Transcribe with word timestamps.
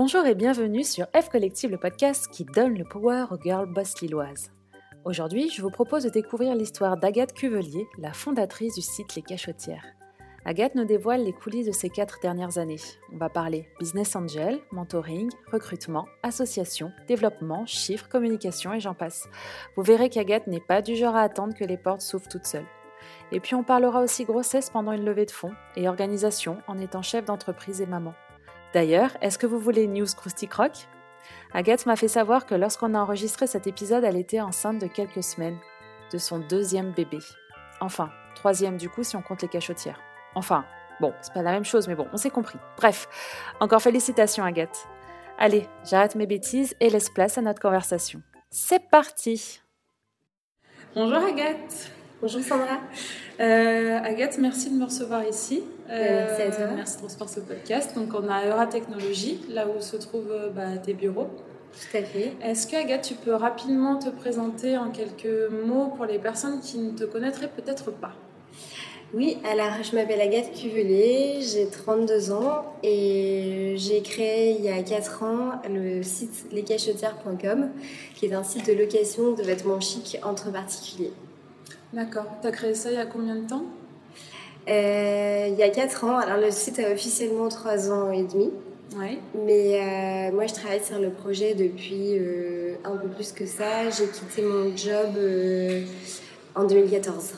Bonjour 0.00 0.24
et 0.26 0.36
bienvenue 0.36 0.84
sur 0.84 1.06
F 1.06 1.28
Collective, 1.28 1.72
le 1.72 1.76
podcast 1.76 2.28
qui 2.30 2.44
donne 2.44 2.78
le 2.78 2.84
power 2.84 3.24
aux 3.32 3.42
girl 3.42 3.66
boss 3.66 4.00
lilloises. 4.00 4.52
Aujourd'hui, 5.04 5.50
je 5.50 5.60
vous 5.60 5.72
propose 5.72 6.04
de 6.04 6.08
découvrir 6.08 6.54
l'histoire 6.54 6.96
d'Agathe 6.96 7.32
Cuvelier, 7.32 7.84
la 7.98 8.12
fondatrice 8.12 8.76
du 8.76 8.80
site 8.80 9.16
Les 9.16 9.22
Cachotières. 9.22 9.84
Agathe 10.44 10.76
nous 10.76 10.84
dévoile 10.84 11.24
les 11.24 11.32
coulisses 11.32 11.66
de 11.66 11.72
ces 11.72 11.90
quatre 11.90 12.20
dernières 12.22 12.58
années. 12.58 12.78
On 13.12 13.16
va 13.16 13.28
parler 13.28 13.68
business 13.80 14.14
angel, 14.14 14.60
mentoring, 14.70 15.30
recrutement, 15.50 16.06
association, 16.22 16.92
développement, 17.08 17.66
chiffres, 17.66 18.08
communication 18.08 18.72
et 18.72 18.78
j'en 18.78 18.94
passe. 18.94 19.28
Vous 19.74 19.82
verrez 19.82 20.10
qu'Agathe 20.10 20.46
n'est 20.46 20.60
pas 20.60 20.80
du 20.80 20.94
genre 20.94 21.16
à 21.16 21.22
attendre 21.22 21.54
que 21.54 21.64
les 21.64 21.76
portes 21.76 22.02
s'ouvrent 22.02 22.28
toutes 22.28 22.46
seules. 22.46 22.68
Et 23.32 23.40
puis 23.40 23.56
on 23.56 23.64
parlera 23.64 24.00
aussi 24.00 24.24
grossesse 24.24 24.70
pendant 24.70 24.92
une 24.92 25.04
levée 25.04 25.26
de 25.26 25.32
fonds 25.32 25.54
et 25.74 25.88
organisation 25.88 26.58
en 26.68 26.78
étant 26.78 27.02
chef 27.02 27.24
d'entreprise 27.24 27.80
et 27.80 27.86
maman. 27.86 28.14
D'ailleurs, 28.74 29.16
est-ce 29.22 29.38
que 29.38 29.46
vous 29.46 29.58
voulez 29.58 29.86
news 29.86 30.06
Krusty 30.16 30.46
Croc 30.46 30.88
Agathe 31.54 31.86
m'a 31.86 31.96
fait 31.96 32.08
savoir 32.08 32.44
que 32.44 32.54
lorsqu'on 32.54 32.94
a 32.94 32.98
enregistré 32.98 33.46
cet 33.46 33.66
épisode, 33.66 34.04
elle 34.04 34.16
était 34.16 34.40
enceinte 34.40 34.78
de 34.78 34.86
quelques 34.86 35.22
semaines 35.22 35.58
de 36.12 36.18
son 36.18 36.38
deuxième 36.38 36.92
bébé. 36.92 37.18
Enfin, 37.80 38.10
troisième 38.34 38.76
du 38.76 38.88
coup 38.88 39.02
si 39.02 39.16
on 39.16 39.22
compte 39.22 39.42
les 39.42 39.48
cachotières. 39.48 40.00
Enfin, 40.34 40.64
bon, 41.00 41.14
c'est 41.22 41.32
pas 41.32 41.42
la 41.42 41.52
même 41.52 41.64
chose, 41.64 41.88
mais 41.88 41.94
bon, 41.94 42.06
on 42.12 42.16
s'est 42.16 42.30
compris. 42.30 42.58
Bref, 42.76 43.08
encore 43.60 43.82
félicitations 43.82 44.44
Agathe. 44.44 44.86
Allez, 45.38 45.66
j'arrête 45.84 46.16
mes 46.16 46.26
bêtises 46.26 46.74
et 46.80 46.90
laisse 46.90 47.08
place 47.08 47.38
à 47.38 47.42
notre 47.42 47.60
conversation. 47.60 48.22
C'est 48.50 48.90
parti 48.90 49.62
Bonjour 50.94 51.18
Agathe 51.18 51.92
Bonjour 52.20 52.42
Sandra. 52.42 52.80
Euh, 53.38 54.00
Agathe, 54.02 54.38
merci 54.38 54.70
de 54.70 54.74
me 54.74 54.84
recevoir 54.84 55.24
ici. 55.24 55.62
Euh, 55.90 56.26
merci 56.26 56.42
à 56.42 56.50
toi. 56.50 56.74
Merci 56.74 56.98
ce 57.08 57.40
podcast. 57.40 57.94
Donc, 57.94 58.12
on 58.14 58.28
a 58.28 58.46
Eura 58.46 58.66
Technologies, 58.66 59.40
là 59.48 59.66
où 59.66 59.80
se 59.80 59.96
trouvent 59.96 60.30
euh, 60.30 60.50
bah, 60.50 60.76
tes 60.82 60.94
bureaux. 60.94 61.28
Tout 61.72 61.96
à 61.96 62.02
fait. 62.02 62.32
Est-ce 62.42 62.66
que, 62.66 62.76
Agathe, 62.76 63.02
tu 63.02 63.14
peux 63.14 63.34
rapidement 63.34 63.98
te 63.98 64.08
présenter 64.08 64.76
en 64.76 64.90
quelques 64.90 65.50
mots 65.66 65.92
pour 65.96 66.06
les 66.06 66.18
personnes 66.18 66.60
qui 66.60 66.78
ne 66.78 66.90
te 66.90 67.04
connaîtraient 67.04 67.50
peut-être 67.50 67.90
pas? 67.90 68.12
Oui, 69.14 69.38
alors 69.50 69.82
je 69.82 69.96
m'appelle 69.96 70.20
Agathe 70.20 70.52
Cuvelier, 70.52 71.38
j'ai 71.40 71.66
32 71.66 72.30
ans 72.30 72.74
et 72.82 73.72
j'ai 73.78 74.02
créé 74.02 74.50
il 74.58 74.62
y 74.62 74.68
a 74.68 74.82
4 74.82 75.22
ans 75.22 75.62
le 75.66 76.02
site 76.02 76.52
lescachotières.com 76.52 77.70
qui 78.14 78.26
est 78.26 78.34
un 78.34 78.42
site 78.42 78.66
de 78.66 78.74
location 78.74 79.32
de 79.32 79.42
vêtements 79.42 79.80
chics 79.80 80.18
entre 80.22 80.52
particuliers. 80.52 81.14
D'accord. 81.94 82.26
Tu 82.42 82.48
as 82.48 82.50
créé 82.50 82.74
ça 82.74 82.90
il 82.90 82.96
y 82.96 83.00
a 83.00 83.06
combien 83.06 83.36
de 83.36 83.48
temps? 83.48 83.64
Il 84.68 85.54
y 85.58 85.62
a 85.62 85.68
4 85.70 86.04
ans, 86.04 86.16
alors 86.18 86.38
le 86.38 86.50
site 86.50 86.78
a 86.78 86.90
officiellement 86.92 87.48
3 87.48 87.90
ans 87.90 88.10
et 88.12 88.22
demi, 88.22 88.50
Oui. 88.96 89.18
mais 89.46 89.80
euh, 89.80 90.34
moi 90.34 90.46
je 90.46 90.54
travaille 90.54 90.82
sur 90.84 90.98
le 90.98 91.10
projet 91.10 91.54
depuis 91.54 92.18
euh, 92.18 92.74
un 92.84 92.96
peu 92.96 93.08
plus 93.08 93.32
que 93.32 93.46
ça. 93.46 93.88
J'ai 93.90 94.06
quitté 94.08 94.42
mon 94.42 94.76
job 94.76 95.14
euh, 95.16 95.82
en 96.54 96.64
2014 96.64 97.32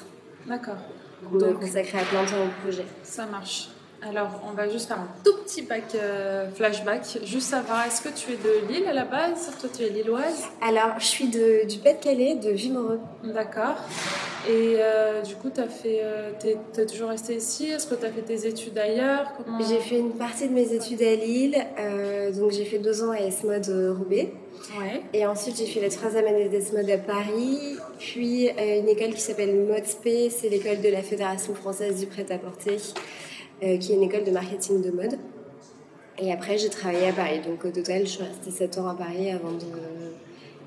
D'accord. 0.47 0.75
pour 1.23 1.33
me 1.33 1.41
Donc- 1.41 1.61
consacrer 1.61 1.99
à 1.99 2.03
plein 2.03 2.25
temps 2.25 2.45
au 2.45 2.63
projet. 2.63 2.85
Ça 3.03 3.27
marche. 3.27 3.69
Alors, 4.03 4.31
on 4.51 4.53
va 4.55 4.67
juste 4.67 4.89
faire 4.89 4.99
un 4.99 5.09
tout 5.23 5.35
petit 5.45 5.69
euh, 5.95 6.51
flashback. 6.55 7.03
Juste 7.23 7.49
savoir, 7.51 7.85
est-ce 7.87 8.01
que 8.01 8.09
tu 8.09 8.33
es 8.33 8.37
de 8.37 8.73
Lille 8.73 8.87
à 8.89 8.95
la 8.95 9.05
base? 9.05 9.51
Toi, 9.61 9.69
tu 9.77 9.83
es 9.83 9.91
lilloise? 9.91 10.45
Alors, 10.67 10.99
je 10.99 11.05
suis 11.05 11.29
de, 11.29 11.67
du 11.69 11.77
Pas-de-Calais, 11.81 12.37
de 12.37 12.49
Vimereux. 12.51 12.99
D'accord. 13.23 13.75
Et 14.49 14.77
euh, 14.79 15.23
du 15.23 15.35
coup, 15.37 15.51
tu 15.51 15.61
fait. 15.69 16.01
euh, 16.03 16.31
t'es 16.39 16.87
toujours 16.87 17.11
restée 17.11 17.37
ici? 17.37 17.67
Est-ce 17.71 17.87
que 17.87 17.95
tu 17.95 18.07
as 18.07 18.11
fait 18.11 18.23
tes 18.23 18.47
études 18.47 18.79
ailleurs? 18.79 19.33
Comment... 19.37 19.59
J'ai 19.63 19.79
fait 19.79 19.99
une 19.99 20.13
partie 20.13 20.49
de 20.49 20.55
mes 20.55 20.73
études 20.73 21.03
à 21.03 21.15
Lille, 21.15 21.57
euh, 21.79 22.33
donc 22.33 22.51
j'ai 22.53 22.65
fait 22.65 22.79
deux 22.79 23.03
ans 23.03 23.11
à 23.11 23.21
ESMOD 23.21 23.69
euh, 23.69 23.95
Roubaix. 23.97 24.33
Ouais. 24.79 25.03
Et 25.13 25.27
ensuite, 25.27 25.57
j'ai 25.57 25.67
fait 25.67 25.81
la 25.81 25.91
troisième 25.91 26.27
année 26.27 26.49
d'ESMOD 26.49 26.89
à 26.91 26.99
Paris, 26.99 27.77
puis 27.99 28.49
une 28.49 28.89
école 28.89 29.15
qui 29.15 29.21
s'appelle 29.21 29.55
MODSP, 29.55 30.31
c'est 30.31 30.49
l'école 30.49 30.81
de 30.81 30.89
la 30.89 31.03
Fédération 31.03 31.55
française 31.55 31.99
du 31.99 32.07
prêt-à-porter, 32.07 32.77
qui 33.61 33.93
est 33.93 33.95
une 33.95 34.03
école 34.03 34.25
de 34.25 34.31
marketing 34.31 34.83
de 34.83 34.91
mode. 34.91 35.19
Et 36.19 36.31
après, 36.31 36.59
j'ai 36.59 36.69
travaillé 36.69 37.09
à 37.09 37.13
Paris. 37.13 37.41
Donc 37.41 37.65
au 37.65 37.71
total, 37.71 38.03
je 38.03 38.11
suis 38.11 38.23
restée 38.23 38.51
sept 38.51 38.77
ans 38.79 38.87
à 38.87 38.95
Paris 38.95 39.31
avant 39.31 39.53
de, 39.53 39.65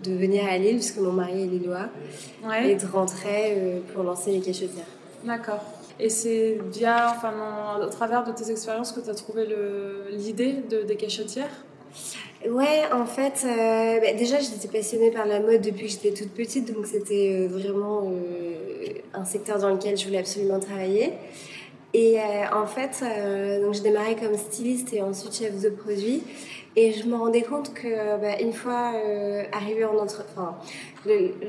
de 0.04 0.16
venir 0.16 0.46
à 0.46 0.58
Lille, 0.58 0.76
puisque 0.76 0.98
mon 0.98 1.12
mari 1.12 1.44
est 1.44 1.48
lillois, 1.48 1.90
et 2.64 2.76
de 2.76 2.86
rentrer 2.86 3.54
euh, 3.56 3.80
pour 3.94 4.04
lancer 4.04 4.32
les 4.32 4.40
cachotières. 4.40 4.86
D'accord. 5.24 5.64
Et 6.00 6.10
c'est 6.10 6.60
via, 6.72 7.14
enfin, 7.16 7.34
au 7.82 7.90
travers 7.90 8.24
de 8.24 8.32
tes 8.32 8.52
expériences 8.52 8.92
que 8.92 9.00
tu 9.00 9.10
as 9.10 9.16
trouvé 9.16 9.48
l'idée 10.12 10.58
de, 10.70 10.82
des 10.84 10.96
cachotières 10.96 11.52
Ouais, 12.50 12.82
en 12.92 13.06
fait, 13.06 13.46
euh, 13.46 14.02
bah, 14.02 14.14
déjà 14.18 14.38
j'étais 14.40 14.68
passionnée 14.68 15.12
par 15.12 15.26
la 15.26 15.40
mode 15.40 15.62
depuis 15.62 15.86
que 15.86 15.92
j'étais 15.92 16.12
toute 16.12 16.32
petite, 16.34 16.74
donc 16.74 16.88
c'était 16.88 17.32
euh, 17.34 17.48
vraiment 17.48 18.12
un 19.14 19.24
secteur 19.24 19.60
dans 19.60 19.70
lequel 19.70 19.96
je 19.98 20.06
voulais 20.06 20.18
absolument 20.18 20.60
travailler. 20.60 21.14
Et 21.94 22.20
euh, 22.20 22.24
en 22.52 22.66
fait, 22.66 23.04
euh, 23.04 23.64
donc 23.64 23.76
j'ai 23.76 23.82
démarré 23.82 24.16
comme 24.16 24.36
styliste 24.36 24.94
et 24.94 25.02
ensuite 25.02 25.36
chef 25.36 25.62
de 25.62 25.70
produit. 25.70 26.24
Et 26.76 26.92
je 26.92 27.06
me 27.06 27.16
rendais 27.16 27.44
compte 27.44 27.74
que 27.74 28.20
bah, 28.20 28.40
une 28.40 28.54
fois 28.54 28.94
euh, 28.96 29.44
arrivée 29.52 29.86
en 29.86 29.96
entre... 29.98 30.26
enfin, 30.32 30.56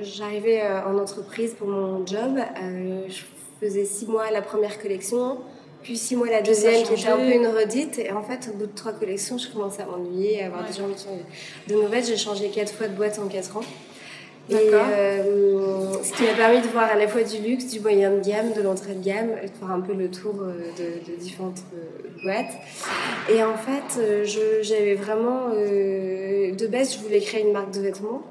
j'arrivais 0.03 0.61
euh, 0.63 0.85
en 0.85 0.99
entreprise 0.99 1.55
pour 1.55 1.69
mon 1.69 2.07
job, 2.07 2.39
euh, 2.63 3.07
je 3.09 3.23
faisais 3.61 3.85
six 3.87 4.07
mois 4.07 4.31
la 4.31 4.43
première 4.43 4.79
collection, 4.81 5.39
puis 5.83 5.97
six 5.97 6.15
mois 6.17 6.29
la 6.29 6.43
deuxième 6.43 6.83
qui 6.85 6.93
était 6.93 7.09
un 7.09 7.17
peu 7.17 7.33
une 7.33 7.47
redite. 7.47 7.99
Et 7.99 8.11
en 8.13 8.23
fait, 8.23 8.51
au 8.53 8.57
bout 8.59 8.67
de 8.67 8.75
trois 8.75 8.93
collections, 8.93 9.39
je 9.39 9.49
commençais 9.51 9.83
à 9.83 9.87
m'ennuyer, 9.87 10.43
à 10.43 10.47
avoir 10.47 10.61
Ouais. 10.63 10.69
des 10.69 10.75
gens 10.75 10.89
qui 10.95 11.73
de 11.73 11.81
nouvelles. 11.81 12.05
J'ai 12.05 12.17
changé 12.19 12.51
quatre 12.51 12.73
fois 12.75 12.89
de 12.89 12.95
boîte 12.95 13.19
en 13.19 13.27
quatre 13.29 13.57
ans. 13.57 13.65
Et 14.51 14.57
euh, 14.57 16.03
ce 16.03 16.13
qui 16.13 16.25
m'a 16.25 16.35
permis 16.35 16.61
de 16.61 16.67
voir 16.69 16.91
à 16.91 16.97
la 16.97 17.09
fois 17.09 17.23
du 17.23 17.39
luxe, 17.39 17.67
du 17.69 17.81
moyen 17.81 18.11
de 18.11 18.21
gamme, 18.21 18.53
de 18.53 18.61
l'entrée 18.61 18.93
de 18.95 19.03
gamme, 19.03 19.31
et 19.43 19.47
de 19.47 19.53
faire 19.53 19.71
un 19.71 19.81
peu 19.81 19.95
le 19.95 20.11
tour 20.11 20.35
euh, 20.43 20.53
de, 20.79 21.11
de 21.13 21.19
différentes 21.19 21.63
euh, 21.75 22.23
boîtes. 22.23 22.53
Et 23.33 23.43
en 23.43 23.57
fait, 23.57 24.03
j'avais 24.63 24.95
vraiment, 24.97 25.49
euh, 25.55 26.53
de 26.55 26.67
base, 26.67 26.95
je 26.95 26.99
voulais 27.03 27.21
créer 27.21 27.41
une 27.43 27.53
marque 27.53 27.73
de 27.73 27.81
vêtements. 27.81 28.23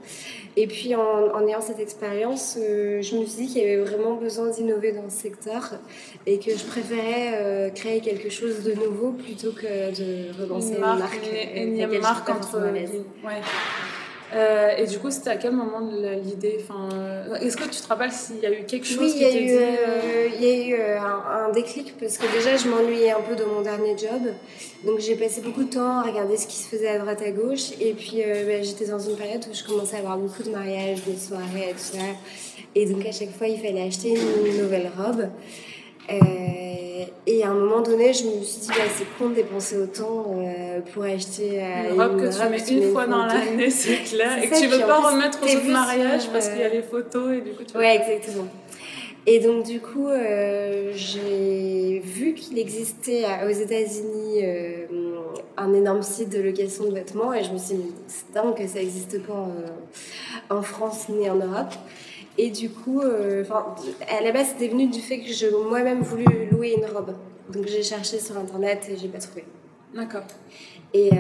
Et 0.56 0.68
puis 0.68 0.94
en, 0.94 1.02
en 1.34 1.48
ayant 1.48 1.62
cette 1.62 1.80
expérience, 1.80 2.60
euh, 2.62 3.02
je 3.02 3.16
me 3.18 3.26
suis 3.26 3.46
dit 3.46 3.48
qu'il 3.48 3.64
y 3.64 3.66
avait 3.66 3.84
vraiment 3.84 4.14
besoin 4.14 4.52
d'innover 4.52 4.92
dans 4.92 5.10
ce 5.10 5.18
secteur 5.18 5.72
et 6.28 6.38
que 6.38 6.52
je 6.56 6.64
préférais 6.64 7.72
créer 7.74 8.02
quelque 8.02 8.30
chose 8.30 8.62
de 8.62 8.74
nouveau 8.74 9.14
plutôt 9.14 9.52
que 9.52 9.90
de 9.90 10.40
relancer 10.40 10.74
Une 10.74 10.76
une 10.76 10.80
marque, 10.82 11.20
une 11.56 11.78
laquelle 11.80 11.96
je 11.96 12.02
marque 12.02 12.30
entre. 12.30 12.60
Ouais. 12.62 13.42
Euh, 14.36 14.78
et 14.78 14.88
du 14.88 15.00
coup, 15.00 15.12
c'était 15.12 15.30
à 15.30 15.38
quel 15.38 15.52
moment 15.52 15.82
de 15.82 16.16
l'idée 16.24 16.60
enfin, 16.62 16.90
euh, 16.94 17.36
Est-ce 17.36 17.56
que 17.58 17.64
tu 17.66 17.82
te 17.82 17.88
rappelles 17.88 18.12
s'il 18.12 18.40
y 18.40 18.46
a 18.46 18.52
eu 18.52 18.64
quelque 18.66 18.86
chose 18.86 19.00
Oui, 19.00 19.12
qui 19.12 19.18
il 19.18 19.22
y 19.22 19.26
a 19.26 19.30
t'est 19.32 19.44
eu, 19.44 19.46
dit 19.46 19.54
euh, 19.54 19.60
euh, 19.60 20.28
il 20.36 20.44
y 20.44 20.50
a 20.50 20.68
eu 20.68 20.82
un, 20.98 21.48
un 21.48 21.52
déclic 21.52 21.96
parce 22.00 22.18
que 22.18 22.32
déjà 22.36 22.58
je 22.58 22.68
m'ennuyais 22.68 23.12
un 23.12 23.22
peu 23.22 23.36
dans 23.36 23.48
mon 23.48 23.62
dernier 23.62 23.98
job. 23.98 24.22
Donc 24.86 25.00
j'ai 25.00 25.16
passé 25.16 25.42
beaucoup 25.42 25.64
de 25.64 25.70
temps 25.70 26.00
à 26.00 26.04
regarder 26.04 26.36
ce 26.36 26.48
qui 26.48 26.58
se 26.58 26.68
faisait 26.68 26.90
à 26.90 27.00
droite 27.00 27.22
à 27.22 27.32
gauche. 27.32 27.72
Et 27.80 27.94
puis 27.94 28.24
euh, 28.26 28.46
bah, 28.46 28.64
j'étais 28.64 28.86
dans 28.86 29.00
une 29.00 29.16
période 29.16 29.46
où 29.50 29.54
je 29.54 29.64
commençais 29.64 29.98
à 29.98 30.00
avoir 30.00 30.18
beaucoup 30.18 30.44
de 30.44 30.50
mariages, 30.50 31.04
de 31.06 31.18
soirées 31.18 31.70
et 31.70 31.74
tout 31.74 31.80
ça. 31.80 32.00
Et 32.76 32.86
donc 32.86 33.06
à 33.06 33.12
chaque 33.12 33.32
fois 33.32 33.48
il 33.48 33.60
fallait 33.60 33.84
acheter 33.84 34.10
une 34.10 34.62
nouvelle 34.62 34.92
robe. 34.98 35.30
Euh, 36.10 37.06
et 37.26 37.44
à 37.44 37.52
un 37.52 37.54
moment 37.54 37.82
donné, 37.82 38.12
je 38.12 38.26
me 38.26 38.44
suis 38.44 38.62
dit, 38.62 38.68
bah, 38.68 38.84
c'est 38.94 39.06
con 39.18 39.30
de 39.30 39.36
dépenser 39.36 39.78
autant 39.78 40.26
euh, 40.38 40.82
pour 40.94 41.04
acheter 41.04 41.62
euh, 41.62 41.94
Une 41.94 42.02
robe 42.02 42.20
que 42.20 42.34
tu 42.34 42.50
mets 42.50 42.82
une 42.86 42.92
fois 42.92 43.08
dans 43.08 43.26
l'année, 43.26 43.70
c'est 43.70 44.04
clair, 44.04 44.44
et 44.44 44.50
que 44.50 44.56
ça, 44.56 44.62
tu 44.62 44.68
veux 44.68 44.80
pas 44.80 45.00
plus, 45.00 45.06
remettre 45.06 45.40
aux 45.42 45.46
autres 45.46 45.70
mariages 45.70 46.28
parce 46.32 46.50
qu'il 46.50 46.60
y 46.60 46.64
a 46.64 46.68
euh, 46.68 46.74
les 46.74 46.82
photos 46.82 47.38
et 47.38 47.42
du 47.42 47.52
coup 47.52 47.64
tu 47.64 47.78
Ouais, 47.78 47.96
exactement. 47.96 48.48
Et 49.26 49.40
donc, 49.40 49.66
du 49.66 49.80
coup, 49.80 50.10
euh, 50.10 50.92
j'ai 50.94 52.02
vu 52.04 52.34
qu'il 52.34 52.60
existait 52.60 53.24
aux 53.46 53.52
États-Unis 53.52 54.42
euh, 54.44 54.86
un 55.56 55.74
énorme 55.74 56.04
site 56.04 56.30
de 56.30 56.42
location 56.42 56.86
de 56.86 56.94
vêtements 56.94 57.34
et 57.34 57.42
je 57.42 57.52
me 57.52 57.58
suis 57.58 57.76
dit, 57.76 57.94
c'est 58.08 58.34
dingue 58.34 58.54
que 58.54 58.68
ça 58.68 58.80
n'existe 58.80 59.26
pas 59.26 59.48
en, 60.50 60.58
en 60.58 60.62
France 60.62 61.08
ni 61.08 61.30
en 61.30 61.36
Europe. 61.36 61.74
Et 62.38 62.50
du 62.50 62.70
coup, 62.70 63.02
euh, 63.02 63.44
à 64.10 64.22
la 64.24 64.32
base, 64.32 64.48
c'était 64.54 64.68
venu 64.68 64.88
du 64.88 65.00
fait 65.00 65.20
que 65.20 65.32
je 65.32 65.48
moi-même 65.70 66.02
voulu 66.02 66.26
louer 66.52 66.74
une 66.78 66.86
robe. 66.86 67.14
Donc, 67.50 67.68
j'ai 67.68 67.84
cherché 67.84 68.20
sur 68.20 68.38
internet 68.38 68.88
et 68.90 68.98
j'ai 68.98 69.08
pas 69.08 69.20
trouvé. 69.20 69.46
D'accord, 69.94 70.24
Et, 70.94 71.12
euh, 71.14 71.16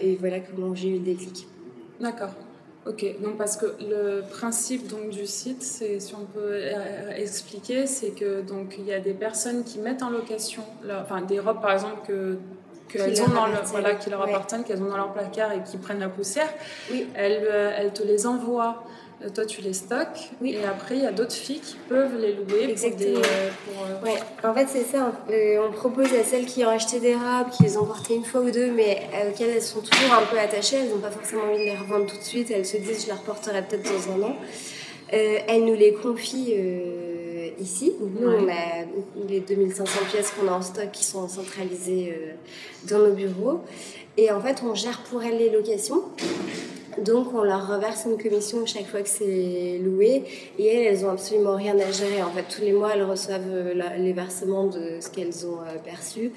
et 0.00 0.16
voilà 0.16 0.40
comment 0.40 0.74
j'ai 0.74 0.88
eu 0.88 0.92
le 0.94 0.98
déclic. 1.00 1.46
d'accord. 2.00 2.30
Ok, 2.86 3.04
donc 3.22 3.36
parce 3.36 3.58
que 3.58 3.66
le 3.78 4.22
principe 4.30 4.88
donc 4.88 5.10
du 5.10 5.26
site, 5.26 5.62
c'est 5.62 6.00
si 6.00 6.14
on 6.14 6.24
peut 6.24 6.40
euh, 6.40 7.10
expliquer, 7.14 7.86
c'est 7.86 8.08
que 8.12 8.40
donc 8.40 8.76
il 8.78 8.86
y 8.86 8.92
a 8.94 9.00
des 9.00 9.12
personnes 9.12 9.64
qui 9.64 9.78
mettent 9.78 10.02
en 10.02 10.08
location, 10.08 10.62
leur- 10.82 11.02
enfin 11.02 11.20
des 11.20 11.38
robes 11.40 11.60
par 11.60 11.72
exemple 11.72 12.06
que 12.08 12.38
qu'elles 12.88 13.20
ont 13.22 13.28
dans 13.28 13.46
le, 13.46 13.52
voilà, 13.66 13.94
qui 13.96 14.08
leur 14.08 14.22
appartiennent, 14.22 14.64
qu'elles 14.64 14.82
ont 14.82 14.88
dans 14.88 14.96
leur 14.96 15.12
placard 15.12 15.52
et 15.52 15.62
qui 15.62 15.76
prennent 15.76 16.00
la 16.00 16.08
poussière, 16.08 16.48
oui. 16.90 17.06
elles, 17.14 17.46
elles 17.76 17.92
te 17.92 18.02
les 18.02 18.26
envoient 18.26 18.82
euh, 18.86 18.90
toi, 19.28 19.44
tu 19.44 19.60
les 19.60 19.72
stockes. 19.74 20.30
Oui. 20.40 20.56
Et 20.60 20.64
après, 20.64 20.96
il 20.96 21.02
y 21.02 21.06
a 21.06 21.12
d'autres 21.12 21.34
filles 21.34 21.60
qui 21.60 21.76
peuvent 21.88 22.16
les 22.18 22.32
louer. 22.34 22.70
Exactement. 22.70 23.14
Pour 23.14 23.22
des, 23.22 23.28
pour, 23.74 23.84
euh, 23.84 24.12
Ouais. 24.14 24.20
En 24.48 24.54
fait, 24.54 24.66
c'est 24.68 24.84
ça. 24.84 25.12
Euh, 25.30 25.66
on 25.68 25.72
propose 25.72 26.12
à 26.14 26.24
celles 26.24 26.46
qui 26.46 26.64
ont 26.64 26.68
acheté 26.70 27.00
des 27.00 27.14
robes, 27.14 27.50
qui 27.56 27.62
les 27.64 27.76
ont 27.76 27.84
portées 27.84 28.14
une 28.14 28.24
fois 28.24 28.40
ou 28.40 28.50
deux, 28.50 28.70
mais 28.70 29.02
auxquelles 29.28 29.50
elles 29.50 29.62
sont 29.62 29.80
toujours 29.80 30.14
un 30.14 30.24
peu 30.26 30.38
attachées. 30.38 30.76
Elles 30.76 30.88
n'ont 30.90 30.98
pas 30.98 31.10
forcément 31.10 31.42
envie 31.42 31.58
de 31.58 31.64
les 31.64 31.76
revendre 31.76 32.06
tout 32.06 32.16
de 32.16 32.22
suite. 32.22 32.50
Elles 32.50 32.66
se 32.66 32.78
disent, 32.78 33.02
je 33.02 33.06
les 33.06 33.12
reporterai 33.12 33.62
peut-être 33.62 33.84
dans 33.84 34.12
un 34.14 34.22
an. 34.30 34.36
Euh, 35.12 35.38
elles 35.48 35.64
nous 35.64 35.74
les 35.74 35.92
confient 35.92 36.54
euh, 36.56 37.48
ici. 37.60 37.92
Nous, 38.00 38.26
Ouais. 38.28 38.36
on 38.44 38.48
a 38.48 39.26
les 39.28 39.40
2500 39.40 39.92
pièces 40.10 40.30
qu'on 40.30 40.48
a 40.48 40.52
en 40.52 40.62
stock 40.62 40.90
qui 40.92 41.04
sont 41.04 41.26
centralisées 41.28 42.14
euh, 42.16 42.32
dans 42.88 42.98
nos 42.98 43.12
bureaux. 43.12 43.60
Et 44.16 44.30
en 44.30 44.40
fait, 44.40 44.62
on 44.64 44.74
gère 44.74 45.00
pour 45.10 45.22
elles 45.22 45.38
les 45.38 45.50
locations. 45.50 46.02
Donc, 46.98 47.28
on 47.34 47.42
leur 47.42 47.68
reverse 47.68 48.04
une 48.06 48.20
commission 48.20 48.66
chaque 48.66 48.86
fois 48.86 49.00
que 49.02 49.08
c'est 49.08 49.78
loué. 49.82 50.24
Et 50.58 50.66
elles, 50.66 50.86
elles 50.94 51.04
ont 51.06 51.10
absolument 51.10 51.56
rien 51.56 51.74
à 51.78 51.90
gérer. 51.92 52.22
En 52.22 52.30
fait, 52.30 52.44
tous 52.54 52.62
les 52.62 52.72
mois, 52.72 52.90
elles 52.94 53.04
reçoivent 53.04 53.40
euh, 53.48 53.74
la- 53.74 53.96
les 53.96 54.12
versements 54.12 54.66
de 54.66 54.98
ce 55.00 55.08
qu'elles 55.08 55.46
ont 55.46 55.60
euh, 55.60 55.78
perçu, 55.84 56.32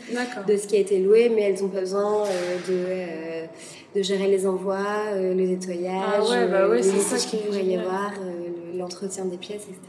de 0.48 0.58
ce 0.58 0.68
qui 0.68 0.76
a 0.76 0.80
été 0.80 1.00
loué, 1.00 1.30
mais 1.30 1.42
elles 1.44 1.62
n'ont 1.62 1.70
pas 1.70 1.80
besoin 1.82 2.24
euh, 2.26 3.48
de, 3.94 4.00
de 4.00 4.04
gérer 4.04 4.28
les 4.28 4.46
envois, 4.48 5.12
le 5.16 5.34
nettoyage, 5.34 6.04
Ah 6.18 6.24
ouais, 6.24 6.48
bah 6.48 6.68
ouais, 6.70 6.82
les 6.82 6.90
qui 6.90 7.28
qu'il 7.28 7.40
pourrait 7.40 7.66
y 7.66 7.76
avoir, 7.78 8.12
le- 8.24 8.78
l'entretien 8.78 9.26
des 9.26 9.38
pièces, 9.38 9.64
etc. 9.64 9.80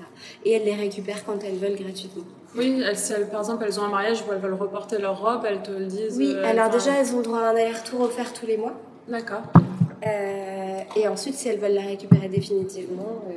Et 0.44 0.52
elles 0.52 0.64
les 0.64 0.74
récupèrent 0.74 1.24
quand 1.24 1.38
elles 1.44 1.56
veulent 1.56 1.76
gratuitement. 1.80 2.24
Oui, 2.56 2.82
elles, 2.86 2.96
si 2.96 3.12
elles- 3.12 3.28
par 3.28 3.40
exemple, 3.40 3.64
elles 3.66 3.80
ont 3.80 3.84
un 3.84 3.88
mariage 3.88 4.22
où 4.28 4.32
elles 4.32 4.38
veulent 4.40 4.54
reporter 4.54 4.98
leur 5.00 5.20
robe, 5.20 5.42
elles 5.48 5.62
te 5.62 5.70
le 5.70 5.86
disent. 5.86 6.16
Oui, 6.18 6.32
euh, 6.34 6.44
alors 6.44 6.66
enfin, 6.68 6.76
déjà, 6.78 6.90
elles 7.00 7.14
ont 7.14 7.20
droit 7.20 7.38
à 7.40 7.50
un 7.50 7.56
aller-retour 7.56 8.00
offert 8.02 8.32
tous 8.32 8.46
les 8.46 8.56
mois. 8.56 8.74
D'accord. 9.08 9.42
Euh, 10.06 10.80
et 10.96 11.08
ensuite, 11.08 11.34
si 11.34 11.48
elles 11.48 11.58
veulent 11.58 11.72
la 11.74 11.82
récupérer 11.82 12.28
définitivement, 12.28 13.22
euh, 13.28 13.32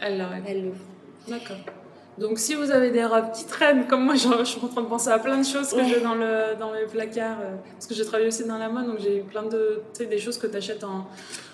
Elles 0.00 0.18
la 0.18 0.28
règlent. 0.28 0.44
elles 0.48 0.64
le 0.66 0.72
font. 0.72 1.28
D'accord. 1.28 1.56
Donc, 2.18 2.38
si 2.38 2.54
vous 2.54 2.70
avez 2.70 2.90
des 2.90 3.04
robes 3.04 3.32
qui 3.32 3.46
traînent, 3.46 3.86
comme 3.86 4.04
moi, 4.04 4.14
je 4.16 4.44
suis 4.44 4.60
en 4.62 4.68
train 4.68 4.82
de 4.82 4.86
penser 4.86 5.08
à 5.10 5.18
plein 5.18 5.38
de 5.38 5.44
choses 5.46 5.70
que 5.70 5.76
Ouais. 5.76 5.84
j'ai 5.88 6.00
dans, 6.00 6.14
le, 6.14 6.56
dans 6.58 6.72
mes 6.72 6.84
placards, 6.84 7.38
euh, 7.40 7.56
parce 7.72 7.86
que 7.86 7.94
j'ai 7.94 8.04
travaillé 8.04 8.28
aussi 8.28 8.44
dans 8.44 8.58
la 8.58 8.68
mode, 8.68 8.86
donc 8.86 8.98
j'ai 9.00 9.18
eu 9.18 9.22
plein 9.22 9.44
de, 9.44 9.82
sais, 9.94 10.06
des 10.06 10.18
choses 10.18 10.36
que 10.38 10.46
tu 10.46 10.56
achètes 10.56 10.84
en, 10.84 11.06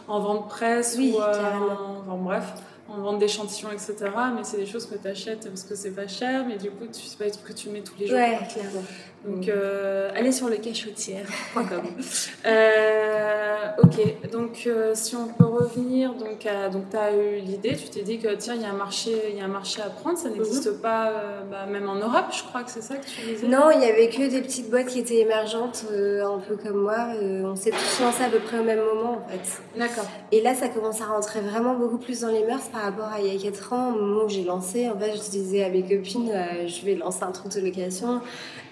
en 0.09 0.21
vente 0.21 0.49
presse 0.49 0.97
Oui, 0.99 1.15
ou 1.15 1.21
en, 1.21 2.01
enfin, 2.01 2.17
bref, 2.17 2.55
en 2.89 3.01
vente 3.03 3.19
d'échantillons, 3.21 3.71
etc. 3.71 3.95
Mais 4.35 4.43
c'est 4.43 4.57
des 4.57 4.67
choses 4.67 4.87
que 4.87 4.97
tu 4.97 5.07
achètes 5.07 5.47
parce 5.49 5.63
que 5.63 5.75
c'est 5.77 5.91
pas 5.93 6.09
cher, 6.09 6.45
mais 6.49 6.57
du 6.57 6.71
coup, 6.71 6.87
tu- 6.87 7.03
c'est 7.07 7.19
pas 7.19 7.31
que 7.31 7.53
tu 7.53 7.69
mets 7.69 7.83
tous 7.83 7.95
les 7.99 8.07
jours. 8.09 8.17
Ouais, 8.17 8.39
clairement. 8.53 8.83
Donc, 9.27 9.49
euh, 9.49 10.11
allez 10.15 10.31
sur 10.33 10.49
le 10.49 10.57
cachotière.com. 10.57 11.83
euh, 12.47 13.57
ok, 13.83 14.31
donc 14.31 14.63
euh, 14.67 14.93
si 14.95 15.17
on 15.17 15.27
peut 15.27 15.45
revenir, 15.45 16.15
donc, 16.15 16.47
donc 16.73 16.85
tu 16.91 16.97
as 16.97 17.13
eu 17.13 17.41
l'idée, 17.41 17.77
tu 17.77 17.89
t'es 17.89 18.03
dit 18.03 18.19
que 18.19 18.33
tiens, 18.37 18.55
il 18.55 18.63
y, 18.63 18.65
a 18.65 18.71
un 18.71 18.77
marché- 18.77 19.35
y 19.37 19.41
a 19.41 19.45
un 19.45 19.49
marché 19.49 19.83
à 19.83 19.91
prendre, 19.91 20.17
ça 20.17 20.29
n'existe 20.31 20.81
pas, 20.81 21.11
euh, 21.11 21.41
bah, 21.51 21.67
même 21.67 21.89
en 21.89 21.97
Europe, 21.97 22.27
je 22.33 22.43
crois 22.45 22.63
que 22.63 22.71
c'est 22.71 22.81
ça 22.81 22.97
que 22.97 23.07
tu 23.07 23.21
disais? 23.23 23.49
Non, 23.49 23.71
il 23.75 23.81
y 23.81 23.85
avait 23.87 24.09
que 24.09 24.29
des 24.31 24.41
petites 24.41 24.71
boîtes 24.71 24.87
qui 24.87 25.01
étaient 25.01 25.19
émergentes, 25.19 25.85
un 25.91 26.39
peu 26.39 26.57
comme 26.57 26.83
moi. 26.83 27.09
On 27.21 27.57
s'est 27.57 27.71
tous 27.71 28.01
lancés 28.03 28.25
à 28.25 28.29
peu 28.29 28.39
près 28.39 28.61
au 28.61 28.65
même 28.65 28.81
moment, 28.81 29.23
en 29.25 29.29
fait. 29.29 29.61
D'accord. 29.79 30.07
Et 30.33 30.41
là, 30.43 30.55
ça 30.55 30.69
commence 30.69 31.01
à 31.01 31.07
rentrer 31.07 31.41
vraiment 31.41 31.75
beaucoup 31.75 31.99
plus 31.99 32.21
dans 32.21 32.31
les 32.31 32.45
mœurs 32.45 32.69
par 32.73 32.83
rapport 32.83 33.07
à 33.13 33.21
il 33.21 33.35
y 33.35 33.37
a 33.37 33.51
4 33.51 33.73
ans, 33.73 33.93
au 33.95 34.01
moment 34.01 34.25
où 34.25 34.29
j'ai 34.29 34.45
lancé. 34.45 34.89
En 34.89 34.99
fait, 34.99 35.13
je 35.17 35.31
disais 35.31 35.65
à 35.65 35.71
mes 35.71 35.83
copines, 35.83 36.31
je 36.67 36.85
vais 36.87 36.95
lancer 36.95 37.25
un 37.25 37.33
truc 37.33 37.53
de 37.55 37.61
location. 37.61 38.21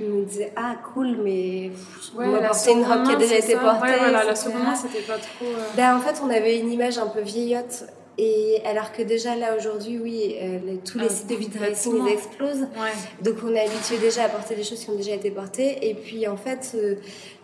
Ils 0.01 0.09
me 0.11 0.25
disaient, 0.37 0.53
ah 0.57 0.75
cool, 0.95 1.17
mais 1.23 1.71
pff, 1.73 2.13
on 2.17 2.31
va 2.31 2.41
la 2.41 2.49
porter 2.49 2.73
une 2.73 2.85
robe 2.85 3.05
qui 3.07 3.13
a 3.13 3.17
déjà 3.17 3.37
été 3.37 3.55
portée. 3.57 3.83
Ouais, 3.83 3.99
voilà, 3.99 4.25
la 4.25 4.35
seconde 4.35 4.63
main, 4.65 4.75
c'était 4.75 5.01
pas 5.03 5.19
trop. 5.19 5.45
euh, 5.47 5.65
Ben, 5.77 5.97
en 5.97 6.01
fait, 6.01 6.21
on 6.25 6.31
avait 6.31 6.59
une 6.59 6.71
image 6.73 6.99
un 6.99 7.07
peu 7.07 7.21
vieillotte. 7.21 7.85
Et 8.19 8.63
alors 8.65 8.93
que 8.93 9.03
déjà 9.03 9.37
là 9.37 9.55
aujourd'hui, 9.59 9.99
oui, 9.99 10.37
euh, 10.41 10.59
les- 10.67 10.79
tous 10.79 10.99
les 10.99 11.05
Ah, 11.11 11.13
sites 11.13 11.27
de 11.29 11.35
vitrine 11.35 11.65
ils 12.07 12.09
explosent. 12.13 12.63
Ouais. 12.63 12.93
Donc 13.23 13.35
on 13.45 13.55
est 13.55 13.61
habitué 13.61 13.99
déjà 13.99 14.25
à 14.25 14.29
porter 14.31 14.55
des 14.55 14.63
choses 14.65 14.81
qui 14.83 14.89
ont 14.89 14.95
déjà 14.97 15.13
été 15.15 15.31
portées. 15.31 15.87
Et 15.87 15.93
puis 15.95 16.27
en 16.27 16.39
fait, 16.39 16.73
euh, 16.75 16.95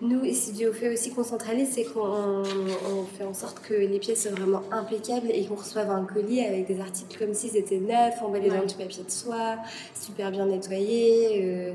nous, 0.00 0.24
ici 0.24 0.52
du 0.52 0.66
fait 0.72 0.88
aussi 0.90 1.10
qu'on 1.10 1.24
centralise, 1.24 1.68
c'est 1.74 1.84
qu'on 1.84 2.00
on 2.00 3.04
fait 3.18 3.24
en 3.24 3.34
sorte 3.34 3.60
que 3.60 3.74
les 3.74 3.98
pièces 3.98 4.22
soient 4.22 4.30
vraiment 4.30 4.62
impeccables 4.70 5.30
et 5.30 5.44
qu'on 5.44 5.56
reçoive 5.56 5.90
un 5.90 6.04
colis 6.04 6.42
avec 6.42 6.66
des 6.66 6.80
articles 6.80 7.18
comme 7.18 7.34
si 7.34 7.50
c'était 7.50 7.76
neuf, 7.76 8.14
emballés 8.22 8.50
Ouais. 8.50 8.56
dans 8.56 8.64
du 8.64 8.74
papier 8.74 9.04
de 9.04 9.10
soie, 9.10 9.56
super 9.94 10.30
bien 10.30 10.46
nettoyé. 10.46 11.42
euh, 11.44 11.72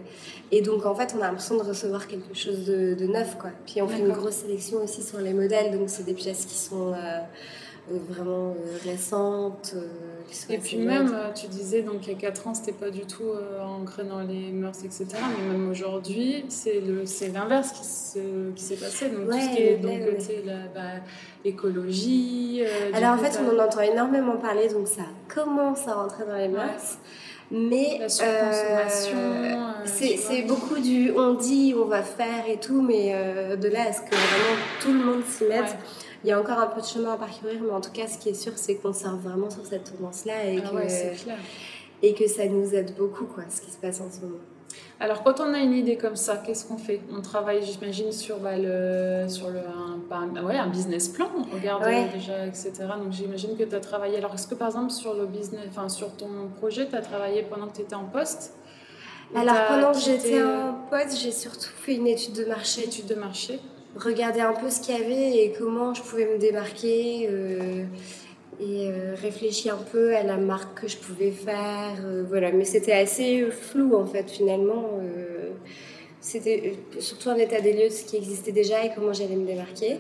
et 0.52 0.62
donc 0.64 0.88
en 0.88 0.96
fait, 0.96 1.14
on 1.16 1.22
a 1.22 1.28
l'impression 1.28 1.56
de 1.56 1.62
recevoir 1.64 2.08
quelque 2.08 2.34
chose 2.36 2.66
de, 2.66 2.96
de 2.96 3.06
neuf. 3.06 3.38
Quoi. 3.40 3.52
Puis 3.68 3.80
on 3.84 3.88
fait 3.88 4.00
une 4.00 4.12
grosse 4.12 4.38
sélection 4.38 4.80
aussi 4.84 5.04
sur 5.04 5.20
les 5.20 5.34
modèles, 5.34 5.72
donc 5.78 5.88
c'est 5.88 6.04
des 6.06 6.14
pièces 6.16 6.46
qui 6.46 6.56
sont... 6.56 6.94
euh, 7.92 7.98
vraiment 8.10 8.52
euh, 8.52 8.78
récentes. 8.84 9.74
euh, 9.76 9.82
qui 10.30 10.54
Et 10.54 10.58
puis 10.58 10.78
même, 10.78 11.16
tu 11.36 11.48
disais, 11.48 11.84
donc 11.84 12.06
il 12.06 12.12
y 12.12 12.16
a 12.16 12.20
4 12.20 12.48
ans, 12.48 12.54
c'était 12.54 12.74
pas 12.74 12.90
du 12.90 13.06
tout 13.06 13.24
ancré 13.64 14.04
dans 14.04 14.20
les 14.20 14.52
mœurs, 14.52 14.84
etc. 14.84 15.06
Mais 15.40 15.54
même 15.54 15.70
aujourd'hui, 15.72 16.44
c'est 16.50 16.82
l'inverse 17.34 17.72
qui 17.72 17.86
se- 17.86 18.52
qui 18.54 18.62
s'est 18.64 18.76
passé. 18.76 19.08
Donc 19.10 19.28
tout 19.28 19.32
ce 19.32 19.38
Ouais, 19.38 19.56
qui 19.56 19.62
est 19.62 19.76
ouais, 19.76 19.78
donc, 19.78 19.92
ouais. 20.02 20.16
tu 20.20 20.26
sais, 20.26 20.44
la- 20.46 20.68
bah, 20.76 21.00
écologie. 21.46 22.62
Alors 22.94 23.14
en 23.14 23.18
fait, 23.18 23.40
on 23.42 23.56
en 23.58 23.64
entend 23.64 23.82
énormément 23.82 24.38
parler, 24.38 24.68
donc 24.70 24.88
ça 24.88 25.04
commence 25.34 25.88
à 25.88 25.94
rentrer 25.94 26.26
dans 26.26 26.36
les 26.38 26.48
mœurs. 26.50 26.98
Mais 27.50 27.98
La 28.02 28.10
surconsommation, 28.10 29.18
euh, 29.18 29.86
c'est 29.86 30.42
beaucoup 30.42 30.78
du 30.80 31.12
on 31.16 31.34
dit, 31.36 31.74
on 31.82 31.86
va 31.86 32.04
faire 32.04 32.44
et 32.50 32.58
tout, 32.60 32.82
mais 32.82 33.14
euh, 33.16 33.56
de 33.56 33.70
là 33.70 33.88
à 33.88 33.94
ce 33.94 34.02
que 34.02 34.10
vraiment 34.10 34.58
tout 34.82 34.92
le 34.92 35.00
monde 35.06 35.24
s'y 35.26 35.46
mette, 35.46 35.62
Ouais. 35.62 35.68
Il 36.24 36.30
y 36.30 36.32
a 36.32 36.40
encore 36.40 36.60
un 36.60 36.68
peu 36.68 36.82
de 36.82 36.86
chemin 36.86 37.14
à 37.14 37.18
parcourir, 37.18 37.60
mais 37.64 37.72
en 37.72 37.82
tout 37.82 37.92
cas, 37.92 38.08
ce 38.08 38.18
qui 38.18 38.30
est 38.30 38.34
sûr, 38.34 38.54
c'est 38.56 38.76
qu'on 38.76 38.94
sort 38.94 39.18
vraiment 39.18 39.50
sur 39.50 39.66
cette 39.66 39.96
tendance-là 39.96 40.46
et, 40.46 40.62
Ah 40.66 40.74
ouais, 40.74 41.16
et 42.04 42.14
que 42.14 42.28
ça 42.28 42.46
nous 42.46 42.74
aide 42.74 42.96
beaucoup, 42.98 43.26
quoi, 43.26 43.44
ce 43.50 43.62
qui 43.62 43.72
se 43.72 43.78
passe 43.78 44.02
en 44.02 44.10
ce 44.12 44.22
moment. 44.22 44.40
Alors, 45.00 45.24
quand 45.24 45.40
on 45.40 45.54
a 45.54 45.60
une 45.60 45.74
idée 45.74 45.96
comme 45.96 46.16
ça, 46.16 46.38
qu'est-ce 46.38 46.66
qu'on 46.66 46.78
fait? 46.78 47.02
On 47.12 47.22
travaille, 47.22 47.64
j'imagine, 47.64 48.12
sur, 48.12 48.38
bah, 48.40 48.58
le, 48.58 49.26
sur 49.30 49.50
le, 49.50 49.60
un, 49.60 50.00
bah, 50.10 50.18
un- 50.36 50.44
ouais, 50.44 50.58
un 50.58 50.68
business 50.68 51.08
plan. 51.08 51.30
On 51.36 51.56
regarde 51.56 51.84
Ouais. 51.84 52.08
euh, 52.10 52.14
déjà, 52.14 52.46
etc. 52.46 52.72
Donc, 53.02 53.12
j'imagine 53.12 53.56
que 53.56 53.64
tu 53.64 53.76
as 53.76 53.80
travaillé. 53.80 54.18
Alors, 54.18 54.34
est-ce 54.34 54.48
que 54.48 54.56
par 54.56 54.68
exemple, 54.68 54.92
sur 54.92 55.14
le 55.14 55.26
business, 55.26 55.62
enfin, 55.70 55.88
sur 55.90 56.16
ton 56.18 56.28
projet, 56.58 56.88
tu 56.90 56.96
as 56.96 57.02
travaillé 57.02 57.44
pendant 57.44 57.68
que 57.68 57.76
tu 57.76 57.82
étais 57.82 57.96
en 57.96 58.06
poste? 58.06 58.54
Alors 59.36 59.56
pendant 59.68 59.92
que 59.92 60.00
j'étais 60.00 60.40
euh, 60.40 60.70
en 60.70 60.74
poste, 60.90 61.18
j'ai 61.18 61.34
surtout 61.34 61.70
fait 61.76 61.96
une 61.96 62.08
étude 62.08 62.34
de 62.34 62.46
marché. 62.46 62.86
études 62.86 63.08
de 63.08 63.16
marché 63.16 63.60
regarder 64.00 64.42
un 64.42 64.54
peu 64.54 64.70
ce 64.70 64.82
qu'il 64.82 64.96
y 64.96 65.02
avait 65.02 65.38
et 65.38 65.54
comment 65.58 65.94
je 65.94 66.02
pouvais 66.02 66.26
me 66.26 66.38
démarquer 66.38 67.28
euh, 67.30 67.84
et 68.60 68.90
euh, 68.90 69.16
réfléchir 69.16 69.76
un 69.76 69.84
peu 69.92 70.16
à 70.16 70.24
la 70.24 70.38
marque 70.38 70.82
que 70.82 70.88
je 70.88 70.98
pouvais 70.98 71.32
faire. 71.32 71.96
euh, 72.06 72.24
voilà, 72.28 72.52
mais 72.52 72.66
c'était 72.66 72.94
assez 72.94 73.50
flou 73.52 73.96
en 73.96 74.06
fait 74.06 74.30
finalement. 74.30 75.00
c'était 76.22 76.76
surtout 77.00 77.30
un 77.30 77.38
état 77.38 77.62
des 77.62 77.74
lieux 77.74 77.90
de 77.90 77.94
ce 77.94 78.04
qui 78.04 78.18
existait 78.18 78.52
déjà 78.52 78.84
et 78.86 78.92
comment 78.94 79.14
j'allais 79.14 79.36
me 79.36 79.46
démarquer. 79.46 79.98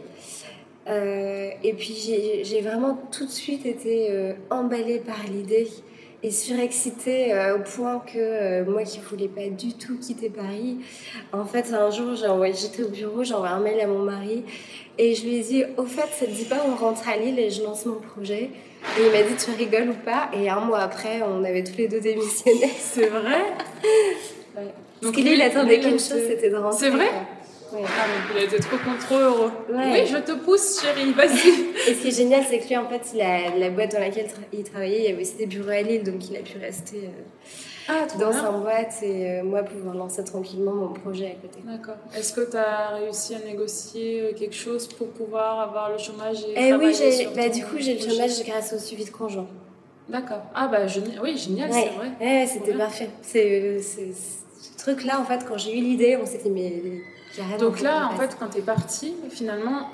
Et 1.64 1.74
puis 1.74 2.44
j'ai 2.44 2.62
vraiment 2.62 2.98
tout 3.12 3.26
de 3.26 3.32
suite 3.32 3.66
été 3.66 4.10
emballée 4.50 5.00
par 5.00 5.22
l'idée 5.30 5.68
et 6.28 6.32
surexcitée 6.32 7.34
euh, 7.34 7.56
au 7.56 7.60
point 7.60 8.00
que 8.00 8.18
euh, 8.18 8.66
moi 8.66 8.84
qui 8.84 9.00
voulais 9.00 9.30
pas 9.30 9.48
du 9.48 9.74
tout 9.74 9.98
quitter 9.98 10.30
Paris, 10.30 10.78
en 11.32 11.46
fait 11.46 11.74
un 11.74 11.90
jour 11.90 12.16
j'étais 12.16 12.84
au 12.84 12.90
bureau, 12.90 13.24
j'ai 13.24 13.34
envoyé 13.34 13.54
un 13.54 13.60
mail 13.60 13.80
à 13.80 13.88
mon 13.88 14.00
mari 14.00 14.44
et 14.98 15.16
je 15.16 15.24
lui 15.24 15.38
ai 15.38 15.42
dit 15.42 15.64
au 15.78 15.86
fait 15.86 16.10
ça 16.12 16.26
te 16.26 16.32
dit 16.32 16.44
pas 16.44 16.58
on 16.68 16.76
rentre 16.76 17.08
à 17.08 17.16
Lille 17.16 17.40
et 17.40 17.50
je 17.50 17.64
lance 17.64 17.86
mon 17.86 18.00
projet 18.00 18.50
et 18.98 19.06
il 19.06 19.12
m'a 19.12 19.24
dit 19.24 19.36
tu 19.38 19.52
rigoles 19.52 19.90
ou 19.90 20.06
pas? 20.06 20.30
Et 20.34 20.50
un 20.50 20.60
mois 20.60 20.80
après 20.80 21.22
on 21.22 21.44
avait 21.46 21.64
tous 21.64 21.78
les 21.78 21.88
deux 21.88 22.02
démissionné. 22.02 22.70
C'est 22.78 23.08
vrai? 23.08 23.42
Parce 25.02 25.16
que 25.16 25.22
lui 25.22 25.34
il 25.34 25.42
attendait 25.42 25.80
qu'une 25.80 25.94
a 25.96 25.98
chose 25.98 26.24
c'était 26.28 26.50
de 26.50 26.58
rentrer. 26.58 26.78
C'est 26.78 26.90
vrai? 26.90 27.08
Ouais. 27.74 27.82
Ah, 27.84 28.08
donc 28.08 28.32
il 28.36 28.38
a 28.40 28.44
été 28.44 28.60
trop, 28.60 28.78
trop 29.00 29.16
heureux. 29.16 29.52
Ouais. 29.70 30.02
Oui, 30.02 30.08
je 30.08 30.18
te 30.18 30.32
pousse, 30.34 30.82
chérie, 30.82 31.12
vas-y. 31.14 31.90
Et 31.90 31.94
ce 31.96 32.02
qui 32.02 32.08
est 32.08 32.18
génial, 32.18 32.44
c'est 32.50 32.60
que 32.60 32.68
lui, 32.68 32.78
en 32.78 32.88
fait, 32.88 33.02
la 33.16 33.70
boîte 33.70 33.92
dans 33.92 34.00
laquelle 34.00 34.28
tra- 34.28 34.48
il 34.54 34.64
travaillait, 34.64 35.00
il 35.00 35.10
y 35.10 35.14
avait 35.14 35.22
aussi 35.22 35.36
des 35.36 35.46
bureaux 35.48 35.70
à 35.70 35.82
Lille, 35.82 36.04
donc 36.04 36.30
il 36.30 36.38
a 36.38 36.40
pu 36.40 36.58
rester 36.58 36.98
euh, 37.06 37.90
Ah, 37.90 38.06
dans 38.18 38.30
bien. 38.30 38.42
sa 38.42 38.52
boîte 38.52 38.96
et 39.04 39.32
euh, 39.40 39.44
moi 39.44 39.64
pouvoir 39.64 39.96
lancer 39.96 40.24
tranquillement 40.24 40.74
mon 40.74 40.94
projet 40.94 41.26
à 41.28 41.36
côté. 41.42 41.60
D'accord. 41.66 41.96
Est-ce 42.16 42.32
que 42.34 42.50
tu 42.50 42.56
as 42.58 42.90
réussi 42.96 43.36
à 43.36 43.40
négocier 43.40 44.22
euh, 44.22 44.34
quelque 44.34 44.56
chose 44.56 44.88
pour 44.88 45.10
pouvoir 45.10 45.60
avoir 45.60 45.92
le 45.92 45.98
chômage 45.98 46.38
et 46.56 46.70
Et 46.70 46.74
oui, 46.74 46.94
sur 46.96 47.32
bah, 47.34 47.50
du 47.50 47.64
coup, 47.66 47.76
j'ai 47.80 47.96
le 47.96 48.10
chômage 48.10 48.44
grâce 48.46 48.74
au 48.74 48.80
suivi 48.80 49.04
de 49.06 49.10
conjoint. 49.12 49.48
D'accord. 50.08 50.42
Ah 50.56 50.70
bah 50.70 50.88
génial. 50.88 51.20
Oui, 51.22 51.36
génial, 51.38 51.70
Ouais. 51.70 51.84
c'est 51.84 52.26
vrai. 52.26 52.48
C'était 52.48 52.74
parfait. 52.78 53.10
C'est, 53.22 53.82
ce 53.82 54.78
truc-là, 54.78 55.20
en 55.20 55.26
fait, 55.26 55.46
quand 55.46 55.58
j'ai 55.58 55.78
eu 55.78 55.82
l'idée, 55.82 56.18
on 56.22 56.26
s'est 56.26 56.38
dit, 56.38 56.50
mais 56.50 56.72
carrément. 57.38 57.58
Donc 57.58 57.82
là, 57.82 58.10
en 58.12 58.18
fait, 58.18 58.36
quand 58.40 58.50
tu 58.50 58.58
es 58.58 58.62
partie, 58.62 59.16
finalement, 59.30 59.90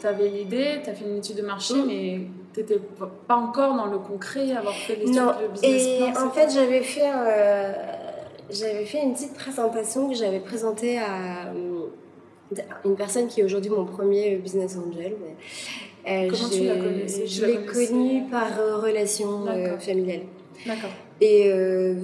tu 0.00 0.06
avais 0.06 0.28
l'idée, 0.28 0.78
tu 0.82 0.90
as 0.90 0.94
fait 0.94 1.04
une 1.04 1.16
étude 1.18 1.36
de 1.36 1.42
marché, 1.42 1.74
Mm. 1.74 1.86
mais 1.86 2.20
tu 2.54 2.60
n'étais 2.60 2.80
pas 3.26 3.36
encore 3.36 3.74
dans 3.76 3.86
le 3.86 3.98
concret, 3.98 4.52
avoir 4.52 4.74
fait 4.74 4.96
l'étude 4.96 5.14
de 5.14 5.48
business 5.52 5.86
et 5.86 6.12
plan. 6.12 6.22
en 6.26 6.32
c'est 6.32 6.40
fait, 6.40 6.50
j'avais 6.52 6.82
fait, 6.82 7.10
euh, 7.14 7.72
j'avais 8.50 8.84
fait 8.84 9.02
une 9.02 9.12
petite 9.14 9.34
présentation 9.34 10.08
que 10.08 10.14
j'avais 10.14 10.40
présentée 10.40 10.98
à, 10.98 11.48
euh, 11.54 11.86
une 12.84 12.96
personne 12.96 13.26
qui 13.28 13.40
est 13.40 13.44
aujourd'hui 13.44 13.70
mon 13.70 13.84
premier 13.84 14.36
business 14.36 14.76
angel. 14.76 15.14
Comment 16.06 16.48
tu 16.50 16.64
l'as 16.64 16.76
connue 16.76 17.04
Je 17.26 17.44
l'ai 17.44 17.64
connue 17.66 18.22
par 18.30 18.48
relation 18.82 19.44
familiale. 19.78 20.22
D'accord. 20.66 20.90
Et 21.20 21.52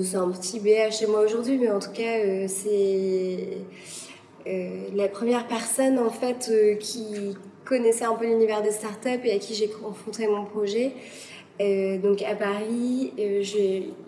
c'est 0.02 0.16
un 0.16 0.28
petit 0.28 0.60
BA 0.60 0.90
chez 0.90 1.06
moi 1.06 1.20
aujourd'hui, 1.20 1.56
mais 1.56 1.70
en 1.70 1.78
tout 1.78 1.92
cas, 1.92 2.46
c'est 2.46 3.56
la 4.46 5.08
première 5.08 5.46
personne 5.46 5.98
en 5.98 6.10
fait 6.10 6.52
qui 6.78 7.36
connaissait 7.64 8.04
un 8.04 8.14
peu 8.14 8.26
l'univers 8.26 8.62
des 8.62 8.72
startups 8.72 9.24
et 9.24 9.32
à 9.32 9.38
qui 9.38 9.54
j'ai 9.54 9.68
confronté 9.68 10.26
mon 10.26 10.44
projet. 10.44 10.92
Euh, 11.60 11.98
donc 11.98 12.20
à 12.22 12.34
Paris, 12.34 13.12
euh, 13.18 13.42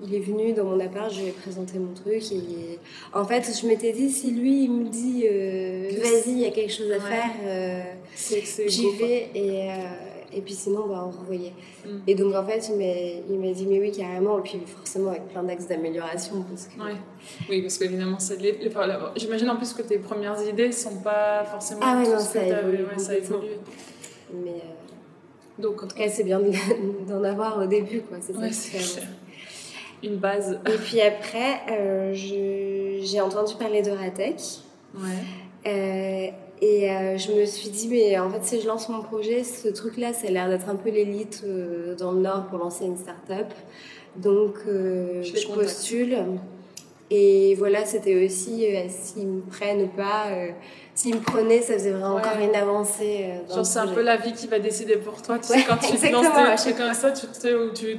il 0.03 0.15
est 0.15 0.21
venu 0.21 0.53
dans 0.53 0.65
mon 0.65 0.81
appart, 0.81 1.13
je 1.13 1.21
lui 1.21 1.29
ai 1.29 1.33
présenté 1.33 1.79
mon 1.79 1.95
truc. 1.95 2.23
Et 2.33 2.79
en 3.13 3.25
fait, 3.25 3.49
je 3.61 3.67
m'étais 3.69 3.93
dit, 3.93 4.11
si 4.11 4.33
lui 4.33 4.65
il 4.65 4.71
me 4.71 4.89
dit, 4.89 5.27
euh, 5.31 5.91
vas-y, 6.03 6.33
il 6.33 6.39
y 6.41 6.47
a 6.47 6.51
quelque 6.51 6.73
chose 6.73 6.91
à 6.91 7.01
faire, 7.01 7.97
j'y 8.67 8.91
vais. 8.97 9.29
Et, 9.35 9.69
et 10.37 10.43
puis 10.43 10.53
sinon, 10.53 10.85
on 10.89 11.11
revoyait. 11.11 11.55
Mm. 11.85 11.99
Et 12.07 12.15
donc 12.15 12.35
en 12.35 12.45
fait, 12.45 12.69
il 12.69 13.39
m'a 13.39 13.53
dit, 13.53 13.67
mais 13.67 13.81
oui, 13.81 13.91
carrément. 13.91 14.39
Et 14.39 14.43
puis 14.43 14.61
forcément, 14.67 15.11
avec 15.11 15.29
plein 15.29 15.43
d'axes 15.43 15.67
d'amélioration. 15.67 16.45
Parce 16.49 16.67
que... 16.67 16.75
Oui, 17.51 17.63
parce 17.63 17.79
qu'évidemment, 17.79 18.19
j'imagine 19.17 19.49
en 19.49 19.57
plus 19.57 19.73
que 19.73 19.83
tes 19.83 19.99
premières 19.99 20.41
idées 20.47 20.69
ne 20.69 20.73
sont 20.73 20.97
pas 20.97 21.45
forcément. 21.45 21.81
Ah 21.83 22.03
non, 22.05 22.19
ça, 22.19 22.47
évolue, 22.47 22.87
ça 22.99 23.17
évolue. 23.17 23.57
Mais. 24.33 24.63
Donc, 25.59 25.83
en 25.83 25.87
tout 25.87 25.97
cas, 25.97 26.09
c'est 26.11 26.25
bien 26.25 26.39
d'en 27.09 27.25
avoir 27.25 27.59
au 27.59 27.67
début, 27.67 28.03
quoi. 28.03 28.19
C'est 28.21 28.35
ça 28.53 29.01
Une 30.05 30.17
base. 30.17 30.61
Et 30.67 30.77
puis 30.77 31.01
après, 31.01 31.63
euh, 31.71 32.13
j'ai 32.13 33.21
entendu 33.23 33.55
parler 33.55 33.81
de 33.81 33.91
Ratec. 33.91 34.39
Ouais. 34.95 35.01
Euh, 35.67 36.31
et 36.63 36.91
euh, 36.91 37.19
je 37.19 37.33
me 37.33 37.45
suis 37.45 37.69
dit, 37.69 37.89
mais 37.89 38.19
en 38.19 38.31
fait, 38.31 38.43
si 38.45 38.61
je 38.61 38.67
lance 38.67 38.89
mon 38.89 39.03
projet, 39.03 39.45
ce 39.45 39.69
truc-là, 39.69 40.13
ça 40.13 40.29
a 40.29 40.31
l'air 40.31 40.49
d'être 40.49 40.69
un 40.69 40.77
peu 40.77 40.91
l'élite 40.91 41.45
dans 41.99 42.13
le 42.13 42.21
Nord 42.21 42.47
pour 42.47 42.59
lancer 42.59 42.85
une 42.85 42.97
start-up. 42.97 43.49
Donc, 44.17 44.55
je, 44.67 45.23
je 45.23 45.53
postule. 45.53 46.17
Et 47.11 47.55
voilà, 47.57 47.85
c'était 47.85 48.25
aussi, 48.25 48.65
s'ils 48.89 49.29
me 49.29 49.41
prennent 49.43 49.83
ou 49.83 49.89
pas 49.89 50.27
s'il 50.97 51.15
me 51.15 51.21
prenait, 51.21 51.61
ça 51.61 51.75
faisait 51.75 51.91
vraiment 51.91 52.17
encore 52.17 52.41
une 52.41 52.55
avancée. 52.57 53.27
Euh, 53.29 53.55
Genre, 53.55 53.67
c'est 53.67 53.79
un 53.79 53.87
peu 53.87 54.01
la 54.01 54.17
vie 54.17 54.33
qui 54.33 54.47
va 54.47 54.59
décider 54.59 54.97
pour 54.97 55.21
toi. 55.21 55.39
Tu 55.39 55.49
sais, 55.49 55.63
quand 55.69 55.77
tu 55.77 55.95
te 55.99 56.11
lances 56.11 56.25
des 56.25 56.57
trucs 56.57 56.77
comme 56.79 56.95
ça, 56.95 57.11
tu 57.11 57.27
sais, 57.31 57.55
où 57.55 57.71
tu, 57.71 57.99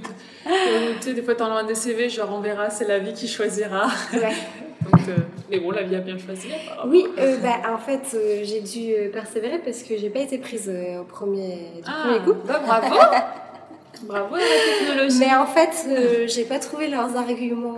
sais, 1.00 1.13
des 1.13 1.22
fois, 1.22 1.36
t'envoies 1.36 1.63
des 1.63 1.75
CV, 1.75 2.10
genre, 2.10 2.32
on 2.34 2.39
verra, 2.39 2.72
c'est 2.72 2.88
la 2.88 2.98
vie 2.98 3.13
qui 3.13 3.27
choisira. 3.27 3.88
Donc, 4.12 5.10
euh, 5.10 5.16
mais 5.51 5.60
bon, 5.60 5.70
la 5.70 5.84
vie 5.84 5.96
a 5.96 6.00
bien 6.00 6.18
choisi. 6.18 6.48
Oui, 6.88 7.06
euh, 7.20 7.38
bah, 7.38 7.72
en 7.72 7.77
fait, 7.77 8.18
j'ai 8.44 8.62
dû 8.62 9.12
persévérer 9.12 9.60
parce 9.60 9.84
que 9.84 9.96
j'ai 9.96 10.10
pas 10.10 10.20
été 10.20 10.39
prise 10.39 10.72
au 11.00 11.04
premier, 11.04 11.84
ah, 11.86 12.04
premier 12.04 12.20
coup. 12.20 12.34
Bah, 12.48 12.62
bravo! 12.66 12.96
bravo 14.04 14.36
à 14.36 14.39
la 14.39 14.80
technologie! 14.80 15.20
Mais 15.20 15.36
en 15.36 15.46
fait, 15.46 16.27
j'ai 16.27 16.46
pas 16.46 16.58
trouvé 16.58 16.88
leurs 16.88 17.16
arguments 17.16 17.77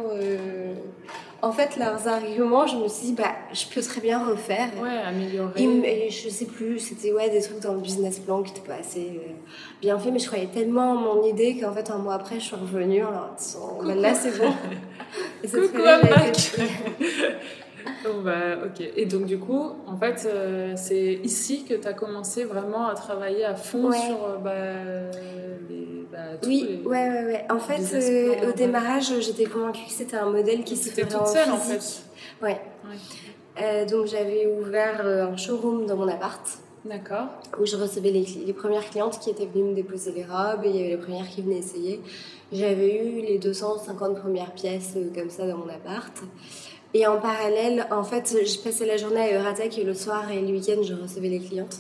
en 1.42 1.52
fait, 1.52 1.78
leurs 1.78 2.08
arguments, 2.08 2.68
je 2.68 2.78
me 2.78 2.88
suis 2.88 3.08
dit, 3.08 3.14
bah, 3.14 3.32
je 3.54 3.66
peux 3.74 3.82
très 3.82 4.02
bien 4.02 4.26
refaire. 4.26 4.70
Ouais, 4.82 4.98
améliorer. 5.06 5.64
Et, 5.64 6.10
je 6.10 6.30
sais 6.30 6.46
plus, 6.46 6.80
c'était 6.80 7.12
ouais, 7.12 7.30
des 7.30 7.42
trucs 7.42 7.60
dans 7.60 7.74
le 7.74 7.80
business 7.80 8.20
plan 8.20 8.44
qui 8.44 8.54
n'étaient 8.54 8.68
pas 8.68 8.76
assez 8.76 9.12
euh, 9.16 9.32
bien 9.82 9.98
fait, 10.00 10.12
mais 10.12 10.20
je 10.20 10.28
croyais 10.28 10.48
tellement 10.48 10.92
en 10.92 10.96
mon 10.96 11.26
idée 11.26 11.58
qu'en 11.60 11.72
fait, 11.72 11.90
un 11.92 11.98
mois 11.98 12.16
après, 12.16 12.40
je 12.40 12.46
suis 12.46 12.56
revenue 12.56 13.04
en 13.04 13.12
leur 13.12 13.36
disant, 13.38 13.80
bah, 13.84 13.96
là, 13.96 14.14
c'est 14.14 14.38
bon. 14.38 14.52
Et 15.44 15.48
Coucou, 15.48 15.78
I'm 15.78 16.02
Oh, 18.06 18.22
bah, 18.24 18.66
ok. 18.66 18.86
Et 18.96 19.06
donc, 19.06 19.26
du 19.26 19.40
coup, 19.40 19.72
en 19.88 19.98
fait, 19.98 20.26
euh, 20.26 20.74
c'est 20.76 21.20
ici 21.24 21.66
que 21.66 21.74
tu 21.74 21.88
as 21.88 21.94
commencé 21.94 22.44
vraiment 22.44 22.88
à 22.88 22.96
travailler 22.96 23.46
à 23.46 23.56
fond 23.56 23.92
sur 23.92 24.24
euh, 24.24 24.38
bah, 24.38 25.18
les, 25.70 25.88
bah, 26.20 26.48
Oui, 26.48 26.82
ouais, 26.86 27.10
ouais, 27.10 27.26
ouais. 27.26 27.46
En 27.50 27.60
fait, 27.60 27.82
euh, 27.94 28.50
au 28.50 28.52
démarrage, 28.52 29.14
j'étais 29.20 29.46
convaincue 29.46 29.86
que 29.86 29.92
c'était 29.92 30.18
un 30.18 30.30
modèle 30.30 30.64
qui 30.64 30.76
se 30.76 30.90
faisait 30.90 31.04
toute 31.04 31.28
seule, 31.28 31.52
en 31.52 31.58
fait. 31.58 32.04
Ouais. 32.42 33.86
donc, 33.86 34.08
j'avais 34.08 34.48
ouvert 34.48 35.06
un 35.06 35.38
showroom 35.38 35.86
dans 35.86 35.96
mon 35.96 36.08
appart. 36.08 36.42
D'accord. 36.86 37.28
Où 37.60 37.66
je 37.66 37.76
recevais 37.76 38.12
les, 38.12 38.26
les, 38.46 38.54
premières 38.54 38.90
clientes 38.90 39.20
qui 39.20 39.30
étaient 39.30 39.46
venues 39.46 39.72
me 39.72 39.76
déposer 39.76 40.14
les 40.14 40.24
robes 40.24 40.64
et 40.64 40.70
il 40.70 40.76
y 40.78 40.80
avait 40.80 40.90
les 40.92 40.98
premières 40.98 41.28
qui 41.28 41.42
venaient 41.42 41.58
essayer. 41.58 42.00
J'avais 42.54 42.96
eu 42.96 43.22
les 43.22 43.38
250 43.38 44.18
premières 44.18 44.54
pièces 44.54 44.94
comme 45.14 45.30
ça 45.30 45.46
dans 45.46 45.58
mon 45.58 45.68
appart. 45.68 46.14
Et 46.94 47.06
en 47.06 47.20
parallèle, 47.20 47.86
en 47.92 48.04
fait, 48.04 48.36
je 48.44 48.60
passais 48.60 48.86
la 48.86 48.98
journée 48.98 49.20
à 49.20 49.40
Euratech 49.40 49.78
et 49.78 49.84
le 49.84 49.94
soir 49.94 50.32
et 50.32 50.42
le 50.42 50.48
week-end, 50.48 50.82
je 50.82 50.96
recevais 50.96 51.30
les 51.30 51.40
clientes. 51.40 51.78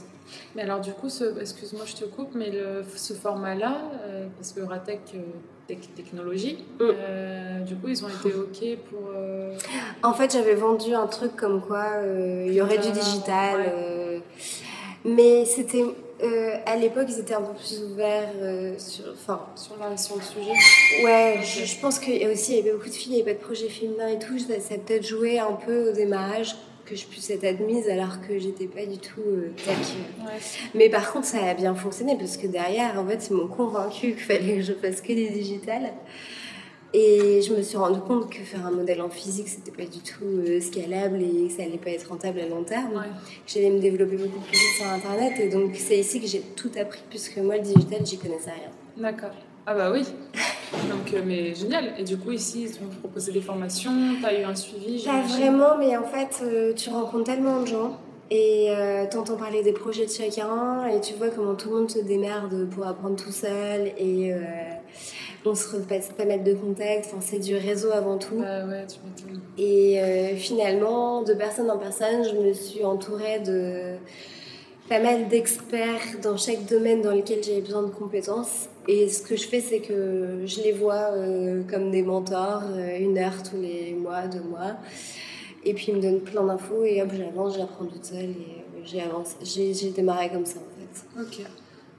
Mais 0.56 0.64
alors, 0.64 0.80
du 0.80 0.92
coup, 0.92 1.10
excuse-moi, 1.40 1.84
je 1.86 1.96
te 1.96 2.06
coupe, 2.06 2.32
mais 2.36 2.50
le, 2.52 2.84
ce 2.96 3.14
format-là, 3.14 3.78
euh, 4.04 4.28
parce 4.38 4.52
que 4.54 4.62
Euratech, 4.62 5.00
euh, 5.16 5.76
technologie, 5.96 6.66
mm. 6.80 6.82
euh, 6.82 7.60
du 7.62 7.76
coup, 7.76 7.90
ils 7.90 8.04
ont 8.04 8.10
été 8.10 8.34
OK 8.34 8.78
pour. 8.90 9.10
En 10.04 10.14
fait, 10.14 10.34
j'avais 10.34 10.56
vendu 10.56 10.94
un 10.94 11.08
truc 11.08 11.36
comme 11.36 11.62
quoi 11.62 11.88
il 12.46 12.54
y 12.54 12.62
aurait 12.62 12.80
du 12.80 12.92
digital. 12.92 14.22
mais 15.06 15.46
c'était 15.46 15.86
euh, 16.22 16.58
à 16.66 16.76
l'époque, 16.76 17.06
ils 17.08 17.20
étaient 17.20 17.34
un 17.34 17.42
peu 17.42 17.54
plus 17.54 17.82
ouverts 17.82 18.34
euh, 18.42 18.74
sur, 18.78 19.06
enfin, 19.14 19.48
sur, 19.56 19.78
la, 19.78 19.96
sur 19.96 20.18
le 20.18 20.22
sujet. 20.22 20.52
Ouais, 21.04 21.40
je, 21.44 21.80
pense 21.80 22.00
qu'il 22.00 22.18
y 22.18 22.26
a 22.26 22.32
aussi 22.32 22.54
il 22.54 22.58
y 22.58 22.62
avait 22.62 22.74
beaucoup 22.74 22.90
de 22.90 22.94
filles, 22.94 23.14
il 23.14 23.16
n'y 23.16 23.22
avait 23.22 23.36
pas 23.36 23.40
de 23.40 23.46
projet 23.46 23.70
féminin 23.70 24.08
et 24.08 24.20
tout. 24.20 24.38
Ça, 24.38 24.60
ça 24.60 24.74
a 24.74 24.78
peut-être 24.78 25.06
joué 25.06 25.40
un 25.40 25.54
peu 25.54 25.90
au 25.90 25.94
démarrage 25.94 26.56
que 26.90 26.96
je 26.96 27.06
puisse 27.06 27.30
être 27.30 27.44
admise 27.44 27.88
alors 27.90 28.20
que 28.28 28.40
j'étais 28.40 28.66
pas 28.66 28.86
du 28.86 28.98
tout 28.98 29.22
euh, 29.26 29.52
tac. 29.66 29.78
Mais 30.74 30.90
par 30.90 31.12
contre, 31.12 31.28
ça 31.28 31.44
a 31.44 31.54
bien 31.54 31.76
fonctionné 31.76 32.16
parce 32.18 32.38
que 32.38 32.48
derrière, 32.48 33.00
en 33.00 33.06
fait, 33.06 33.28
ils 33.30 33.36
m'ont 33.36 33.48
convaincu 33.48 34.14
qu'il 34.14 34.24
fallait 34.24 34.56
que 34.56 34.62
je 34.62 34.74
fasse 34.74 35.02
que 35.02 35.14
des 35.14 35.30
digitales. 35.30 35.94
Et 36.92 37.42
je 37.44 37.54
me 37.54 37.62
suis 37.62 37.78
rendu 37.78 38.00
compte 38.00 38.32
que 38.32 38.40
faire 38.40 38.66
un 38.66 38.72
modèle 38.72 39.02
en 39.02 39.10
physique, 39.10 39.48
c'était 39.48 39.72
pas 39.72 39.86
du 39.86 40.00
tout 40.00 40.24
euh, 40.24 40.60
scalable 40.60 41.22
et 41.22 41.48
que 41.48 41.54
ça 41.54 41.62
allait 41.62 41.78
pas 41.78 41.92
être 41.92 42.10
rentable 42.10 42.40
à 42.40 42.48
long 42.48 42.64
terme. 42.64 43.06
J'allais 43.46 43.70
me 43.70 43.80
développer 43.80 44.16
beaucoup 44.16 44.40
plus 44.40 44.58
vite 44.58 44.78
sur 44.78 44.88
Internet 44.88 45.40
et 45.40 45.50
donc 45.50 45.76
c'est 45.76 46.00
ici 46.00 46.20
que 46.20 46.26
j'ai 46.26 46.42
tout 46.42 46.72
appris 46.82 47.02
puisque 47.08 47.38
moi, 47.38 47.58
le 47.58 47.62
digital, 47.62 48.04
j'y 48.04 48.18
connaissais 48.18 48.50
rien. 48.52 48.72
D'accord. 48.98 49.36
Ah 49.68 49.76
bah 49.76 49.92
oui. 49.92 50.04
Donc, 50.74 51.14
euh, 51.14 51.22
mais 51.26 51.54
génial. 51.56 51.94
Et 51.98 52.04
du 52.04 52.18
coup, 52.18 52.32
ici, 52.32 52.64
ils 52.64 52.72
t'ont 52.72 52.86
proposé 53.00 53.32
des 53.32 53.42
formations, 53.42 53.92
tu 54.20 54.26
as 54.26 54.40
eu 54.40 54.44
un 54.44 54.56
suivi 54.56 55.04
Pas 55.04 55.22
vraiment, 55.22 55.78
mais 55.78 55.96
en 55.98 56.04
fait, 56.04 56.44
euh, 56.44 56.74
tu 56.74 56.90
rencontres 56.90 57.26
tellement 57.26 57.62
de 57.62 57.68
gens 57.68 57.98
et 58.32 58.72
tu 59.10 59.18
entends 59.18 59.38
parler 59.38 59.64
des 59.64 59.74
projets 59.74 60.06
de 60.06 60.12
chacun 60.12 60.86
et 60.86 61.02
tu 61.02 61.16
vois 61.16 61.30
comment 61.30 61.56
tout 61.56 61.70
le 61.70 61.78
monde 61.78 61.90
se 61.90 61.98
démerde 61.98 62.70
pour 62.70 62.86
apprendre 62.86 63.16
tout 63.16 63.32
seul 63.32 63.88
et 63.98 64.32
on 65.46 65.56
se 65.56 65.76
repasse 65.76 66.10
pas 66.10 66.26
mal 66.26 66.44
de 66.44 66.54
contacts, 66.54 67.06
enfin, 67.08 67.22
c'est 67.22 67.40
du 67.40 67.56
réseau 67.56 67.92
avant 67.92 68.18
tout. 68.18 68.36
Ouais, 68.36 68.86
tu 68.88 69.62
Et 69.62 70.02
euh, 70.02 70.36
finalement, 70.36 71.24
de 71.24 71.34
personne 71.34 71.70
en 71.72 71.78
personne, 71.78 72.24
je 72.24 72.36
me 72.36 72.54
suis 72.54 72.84
entourée 72.84 73.40
de 73.40 73.96
pas 74.90 75.00
mal 75.00 75.28
d'experts 75.28 76.20
dans 76.22 76.36
chaque 76.36 76.66
domaine 76.66 77.02
dans 77.02 77.14
lequel 77.14 77.44
j'avais 77.44 77.62
besoin 77.62 77.84
de 77.84 77.92
compétences. 77.92 78.68
Et 78.88 79.08
ce 79.08 79.22
que 79.22 79.36
je 79.36 79.48
fais, 79.48 79.62
c'est 79.62 79.80
que 79.80 80.42
je 80.46 80.62
les 80.62 80.72
vois 80.72 81.12
euh, 81.14 81.62
comme 81.70 81.92
des 81.92 82.02
mentors, 82.02 82.64
euh, 82.72 82.98
une 83.00 83.18
heure 83.18 83.44
tous 83.44 83.62
les 83.62 83.94
mois, 83.94 84.28
deux 84.28 84.42
mois. 84.42 84.78
Et 85.64 85.74
puis 85.74 85.88
ils 85.90 85.96
me 85.96 86.02
donnent 86.02 86.22
plein 86.22 86.44
d'infos 86.44 86.84
et 86.84 87.02
hop, 87.02 87.10
j'avance, 87.16 87.58
j'apprends 87.58 87.86
toute 87.86 88.06
seule 88.06 88.32
et 88.32 88.66
j'ai 88.84 89.02
avancé. 89.02 89.36
J'ai 89.44 89.92
démarré 89.92 90.30
comme 90.30 90.46
ça 90.46 90.60
en 90.60 91.22
fait. 91.22 91.22
Ok. 91.22 91.46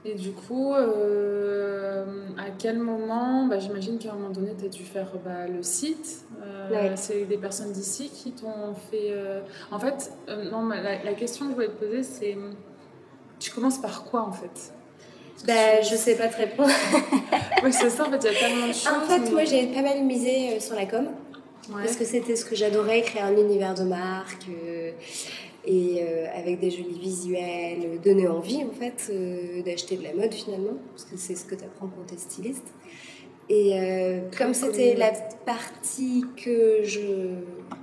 Et 0.03 0.15
du 0.15 0.31
coup, 0.31 0.73
euh, 0.73 2.05
à 2.37 2.49
quel 2.57 2.79
moment, 2.79 3.45
bah, 3.45 3.59
j'imagine 3.59 3.99
qu'à 3.99 4.11
un 4.11 4.15
moment 4.15 4.31
donné, 4.31 4.53
tu 4.57 4.65
as 4.65 4.69
dû 4.69 4.83
faire 4.83 5.11
bah, 5.23 5.47
le 5.47 5.61
site. 5.61 6.25
Euh, 6.41 6.91
c'est 6.95 7.25
des 7.25 7.37
personnes 7.37 7.71
d'ici 7.71 8.09
qui 8.09 8.31
t'ont 8.31 8.73
fait... 8.89 9.11
Euh, 9.11 9.41
en 9.69 9.77
fait, 9.77 10.11
non, 10.51 10.67
la, 10.69 11.13
question 11.13 11.45
que 11.45 11.51
je 11.51 11.55
voulais 11.55 11.67
te 11.67 11.85
poser, 11.85 12.03
c'est... 12.03 12.35
Tu 13.41 13.51
commences 13.51 13.79
par 13.79 14.05
quoi, 14.05 14.21
en 14.21 14.31
fait? 14.31 14.71
Bah, 15.45 15.81
je 15.81 15.95
sais 15.95 16.15
pas 16.15 16.27
te 16.27 16.37
répondre. 16.37 16.69
oui, 17.63 17.73
c'est 17.73 17.89
ça, 17.89 18.07
en 18.07 18.11
fait, 18.11 18.19
il 18.21 18.31
y 18.31 18.35
a 18.35 18.39
tellement 18.39 18.67
de 18.67 18.73
choses. 18.73 18.87
En 18.87 19.01
fait, 19.01 19.31
moi, 19.31 19.43
j'ai 19.43 19.67
pas 19.67 19.81
mal 19.81 20.03
misé 20.03 20.59
sur 20.59 20.75
la 20.75 20.85
com. 20.85 21.09
Parce 21.71 21.95
que 21.95 22.05
c'était 22.05 22.35
ce 22.35 22.45
que 22.45 22.55
j'adorais, 22.55 23.01
créer 23.01 23.21
un 23.21 23.35
univers 23.35 23.73
de 23.73 23.83
marque 23.83 24.47
et 25.65 25.99
euh, 26.01 26.25
avec 26.35 26.59
des 26.59 26.71
jolis 26.71 26.99
visuels, 26.99 27.99
donner 28.03 28.27
envie 28.27 28.63
en 28.63 28.71
fait 28.71 29.11
euh, 29.11 29.61
d'acheter 29.61 29.95
de 29.95 30.03
la 30.03 30.13
mode 30.13 30.33
finalement, 30.33 30.73
parce 30.91 31.05
que 31.05 31.17
c'est 31.17 31.35
ce 31.35 31.45
que 31.45 31.55
tu 31.55 31.63
apprends 31.63 31.87
quand 31.87 32.05
tu 32.07 32.15
es 32.15 32.17
styliste. 32.17 32.65
Et 33.49 33.73
euh, 33.73 34.19
comme 34.37 34.53
c'était 34.53 34.95
la 34.95 35.11
partie 35.45 36.25
que 36.37 36.83
je 36.83 37.01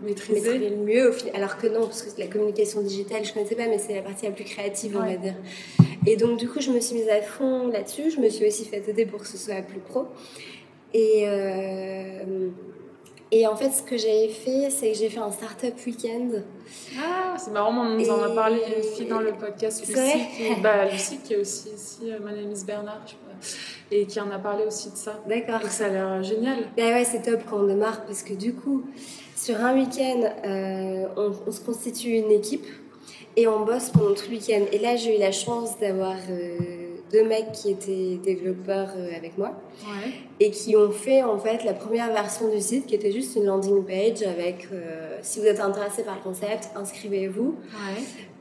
maîtrisais 0.03 0.59
le 0.59 0.77
mieux, 0.77 1.13
alors 1.35 1.59
que 1.59 1.67
non, 1.67 1.81
parce 1.81 2.03
que 2.03 2.21
la 2.21 2.27
communication 2.27 2.81
digitale, 2.81 3.25
je 3.25 3.33
connaissais 3.35 3.57
pas, 3.57 3.67
mais 3.67 3.79
c'est 3.79 3.95
la 3.95 4.03
partie 4.03 4.25
la 4.27 4.33
plus 4.33 4.45
créative, 4.45 4.97
on 4.97 5.05
va 5.05 5.17
dire. 5.17 5.35
Et 6.07 6.17
donc, 6.17 6.39
du 6.39 6.49
coup, 6.49 6.61
je 6.61 6.71
me 6.71 6.81
suis 6.81 6.95
mise 6.95 7.09
à 7.09 7.21
fond 7.21 7.69
là-dessus. 7.69 8.11
Je 8.11 8.21
me 8.21 8.31
suis 8.31 8.47
aussi 8.47 8.65
fait 8.65 8.89
aider 8.89 9.05
pour 9.05 9.21
que 9.21 9.27
ce 9.27 9.37
soit 9.37 9.61
plus 9.63 9.81
pro. 9.81 10.07
Et 10.95 11.27
Et 13.31 13.47
en 13.47 13.57
fait, 13.57 13.71
ce 13.71 13.83
que 13.83 13.99
j'avais 13.99 14.29
fait, 14.29 14.71
c'est 14.71 14.93
que 14.93 14.97
j'ai 14.97 15.11
fait 15.11 15.21
un 15.21 15.31
startup 15.31 15.75
week-end. 15.87 16.31
Ah, 16.99 17.37
c'est 17.37 17.51
marrant, 17.51 17.77
on 17.77 17.99
nous 17.99 18.11
en 18.11 18.23
a 18.23 18.31
parlé, 18.31 18.59
une 18.77 18.83
fille 18.83 19.07
dans 19.07 19.21
le 19.21 19.33
podcast, 19.33 19.87
Lucie, 19.87 20.01
qui, 20.37 20.61
bah, 20.63 20.87
Lucie, 20.87 21.19
qui 21.19 21.35
est 21.35 21.37
aussi 21.37 21.69
ici, 21.69 22.11
euh, 22.11 22.19
Madame 22.23 22.47
Miss 22.47 22.65
Bernard, 22.65 23.03
je 23.05 23.13
sais 23.13 23.17
et 23.91 24.07
qui 24.07 24.21
en 24.21 24.31
a 24.31 24.39
parlé 24.39 24.65
aussi 24.65 24.91
de 24.91 24.97
ça. 24.97 25.23
D'accord. 25.29 25.61
Donc 25.61 25.71
ça 25.71 25.87
a 25.87 25.89
l'air 25.89 26.23
génial. 26.23 26.59
Bah 26.77 26.85
ouais, 26.85 27.05
c'est 27.05 27.23
top 27.23 27.41
quand 27.49 27.61
on 27.61 27.67
démarre, 27.67 28.05
parce 28.05 28.23
que 28.23 28.35
du 28.35 28.55
coup, 28.55 28.85
sur 29.37 29.57
un 29.65 29.75
week-end, 29.75 30.31
euh, 30.45 31.07
on, 31.47 31.51
se 31.51 31.61
constitue 31.61 32.11
une 32.11 32.31
équipe 32.31 32.67
et 33.37 33.47
on 33.47 33.65
bosse 33.65 33.91
pendant 33.91 34.15
tout 34.15 34.25
le 34.31 34.37
week-end. 34.37 34.65
Et 34.73 34.79
là, 34.79 34.97
j'ai 34.97 35.17
eu 35.17 35.21
la 35.21 35.33
chance 35.33 35.79
d'avoir... 35.79 36.17
Euh, 36.31 36.59
deux 37.11 37.25
mecs 37.25 37.53
qui 37.53 37.71
étaient 37.71 38.19
développeurs 38.23 38.91
euh, 38.95 39.17
avec 39.17 39.39
moi 39.39 39.59
et 40.41 40.51
qui 40.51 40.77
ont 40.77 40.91
fait 40.91 41.23
en 41.23 41.39
fait 41.39 41.65
la 41.65 41.73
première 41.73 42.13
version 42.13 42.55
du 42.55 42.61
site 42.61 42.85
qui 42.85 42.95
était 42.95 43.13
juste 43.13 43.35
une 43.37 43.47
landing 43.47 43.83
page 43.83 44.23
avec 44.25 44.69
si 45.23 45.41
vous 45.41 45.47
êtes 45.47 45.61
intéressé 45.61 46.03
par 46.03 46.17
le 46.17 46.21
concept, 46.21 46.69
inscrivez-vous 46.77 47.57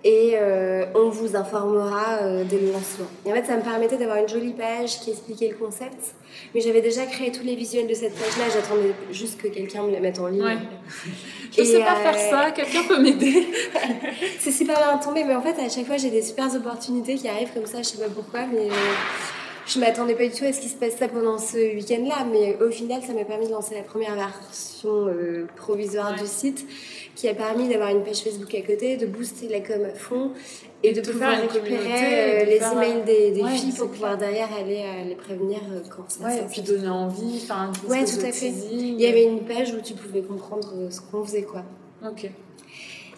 et 0.04 0.34
euh, 0.36 0.86
on 0.96 1.10
vous 1.10 1.36
informera 1.36 2.44
dès 2.44 2.60
le 2.60 2.72
lancement. 2.72 3.08
Et 3.26 3.32
en 3.32 3.36
fait, 3.36 3.46
ça 3.46 3.58
me 3.58 3.64
permettait 3.64 3.98
d'avoir 3.98 4.18
une 4.18 4.30
jolie 4.30 4.54
page 4.54 5.00
qui 5.00 5.12
expliquait 5.12 5.50
le 5.50 5.56
concept, 5.56 6.16
mais 6.54 6.62
j'avais 6.62 6.82
déjà 6.82 7.06
créé 7.06 7.32
tous 7.32 7.44
les 7.44 7.56
visuels 7.56 7.88
de 7.88 7.94
cette 7.94 8.14
page-là, 8.14 8.46
j'attendais 8.54 8.94
juste 9.12 9.42
que 9.42 9.48
quelqu'un 9.48 9.84
me 9.84 9.92
la 9.92 10.00
mette 10.00 10.20
en 10.20 10.28
ligne. 10.28 10.44
Je 11.58 11.64
sais 11.64 11.80
pas 11.80 11.96
faire 11.96 12.18
ça, 12.18 12.52
quelqu'un 12.52 12.84
peut 12.88 13.02
m'aider. 13.02 13.48
c'est 14.40 14.52
super 14.52 14.78
bien 14.78 14.98
tombé, 14.98 15.24
mais 15.24 15.36
en 15.36 15.42
fait, 15.42 15.60
à 15.60 15.70
chaque 15.70 15.86
fois, 15.86 15.98
j'ai 15.98 16.10
des 16.10 16.22
super 16.22 16.54
opportunités 16.54 17.16
qui 17.16 17.28
arrivent 17.28 17.54
comme 17.54 17.66
ça, 17.66 17.80
je 17.80 17.88
sais 17.88 17.98
pas 17.98 18.10
pourquoi, 18.14 18.42
mais 18.52 18.70
euh, 18.70 18.74
je 19.66 19.80
m'attendais 19.80 20.16
pas 20.16 20.28
du 20.28 20.32
tout 20.32 20.46
à 20.46 20.54
ce 20.54 20.62
qui 20.62 20.70
se 20.70 20.76
passe 20.76 20.96
ça 20.98 21.08
pendant 21.08 21.38
ce 21.38 21.58
week-end-là, 21.76 22.26
mais 22.32 22.58
au 22.62 22.70
final, 22.70 23.02
ça 23.06 23.14
m'a 23.14 23.26
permis 23.26 23.48
de 23.48 23.52
lancer 23.52 23.76
la 23.76 23.82
première 23.82 24.16
version 24.16 25.08
euh, 25.08 25.48
provisoire 25.56 26.16
du 26.16 26.26
site, 26.26 26.66
qui 27.18 27.28
a 27.28 27.34
permis 27.34 27.68
d'avoir 27.68 27.90
une 27.90 28.04
page 28.04 28.20
Facebook 28.20 28.54
à 28.54 28.62
côté, 28.62 28.96
de 28.96 29.08
booster 29.08 29.50
la 29.50 29.60
com 29.60 29.84
à 29.84 29.96
fond 29.96 30.32
et, 30.84 30.94
de, 30.94 31.02
pouvoir 31.02 31.42
récupérer 31.42 32.44
euh, 32.44 32.46
les 32.46 32.58
emails 32.58 33.04
des, 33.06 33.32
des 33.32 33.44
filles 33.50 33.74
pour 33.74 33.90
pouvoir 33.90 34.18
derrière 34.18 34.50
aller 34.54 34.84
les 35.08 35.16
prévenir 35.16 35.60
quand 35.90 36.10
ça 36.10 36.26
ouais, 36.26 36.38
et 36.38 36.46
puis 36.50 36.62
donner 36.62 36.88
envie 36.88 37.42
enfin 37.42 37.72
ouais 37.90 38.06
tout 38.06 38.24
à 38.24 38.32
fait. 38.32 38.54
il 38.72 39.02
y 39.02 39.08
avait 39.08 39.24
une 39.24 39.42
page 39.42 39.74
où 39.74 39.82
tu 39.82 39.96
pouvais 39.96 40.22
comprendre 40.22 40.72
ce 40.92 41.02
qu'on 41.02 41.24
faisait 41.24 41.44
quoi. 41.44 41.64
Ok. 42.08 42.30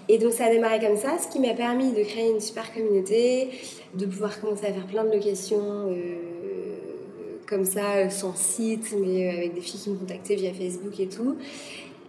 Et 0.10 0.18
donc 0.18 0.34
ça 0.34 0.46
a 0.46 0.50
démarré 0.50 0.80
comme 0.80 0.98
ça, 0.98 1.18
ce 1.20 1.28
qui 1.32 1.40
m'a 1.40 1.54
permis 1.54 1.92
de 1.92 2.02
créer 2.02 2.32
une 2.32 2.40
super 2.40 2.74
communauté, 2.74 3.50
de 3.94 4.08
pouvoir 4.08 4.42
commencer 4.42 4.66
à 4.66 4.74
faire 4.74 4.88
plein 4.88 5.04
de 5.04 5.12
locations 5.12 5.88
euh, 5.88 6.16
comme 7.48 7.64
ça, 7.64 7.96
euh, 7.96 8.10
sans 8.10 8.36
site, 8.36 8.96
mais 9.00 9.28
euh, 9.28 9.38
avec 9.38 9.54
des 9.54 9.62
filles 9.62 9.80
qui 9.80 9.90
me 9.92 9.98
contactaient 9.98 10.36
via 10.36 10.52
Facebook 10.52 11.00
et 11.00 11.08
tout. 11.08 11.38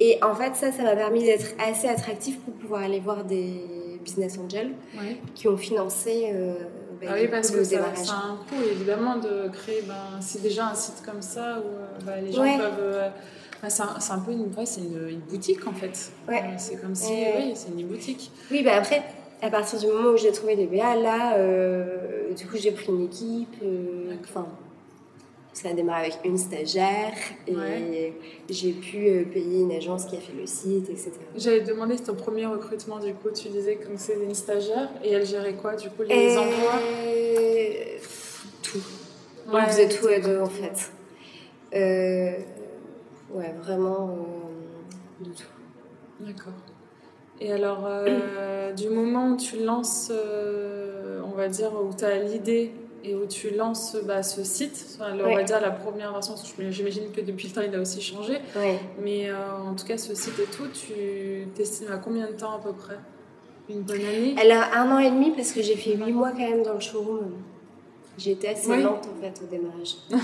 Et 0.00 0.19
en 0.23 0.35
fait, 0.35 0.57
ça, 0.57 0.73
ça 0.73 0.83
m'a 0.83 0.97
permis 0.97 1.25
d'être 1.25 1.54
assez 1.59 1.88
attractif 1.88 2.38
pour 2.40 2.54
pouvoir 2.54 2.83
aller 2.83 3.00
voir 3.00 3.25
des 3.25 3.62
business 4.02 4.38
angels 4.38 4.73
qui 5.35 5.47
ont 5.47 5.57
financé 5.57 6.33
ben, 7.00 7.09
ah 7.11 7.14
oui, 7.19 7.28
parce 7.28 7.50
que 7.50 7.64
ça, 7.64 7.95
ça, 7.95 8.12
a 8.12 8.16
un 8.16 8.37
coût, 8.37 8.62
évidemment, 8.71 9.16
de 9.16 9.49
créer 9.49 9.83
ben, 9.88 10.21
c'est 10.21 10.42
déjà 10.42 10.69
un 10.69 10.75
site 10.75 11.02
comme 11.02 11.23
ça 11.23 11.59
où 11.59 12.04
ben, 12.04 12.23
les 12.23 12.30
gens 12.30 12.45
peuvent 12.59 13.11
c'est 13.69 13.83
un, 13.83 14.19
peu 14.21 14.33
une, 14.33 14.50
c'est 14.64 14.80
une, 14.80 15.21
boutique 15.28 15.66
en 15.66 15.73
fait. 15.73 16.12
Ouais. 16.28 16.42
c'est 16.57 16.80
comme 16.80 16.95
si, 16.95 17.12
oui, 17.12 17.52
c'est 17.54 17.69
une 17.69 17.87
boutique. 17.87 18.30
Oui, 18.50 18.62
bah 18.62 18.73
après, 18.76 19.02
à 19.42 19.50
partir 19.50 19.78
du 19.78 19.87
moment 19.87 20.11
où 20.11 20.16
j'ai 20.16 20.33
trouvé 20.33 20.57
les 20.57 20.66
BA, 20.66 20.97
là, 20.97 21.35
euh, 21.35 22.33
du 22.35 22.47
coup, 22.47 22.57
j'ai 22.57 22.73
pris 22.73 22.88
une 22.88 23.04
équipe. 23.04 23.54
Euh, 23.62 24.14
enfin, 24.25 24.47
ça 25.52 25.71
a 25.71 25.73
démarré 25.73 26.07
avec 26.07 26.19
une 26.25 26.38
stagiaire 26.38 27.12
et 27.47 28.12
j'ai 28.49 28.73
pu 28.73 29.09
euh, 29.09 29.25
payer 29.25 29.61
une 29.61 29.73
agence 29.73 30.07
qui 30.07 30.16
a 30.16 30.21
fait 30.21 30.33
le 30.33 30.47
site, 30.47 30.88
etc. 30.88 31.12
J'avais 31.37 31.61
demandé 31.61 31.97
ton 31.97 32.14
premier 32.14 32.47
recrutement, 32.47 32.99
du 32.99 33.12
coup, 33.14 33.30
tu 33.30 33.49
disais 33.49 33.76
que 33.76 33.87
c'était 33.97 34.25
une 34.25 34.35
stagiaire 34.35 34.88
et 35.02 35.12
elle 35.12 35.26
gérait 35.26 35.54
quoi, 35.54 35.75
du 35.75 35.90
coup, 35.90 36.02
les 36.02 36.37
emplois? 36.37 36.78
Tout. 38.62 38.78
On 39.52 39.61
faisait 39.62 39.88
tout 39.88 40.07
à 40.07 40.21
deux 40.21 40.40
en 40.40 40.47
fait. 40.47 40.90
Euh, 41.75 42.33
Ouais, 43.32 43.54
vraiment 43.63 44.08
euh, 44.08 45.25
du 45.25 45.30
tout. 45.30 45.45
D'accord. 46.19 46.52
Et 47.41 47.52
alors, 47.52 47.86
euh, 47.86 48.73
du 48.76 48.89
moment 48.89 49.28
où 49.28 49.36
tu 49.36 49.63
lances, 49.63 50.10
on 50.10 51.36
va 51.36 51.49
dire, 51.49 51.71
où 51.80 51.95
tu 51.97 52.04
as 52.04 52.19
l'idée 52.19 52.73
et 53.04 53.15
où 53.15 53.26
tu 53.26 53.50
lances 53.50 53.97
bah, 54.04 54.23
ce 54.23 54.45
site, 54.45 54.99
on 55.00 55.34
va 55.34 55.43
dire 55.43 55.60
la 55.60 55.71
première 55.71 56.13
version, 56.13 56.34
j'imagine 56.71 57.10
que 57.13 57.21
depuis 57.21 57.49
le 57.49 57.54
temps 57.54 57.63
il 57.67 57.75
a 57.75 57.80
aussi 57.80 58.00
changé, 58.00 58.39
mais 59.02 59.30
en 59.32 59.75
tout 59.75 59.86
cas 59.86 59.99
ce 59.99 60.15
site 60.15 60.39
et 60.39 60.45
tout, 60.45 60.69
tu 60.69 61.49
t'estimes 61.54 61.93
à 61.93 61.99
combien 61.99 62.26
de 62.26 62.32
temps 62.32 62.52
à 62.52 62.58
peu 62.58 62.73
près? 62.73 62.99
Une 63.69 63.82
bonne 63.82 64.00
année? 64.00 64.34
Alors 64.41 64.65
un 64.75 64.97
an 64.97 64.99
et 64.99 65.10
demi 65.10 65.30
parce 65.30 65.52
que 65.52 65.63
j'ai 65.63 65.76
fait 65.76 65.97
huit 65.97 66.13
mois 66.13 66.30
quand 66.30 66.39
même 66.39 66.63
dans 66.63 66.75
le 66.75 66.80
showroom. 66.80 67.32
J'étais 68.19 68.49
assez 68.49 68.82
lente 68.82 69.06
en 69.06 69.23
fait 69.23 69.41
au 69.43 69.47
démarrage. 69.47 69.97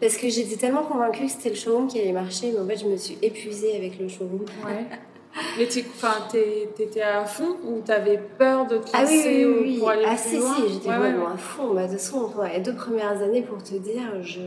Parce 0.00 0.16
que 0.16 0.28
j'étais 0.28 0.56
tellement 0.56 0.82
convaincue 0.82 1.26
que 1.26 1.30
c'était 1.30 1.50
le 1.50 1.54
showroom 1.54 1.86
qui 1.86 2.00
allait 2.00 2.12
marcher, 2.12 2.52
mais 2.52 2.58
en 2.58 2.66
fait, 2.66 2.78
je 2.78 2.86
me 2.86 2.96
suis 2.96 3.16
épuisée 3.22 3.76
avec 3.76 3.98
le 3.98 4.08
showroom. 4.08 4.44
Ouais. 4.64 4.86
Mais 5.58 5.66
tu 5.66 5.80
étais 5.80 7.02
à 7.02 7.24
fond 7.24 7.56
ou 7.64 7.82
tu 7.84 7.90
avais 7.90 8.18
peur 8.38 8.66
de 8.66 8.78
te 8.78 8.90
ah 8.92 9.02
lancer 9.02 9.44
oui, 9.44 9.44
oui, 9.44 9.60
oui, 9.62 9.78
pour 9.78 9.90
aller 9.90 10.04
ah, 10.06 10.16
si, 10.16 10.40
si, 10.40 10.72
j'étais 10.72 10.88
vraiment 10.88 11.28
à 11.28 11.36
fond. 11.36 11.74
Bah, 11.74 11.86
de 11.86 11.92
toute 11.92 12.00
façon, 12.00 12.30
les 12.52 12.60
deux 12.60 12.74
premières 12.74 13.20
années, 13.22 13.42
pour 13.42 13.62
te 13.62 13.74
dire, 13.74 14.22
je 14.22 14.40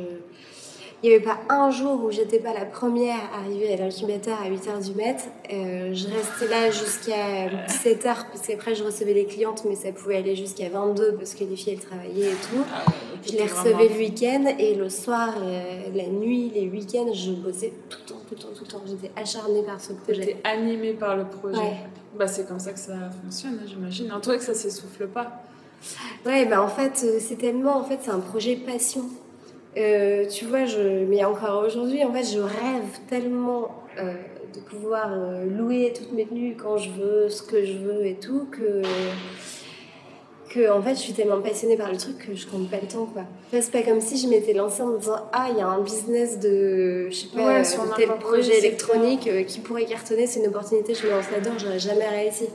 il 1.03 1.09
n'y 1.09 1.15
avait 1.15 1.23
pas 1.23 1.37
un 1.49 1.69
jour 1.69 2.03
où 2.03 2.09
j'étais 2.09 2.39
pas 2.39 2.53
la 2.53 2.65
première 2.65 3.19
arrivée 3.31 3.71
à 3.71 3.77
l'incubateur 3.77 4.39
à 4.41 4.49
8h 4.49 4.83
du 4.83 4.95
mat. 4.95 5.29
Euh, 5.53 5.93
je 5.93 6.07
restais 6.07 6.47
là 6.47 6.71
jusqu'à 6.71 7.49
17h 7.67 8.01
parce 8.03 8.47
qu'après 8.47 8.73
je 8.73 8.83
recevais 8.83 9.13
les 9.13 9.25
clientes 9.25 9.63
mais 9.69 9.75
ça 9.75 9.91
pouvait 9.91 10.17
aller 10.17 10.35
jusqu'à 10.35 10.69
22 10.69 11.13
parce 11.13 11.35
que 11.35 11.43
les 11.43 11.55
filles 11.55 11.73
elles 11.73 11.85
travaillaient 11.85 12.31
et 12.31 12.47
tout. 12.49 12.63
Ah 12.73 12.91
je 13.27 13.33
les 13.33 13.43
recevais 13.43 13.89
le 13.89 13.95
week-end 13.95 14.45
et 14.57 14.73
le 14.73 14.89
soir, 14.89 15.35
euh, 15.39 15.61
la 15.93 16.07
nuit, 16.07 16.51
les 16.53 16.67
week-ends, 16.67 17.13
je 17.13 17.31
bossais 17.31 17.73
tout 17.89 17.99
le 18.03 18.13
temps, 18.13 18.16
tout 18.27 18.35
le 18.35 18.41
temps, 18.41 18.49
tout 18.55 18.63
le 18.63 18.69
temps. 18.69 18.81
J'étais 18.85 19.11
acharnée 19.15 19.63
par 19.63 19.79
ce 19.79 19.93
projet. 19.93 20.21
J'étais 20.21 20.37
animée 20.43 20.93
par 20.93 21.15
le 21.15 21.25
projet. 21.25 21.77
Bah, 22.17 22.27
c'est 22.27 22.47
comme 22.47 22.59
ça 22.59 22.73
que 22.73 22.79
ça 22.79 23.09
fonctionne, 23.23 23.59
hein, 23.61 23.67
j'imagine. 23.67 24.11
En 24.11 24.19
tout 24.19 24.31
cas 24.31 24.37
que 24.37 24.43
ça 24.43 24.53
s'essouffle 24.53 25.07
pas. 25.07 25.43
Ouais, 26.25 26.45
bah 26.45 26.61
en 26.61 26.67
fait, 26.67 27.03
euh, 27.03 27.17
c'est 27.19 27.35
tellement, 27.35 27.77
en 27.77 27.83
fait, 27.83 27.99
c'est 28.01 28.11
un 28.11 28.19
projet 28.19 28.55
passion. 28.55 29.05
Euh, 29.77 30.27
tu 30.27 30.45
vois, 30.45 30.65
je, 30.65 31.05
mais 31.05 31.23
encore 31.23 31.63
aujourd'hui, 31.63 32.03
en 32.03 32.11
fait, 32.11 32.23
je 32.23 32.39
rêve 32.39 32.99
tellement 33.07 33.83
euh, 33.99 34.13
de 34.55 34.59
pouvoir 34.61 35.11
euh, 35.11 35.45
louer 35.45 35.93
toutes 35.95 36.13
mes 36.13 36.25
tenues 36.25 36.55
quand 36.55 36.77
je 36.77 36.89
veux, 36.89 37.29
ce 37.29 37.43
que 37.43 37.63
je 37.63 37.77
veux 37.77 38.05
et 38.05 38.15
tout, 38.15 38.47
que, 38.51 38.81
que 40.49 40.71
en 40.71 40.81
fait, 40.81 40.95
je 40.95 40.99
suis 40.99 41.13
tellement 41.13 41.41
passionnée 41.41 41.77
par 41.77 41.91
le 41.91 41.97
truc 41.97 42.17
que 42.17 42.35
je 42.35 42.47
compte 42.47 42.69
pas 42.69 42.77
le 42.81 42.87
temps, 42.87 43.05
quoi. 43.05 43.23
C'est 43.51 43.71
pas 43.71 43.83
comme 43.83 44.01
si 44.01 44.17
je 44.17 44.27
m'étais 44.27 44.53
lancée 44.53 44.81
en 44.81 44.87
me 44.87 44.99
disant, 44.99 45.27
ah, 45.31 45.47
il 45.51 45.57
y 45.57 45.61
a 45.61 45.67
un 45.67 45.81
business 45.81 46.39
de, 46.39 47.09
je 47.09 47.15
sais 47.15 47.27
pas, 47.27 47.61
tel 47.95 48.09
projet 48.19 48.57
électronique 48.59 49.29
qui 49.47 49.59
pourrait 49.59 49.85
cartonner, 49.85 50.27
c'est 50.27 50.39
une 50.39 50.47
opportunité, 50.47 50.93
je 50.93 51.05
me 51.05 51.11
lance 51.11 51.29
là-dedans, 51.31 51.53
j'aurais 51.57 51.79
jamais 51.79 52.07
réussi. 52.07 52.45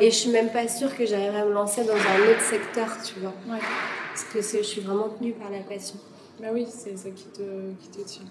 Et 0.00 0.10
je 0.10 0.16
suis 0.16 0.30
même 0.30 0.50
pas 0.50 0.68
sûre 0.68 0.94
que 0.96 1.04
j'arriverai 1.04 1.40
à 1.40 1.44
me 1.44 1.52
lancer 1.52 1.82
dans 1.82 1.94
un 1.94 2.30
autre 2.30 2.42
secteur, 2.48 2.88
tu 3.04 3.20
vois. 3.20 3.34
Parce 3.48 4.24
que 4.24 4.58
je 4.58 4.62
suis 4.62 4.80
vraiment 4.80 5.08
tenue 5.08 5.32
par 5.32 5.50
la 5.50 5.58
passion. 5.58 5.96
Bah 6.40 6.48
oui, 6.54 6.66
c'est 6.66 6.96
ça 6.96 7.10
qui 7.10 7.26
te, 7.26 7.42
qui 7.80 7.88
te 7.88 8.00
tient. 8.00 8.24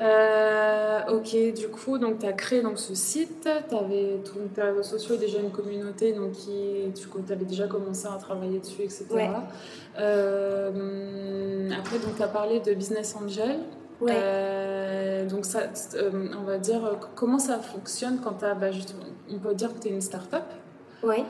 Euh, 0.00 1.00
ok, 1.08 1.54
du 1.54 1.68
coup, 1.68 1.98
tu 1.98 2.26
as 2.26 2.32
créé 2.32 2.62
donc, 2.62 2.78
ce 2.78 2.94
site, 2.94 3.48
tu 3.68 3.74
avais 3.74 4.20
tes 4.54 4.62
réseaux 4.62 4.82
sociaux 4.84 5.16
déjà 5.16 5.40
une 5.40 5.50
communauté, 5.50 6.12
donc 6.12 6.32
qui, 6.32 6.92
tu 6.94 7.32
avais 7.32 7.44
déjà 7.44 7.66
commencé 7.66 8.06
à 8.06 8.16
travailler 8.18 8.60
dessus, 8.60 8.82
etc. 8.82 9.06
Euh, 9.98 11.70
après, 11.76 11.96
tu 12.16 12.22
as 12.22 12.28
parlé 12.28 12.60
de 12.60 12.72
Business 12.74 13.16
Angel. 13.16 13.58
Euh, 14.02 15.26
donc, 15.26 15.44
ça, 15.44 15.62
on 16.38 16.44
va 16.44 16.58
dire, 16.58 16.98
comment 17.16 17.40
ça 17.40 17.58
fonctionne 17.58 18.20
quand 18.22 18.34
tu 18.34 18.44
as, 18.44 18.54
bah, 18.54 18.70
justement, 18.70 19.02
on 19.28 19.38
peut 19.38 19.54
dire 19.54 19.74
que 19.74 19.80
tu 19.80 19.88
es 19.88 19.90
une 19.90 20.00
start-up 20.00 20.44
Oui. 21.02 21.24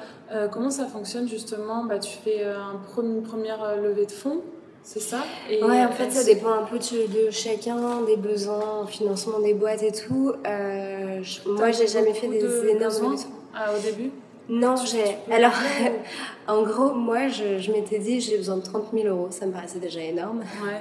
comment 0.53 0.71
ça 0.71 0.85
fonctionne 0.85 1.27
justement 1.27 1.85
bah, 1.85 1.99
Tu 1.99 2.13
fais 2.19 2.45
un 2.45 2.79
une 3.03 3.23
première 3.23 3.77
levée 3.77 4.05
de 4.05 4.13
fonds 4.13 4.43
c'est 4.83 5.01
ça? 5.01 5.25
Et 5.49 5.63
Ouais, 5.63 5.85
en 5.85 5.93
fait, 5.93 6.11
ça 6.11 6.25
dépend 6.25 6.53
un 6.53 6.65
peu 6.65 6.79
de, 6.79 7.31
chacun, 7.31 8.03
des 8.03 8.17
besoins, 8.17 8.87
financement 8.87 9.39
des 9.41 9.55
boîtes 9.55 9.83
et 9.83 9.93
tout. 9.93 10.33
Euh, 10.47 11.23
moi, 11.47 11.71
j'ai 11.71 11.87
jamais 11.87 12.15
fait 12.15 12.29
des 12.29 12.69
énormes 12.69 13.17
ah, 13.55 13.73
au 13.77 13.81
début? 13.81 14.11
Non, 14.49 14.75
j'ai. 14.77 15.17
Alors, 15.33 15.53
en 16.49 16.63
gros, 16.63 16.93
moi, 16.93 17.29
je, 17.29 17.59
je 17.59 17.71
m'étais 17.71 17.99
dit, 17.99 18.21
j'ai 18.21 18.37
besoin 18.37 18.57
de 18.57 18.63
30 18.63 18.87
000 18.93 19.07
euros. 19.07 19.29
Ça 19.31 19.47
me 19.47 19.53
paraissait 19.53 19.79
déjà 19.79 20.01
énorme. 20.01 20.41
Ouais. 20.65 20.81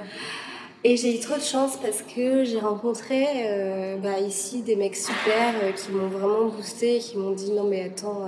Et 0.82 0.96
j'ai 0.96 1.14
eu 1.14 1.20
trop 1.20 1.36
de 1.36 1.42
chance 1.42 1.76
parce 1.76 2.00
que 2.00 2.42
j'ai 2.44 2.58
rencontré 2.58 3.26
euh, 3.44 3.96
bah, 3.96 4.18
ici 4.18 4.62
des 4.62 4.76
mecs 4.76 4.96
super 4.96 5.54
euh, 5.62 5.72
qui 5.72 5.92
m'ont 5.92 6.08
vraiment 6.08 6.46
boosté, 6.46 7.00
qui 7.00 7.18
m'ont 7.18 7.32
dit 7.32 7.52
non 7.52 7.64
mais 7.64 7.84
attends, 7.84 8.24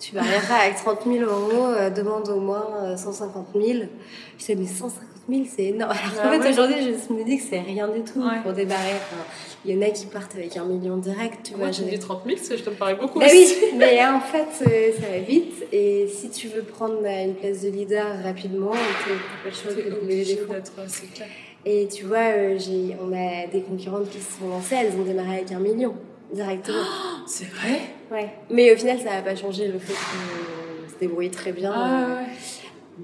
tu 0.00 0.12
faire 0.12 0.56
avec 0.62 0.76
30 0.76 1.00
000 1.06 1.18
euros, 1.30 1.68
demande 1.94 2.28
au 2.28 2.40
moins 2.40 2.96
150 2.96 3.48
000. 3.54 3.64
Je 4.34 4.38
disais, 4.38 4.54
mais 4.54 4.66
150 4.66 5.02
000, 5.28 5.42
c'est 5.56 5.64
énorme. 5.64 5.90
Alors 5.92 6.14
qu'en 6.14 6.22
Bah 6.24 6.30
fait, 6.32 6.38
ouais. 6.40 6.52
aujourd'hui, 6.52 6.76
je 7.08 7.12
me 7.14 7.24
dis 7.24 7.38
que 7.38 7.44
c'est 7.48 7.60
rien 7.60 7.88
du 7.88 8.02
tout 8.02 8.20
Ouais. 8.20 8.40
pour 8.42 8.52
démarrer. 8.52 8.92
Enfin, 8.94 9.22
il 9.64 9.74
y 9.74 9.78
en 9.78 9.82
a 9.86 9.90
qui 9.90 10.06
partent 10.06 10.34
avec 10.36 10.56
un 10.56 10.64
million 10.64 10.96
direct, 10.98 11.40
tu 11.44 11.50
vois. 11.54 11.58
Moi, 11.58 11.66
me 11.68 11.72
je- 11.72 11.82
dis 11.82 11.98
30 11.98 12.22
000, 12.24 12.36
parce 12.36 12.48
que 12.48 12.56
je 12.56 12.62
te 12.62 12.70
parais 12.70 12.94
beaucoup 12.94 13.18
Bah 13.18 13.26
oui, 13.32 13.46
mais 13.76 14.04
en 14.06 14.20
fait, 14.20 14.46
euh, 14.68 14.92
ça 15.00 15.08
va 15.10 15.18
vite. 15.18 15.64
Et 15.72 16.06
si 16.08 16.30
tu 16.30 16.48
veux 16.48 16.62
prendre 16.62 16.98
euh, 17.04 17.24
une 17.24 17.34
place 17.34 17.62
de 17.62 17.70
leader 17.70 18.06
rapidement, 18.22 18.70
t'as 18.72 19.10
pas 19.14 19.46
le 19.46 19.50
choix 19.50 19.72
de 19.72 19.80
lever 19.82 19.98
obligé 20.02 20.34
des 20.36 20.40
fonds. 20.42 20.54
Et 21.64 21.88
tu 21.88 22.04
vois, 22.04 22.18
euh, 22.18 22.56
j'ai, 22.58 22.94
on 23.02 23.12
a 23.12 23.46
des 23.48 23.62
concurrentes 23.62 24.08
qui 24.10 24.18
se 24.20 24.38
sont 24.38 24.48
lancées, 24.48 24.76
elles 24.80 24.92
ont 25.00 25.02
démarré 25.04 25.38
avec 25.38 25.50
un 25.50 25.58
million 25.58 25.94
directement. 26.32 26.84
C'est 27.26 27.46
vrai? 27.48 27.80
Ouais. 28.10 28.30
Mais 28.50 28.72
au 28.72 28.76
final, 28.76 28.98
ça 28.98 29.10
n'a 29.16 29.22
pas 29.22 29.34
changé 29.36 29.68
le 29.68 29.78
fait 29.78 29.92
qu'on 29.94 30.88
se 30.92 30.98
débrouille 30.98 31.30
très 31.30 31.52
bien. 31.52 31.72
Ah 31.74 32.04
Euh, 32.04 32.14
ouais. 32.22 32.28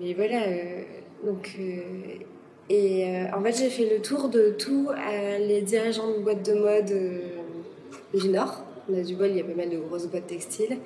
Mais 0.00 0.14
voilà, 0.14 0.42
euh, 0.46 0.82
donc. 1.24 1.56
euh, 1.58 1.80
et 2.70 3.04
en 3.36 3.42
fait, 3.42 3.52
j'ai 3.58 3.68
fait 3.68 3.88
le 3.94 4.00
tour 4.00 4.28
de 4.30 4.54
tous 4.58 4.88
les 5.40 5.60
dirigeants 5.62 6.08
de 6.12 6.18
boîtes 6.22 6.46
de 6.48 6.54
mode 6.54 6.94
du 8.14 8.28
Nord. 8.30 8.64
On 8.88 8.98
a 8.98 9.02
du 9.02 9.14
bol, 9.14 9.28
il 9.28 9.36
y 9.36 9.40
a 9.40 9.44
pas 9.44 9.54
mal 9.54 9.68
de 9.68 9.76
grosses 9.78 10.06
boîtes 10.06 10.28
textiles. 10.28 10.78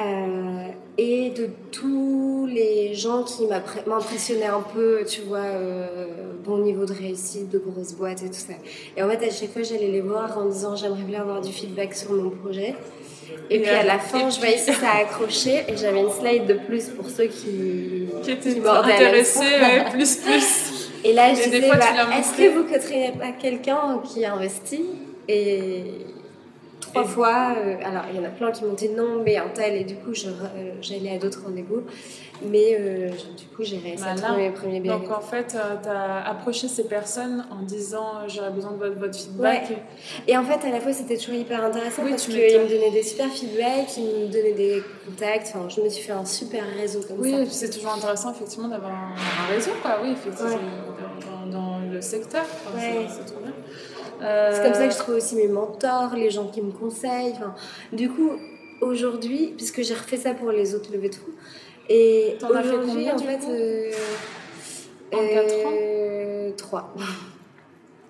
Euh, 0.00 0.68
et 0.98 1.30
de 1.30 1.48
tous 1.72 2.46
les 2.46 2.94
gens 2.94 3.22
qui 3.22 3.46
m'impressionnaient 3.86 4.46
un 4.46 4.60
peu, 4.74 5.04
tu 5.06 5.22
vois, 5.22 5.38
euh, 5.38 6.06
bon 6.44 6.58
niveau 6.58 6.84
de 6.84 6.92
réussite, 6.92 7.48
de 7.50 7.58
grosses 7.58 7.92
boîtes 7.94 8.22
et 8.22 8.26
tout 8.28 8.34
ça. 8.34 8.54
Et 8.96 9.02
en 9.02 9.08
fait, 9.08 9.26
à 9.26 9.30
chaque 9.30 9.52
fois, 9.52 9.62
j'allais 9.62 9.88
les 9.88 10.00
voir 10.00 10.36
en 10.38 10.46
disant 10.46 10.76
j'aimerais 10.76 11.02
bien 11.02 11.20
avoir 11.20 11.40
du 11.40 11.52
feedback 11.52 11.94
sur 11.94 12.12
mon 12.12 12.30
projet. 12.30 12.74
Et, 13.48 13.56
Et 13.56 13.60
puis 13.60 13.70
à 13.70 13.84
la 13.84 13.98
fin, 13.98 14.28
je 14.30 14.38
voyais 14.40 14.58
si 14.58 14.72
ça 14.72 14.90
accrochait 15.02 15.64
et 15.68 15.76
j'avais 15.76 16.00
une 16.00 16.10
slide 16.10 16.46
de 16.46 16.54
plus 16.54 16.88
pour 16.88 17.08
ceux 17.08 17.26
qui, 17.26 18.06
Qui 18.22 18.30
était 18.32 18.54
qui 18.54 18.60
mordaient 18.60 18.92
à 18.92 19.00
la 19.02 19.08
intéressé, 19.08 19.38
leçon. 19.40 19.50
ouais, 19.62 19.84
plus, 19.92 20.16
plus. 20.16 20.90
Et 21.04 21.12
là, 21.12 21.32
je 21.34 21.44
disais, 21.44 21.68
bah, 21.68 21.78
est-ce 22.18 22.36
que 22.36 22.48
vous 22.58 22.64
coteriez 22.64 23.12
pas 23.12 23.32
quelqu'un 23.32 24.00
qui 24.04 24.24
investit 24.26 24.84
Et 25.28 25.82
trois 26.90 27.04
fois, 27.04 27.54
euh, 27.56 27.76
alors 27.84 28.02
il 28.10 28.16
y 28.16 28.20
en 28.20 28.24
a 28.24 28.28
plein 28.30 28.50
qui 28.52 28.64
m'ont 28.64 28.74
dit 28.74 28.88
non, 28.90 29.22
mais 29.24 29.36
un 29.36 29.48
tel, 29.48 29.74
et 29.74 29.84
du 29.84 29.94
coup, 29.96 30.10
euh, 30.12 30.72
j'allais 30.80 31.14
à 31.14 31.18
d'autres 31.18 31.42
rendez-vous. 31.44 31.82
Mais 32.42 32.74
euh, 32.80 33.10
du 33.36 33.44
coup, 33.54 33.62
j'ai 33.62 33.76
réussi 33.76 34.02
à 34.02 34.14
trouver 34.14 34.48
mes 34.48 34.50
premiers 34.50 34.80
billets. 34.80 34.94
Donc 34.94 35.10
en 35.10 35.20
fait, 35.20 35.48
tu 35.82 35.88
as 35.88 36.26
approché 36.26 36.68
ces 36.68 36.84
personnes 36.84 37.44
en 37.50 37.62
disant 37.62 38.26
j'aurais 38.28 38.48
besoin 38.50 38.72
de 38.72 38.76
votre, 38.78 38.98
votre 38.98 39.14
feedback. 39.14 39.72
Et 40.26 40.34
en 40.38 40.42
fait, 40.44 40.66
à 40.66 40.70
la 40.70 40.80
fois, 40.80 40.92
c'était 40.94 41.18
toujours 41.18 41.34
hyper 41.34 41.62
intéressant 41.62 42.00
Oui, 42.02 42.12
parce 42.12 42.24
qu'ils 42.24 42.36
me 42.36 42.66
donnaient 42.68 42.90
des 42.92 43.02
super 43.02 43.26
feedbacks, 43.28 43.94
ils 43.98 44.26
me 44.28 44.32
donnaient 44.32 44.54
des 44.54 44.82
contacts. 45.06 45.52
Enfin, 45.54 45.68
je 45.68 45.82
me 45.82 45.88
suis 45.90 46.02
fait 46.02 46.12
un 46.12 46.24
super 46.24 46.64
réseau 46.78 47.00
comme 47.06 47.20
Oui, 47.20 47.44
ça. 47.46 47.50
c'est 47.50 47.70
toujours 47.70 47.92
intéressant 47.92 48.32
effectivement 48.32 48.68
d'avoir 48.68 48.92
un, 48.92 49.14
un 49.14 49.54
réseau, 49.54 49.72
quoi. 49.82 49.98
Oui, 50.02 50.12
effectivement, 50.12 50.54
Ouais. 50.54 51.50
dans, 51.52 51.58
dans 51.58 51.78
le 51.92 52.00
secteur. 52.00 52.44
Enfin, 52.66 52.78
Ouais. 52.78 53.06
c'est- 53.06 53.16
C'est 53.18 53.32
trop 53.34 53.40
bien. 53.42 53.52
C'est 54.20 54.62
comme 54.62 54.74
ça 54.74 54.82
Euh, 54.82 54.86
que 54.88 54.92
je 54.92 54.98
trouve 54.98 55.14
aussi 55.16 55.36
mes 55.36 55.48
mentors, 55.48 56.14
les 56.14 56.30
gens 56.30 56.46
qui 56.48 56.62
me 56.62 56.72
conseillent. 56.72 57.32
Enfin, 57.34 57.54
du 57.92 58.08
coup, 58.10 58.32
aujourd'hui, 58.80 59.54
puisque 59.56 59.82
j'ai 59.82 59.94
refait 59.94 60.16
ça 60.16 60.34
pour 60.34 60.50
les 60.50 60.74
autres 60.74 60.92
levées 60.92 61.08
de 61.10 61.14
fonds, 61.14 61.32
et 61.88 62.36
aujourd'hui, 62.42 63.10
en 63.10 63.18
fait, 63.18 63.40
euh, 63.48 63.90
En 65.12 65.26
quatre 65.28 65.66
ans 65.66 65.72
euh, 65.72 66.50
Trois. 66.56 66.94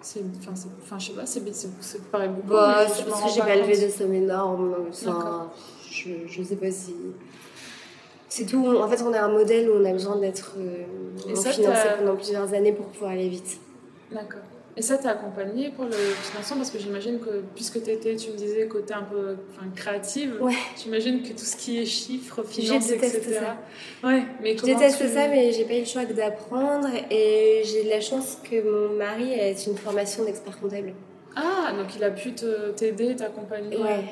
C'est, 0.02 0.20
enfin, 0.40 0.98
je 0.98 1.06
sais 1.06 1.12
pas, 1.12 1.26
c'est, 1.26 1.54
c'est, 1.54 1.68
c'est 1.80 2.02
pareil 2.04 2.30
beaucoup. 2.30 2.48
Bah, 2.54 2.86
c'est 2.88 3.04
parce 3.04 3.22
que 3.22 3.28
j'ai 3.34 3.40
pas 3.40 3.56
levé 3.56 3.78
de 3.86 3.90
somme 3.90 4.14
énorme. 4.14 4.74
Enfin, 4.88 5.50
je, 5.90 6.10
je 6.26 6.42
sais 6.42 6.56
pas 6.56 6.70
si. 6.70 6.94
C'est 8.28 8.46
tout. 8.46 8.64
En 8.66 8.88
fait, 8.88 9.02
on 9.02 9.12
a 9.12 9.20
un 9.20 9.28
modèle 9.28 9.68
où 9.68 9.74
on 9.74 9.84
a 9.84 9.92
besoin 9.92 10.16
d'être 10.16 10.54
euh, 10.58 10.84
financé 11.34 11.62
pendant 11.98 12.16
plusieurs 12.16 12.52
années 12.54 12.72
pour 12.72 12.86
pouvoir 12.86 13.12
aller 13.12 13.28
vite. 13.28 13.58
D'accord. 14.10 14.40
Et 14.76 14.82
ça, 14.82 14.96
t'es 14.98 15.08
accompagné 15.08 15.70
pour 15.70 15.84
le 15.84 15.90
financement 15.92 16.56
parce 16.58 16.70
que 16.70 16.78
j'imagine 16.78 17.18
que 17.18 17.42
puisque 17.54 17.82
t'étais, 17.82 18.14
tu 18.16 18.30
me 18.30 18.36
disais 18.36 18.66
côté 18.68 18.94
un 18.94 19.02
peu 19.02 19.36
enfin, 19.50 19.66
créative, 19.74 20.36
Ouais. 20.40 20.54
j'imagine 20.80 21.22
que 21.22 21.30
tout 21.30 21.44
ce 21.44 21.56
qui 21.56 21.80
est 21.80 21.84
chiffres, 21.84 22.42
finances, 22.44 22.90
etc. 22.90 23.20
ça. 23.40 24.06
Ouais, 24.08 24.22
mais 24.40 24.56
Je 24.56 24.62
déteste 24.64 24.98
tu- 24.98 25.08
ça, 25.08 25.26
mais 25.28 25.52
j'ai 25.52 25.64
pas 25.64 25.74
eu 25.74 25.80
le 25.80 25.84
choix 25.86 26.04
que 26.04 26.12
d'apprendre. 26.12 26.88
Et 27.10 27.62
j'ai 27.64 27.82
de 27.84 27.88
la 27.90 28.00
chance 28.00 28.38
que 28.48 28.62
mon 28.62 28.96
mari 28.96 29.32
ait 29.32 29.52
une 29.66 29.76
formation 29.76 30.24
d'expert 30.24 30.58
comptable. 30.60 30.92
Ah, 31.36 31.72
donc 31.76 31.94
il 31.96 32.02
a 32.04 32.10
pu 32.10 32.32
t'aider, 32.76 33.16
t'accompagner. 33.16 33.76
Ouais. 33.76 34.04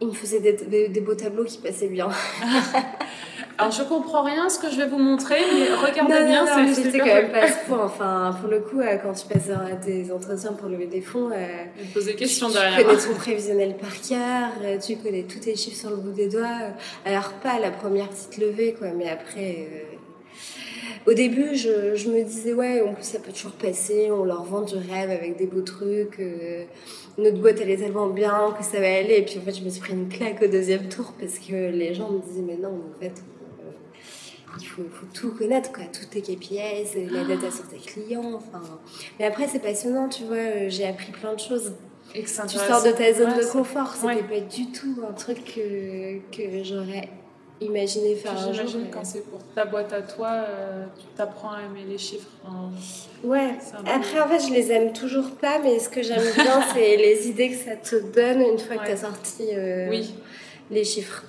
Il 0.00 0.08
me 0.08 0.12
faisait 0.12 0.40
des, 0.40 0.54
des- 0.54 0.88
des 0.88 1.00
beaux 1.02 1.14
tableaux 1.14 1.44
qui 1.44 1.58
passaient 1.58 1.88
bien. 1.88 2.08
Alors 3.60 3.72
je 3.72 3.82
comprends 3.82 4.22
rien 4.22 4.48
ce 4.48 4.58
que 4.58 4.70
je 4.70 4.76
vais 4.76 4.86
vous 4.86 4.98
montrer, 4.98 5.36
mais 5.52 5.74
regardez 5.74 6.20
non, 6.20 6.26
bien, 6.26 6.74
c'est 6.74 6.82
super 6.90 7.04
quand 7.06 7.14
même 7.14 7.30
pas 7.32 7.46
ce 7.48 7.66
point. 7.66 7.84
Enfin, 7.84 8.34
pour 8.40 8.50
le 8.50 8.60
coup, 8.60 8.80
euh, 8.80 8.96
quand 9.02 9.12
tu 9.12 9.26
passes 9.26 9.50
à 9.50 9.74
des 9.76 10.10
entretiens 10.10 10.52
pour 10.54 10.68
lever 10.68 10.86
des 10.86 11.00
fonds, 11.00 11.30
euh, 11.30 11.46
Je 11.78 11.84
me 11.88 11.92
pose 11.94 12.06
des 12.06 12.14
questions 12.14 12.48
tu 12.48 12.54
derrière. 12.54 12.86
connais 12.86 12.98
ton 12.98 13.14
prévisionnel 13.14 13.76
par 13.76 14.00
cœur, 14.00 14.50
euh, 14.62 14.78
tu 14.78 14.96
connais 14.96 15.24
tous 15.24 15.40
tes 15.40 15.54
chiffres 15.56 15.76
sur 15.78 15.90
le 15.90 15.96
bout 15.96 16.12
des 16.12 16.28
doigts. 16.28 16.58
Alors, 17.04 17.32
pas 17.42 17.58
la 17.58 17.70
première 17.70 18.08
petite 18.08 18.38
levée, 18.38 18.74
quoi, 18.78 18.88
mais 18.96 19.08
après. 19.08 19.68
euh, 19.70 21.10
Au 21.10 21.14
début, 21.14 21.54
je, 21.54 21.94
je 21.94 22.08
me 22.10 22.22
disais, 22.24 22.52
ouais, 22.54 22.80
en 22.82 22.94
plus, 22.94 23.04
ça 23.04 23.18
peut 23.18 23.32
toujours 23.32 23.52
passer, 23.52 24.10
on 24.10 24.24
leur 24.24 24.44
vend 24.44 24.62
du 24.62 24.74
rêve 24.76 25.10
avec 25.10 25.36
des 25.36 25.46
beaux 25.46 25.62
trucs. 25.62 26.18
euh, 26.20 26.64
notre 27.18 27.38
boîte, 27.38 27.58
elle 27.60 27.70
est 27.70 27.76
tellement 27.76 28.06
bien 28.06 28.54
que 28.58 28.64
ça 28.64 28.80
va 28.80 28.86
aller. 28.86 29.16
Et 29.18 29.22
puis, 29.22 29.38
en 29.38 29.42
fait, 29.42 29.54
je 29.58 29.62
me 29.64 29.68
suis 29.70 29.80
pris 29.80 29.92
une 29.92 30.08
claque 30.08 30.40
au 30.42 30.46
deuxième 30.46 30.88
tour 30.88 31.12
parce 31.20 31.38
que 31.38 31.70
les 31.70 31.92
gens 31.94 32.10
me 32.10 32.20
disaient, 32.20 32.42
mais 32.46 32.56
non, 32.56 32.70
en 32.70 33.00
fait. 33.00 33.12
Il 34.58 34.66
faut, 34.66 34.82
faut 34.92 35.06
tout 35.12 35.30
connaître, 35.32 35.72
quoi, 35.72 35.84
toutes 35.84 36.10
tes 36.10 36.22
KPIs, 36.22 37.08
la 37.10 37.24
data 37.24 37.50
sur 37.50 37.66
tes 37.68 37.76
clients, 37.78 38.32
enfin... 38.34 38.60
Mais 39.18 39.26
après, 39.26 39.46
c'est 39.48 39.58
passionnant, 39.60 40.08
tu 40.08 40.24
vois, 40.24 40.36
euh, 40.36 40.66
j'ai 40.68 40.86
appris 40.86 41.12
plein 41.12 41.34
de 41.34 41.40
choses. 41.40 41.72
Et 42.14 42.22
que 42.22 42.28
c'est 42.28 42.46
Tu 42.46 42.56
sors 42.58 42.82
de 42.82 42.90
ta 42.90 43.12
zone 43.12 43.30
Ouais, 43.32 43.38
de 43.38 43.44
confort, 43.46 43.94
c'était 43.94 44.06
ouais. 44.06 44.22
pas 44.22 44.40
du 44.40 44.72
tout 44.72 44.96
un 45.08 45.12
truc 45.12 45.44
que, 45.44 46.18
que 46.36 46.64
j'aurais 46.64 47.08
imaginé 47.60 48.16
faire 48.16 48.32
un 48.32 48.52
jour. 48.52 48.52
J'imagine 48.54 48.86
quand 48.90 49.04
c'est 49.04 49.20
pour 49.30 49.38
ta 49.54 49.64
boîte 49.66 49.92
à 49.92 50.00
toi, 50.02 50.28
euh, 50.30 50.86
tu 50.98 51.04
t'apprends 51.16 51.50
à 51.52 51.60
aimer 51.62 51.84
les 51.88 51.98
chiffres. 51.98 52.26
Ouais, 53.22 53.50
peu- 53.84 53.90
après 53.90 54.20
en 54.20 54.26
fait 54.28 54.48
je 54.48 54.52
les 54.52 54.72
aime 54.72 54.92
toujours 54.94 55.30
pas, 55.32 55.58
mais 55.62 55.78
ce 55.78 55.88
que 55.90 56.02
j'aime 56.02 56.22
bien 56.34 56.62
c'est 56.74 56.96
les 56.96 57.28
idées 57.28 57.50
que 57.50 57.56
ça 57.56 57.76
te 57.76 57.96
donne 58.12 58.40
une 58.40 58.58
fois 58.58 58.78
que 58.78 58.86
tu 58.86 58.92
as 58.92 58.96
sorti 58.96 59.42
euh, 59.52 59.88
Oui. 59.90 60.14
les 60.70 60.84
chiffres. 60.84 61.22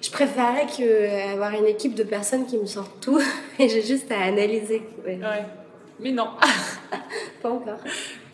Je 0.00 0.10
préférerais 0.10 0.66
que 0.66 0.82
euh, 0.82 1.32
avoir 1.34 1.52
une 1.52 1.66
équipe 1.66 1.94
de 1.94 2.02
personnes 2.04 2.46
qui 2.46 2.56
me 2.58 2.66
sortent 2.66 3.00
tout 3.00 3.20
et 3.58 3.68
j'ai 3.68 3.82
juste 3.82 4.10
à 4.10 4.20
analyser. 4.22 4.82
Ouais. 5.04 5.18
Ouais. 5.20 5.44
Mais 6.00 6.12
non, 6.12 6.28
Pas 7.42 7.50
encore. 7.50 7.78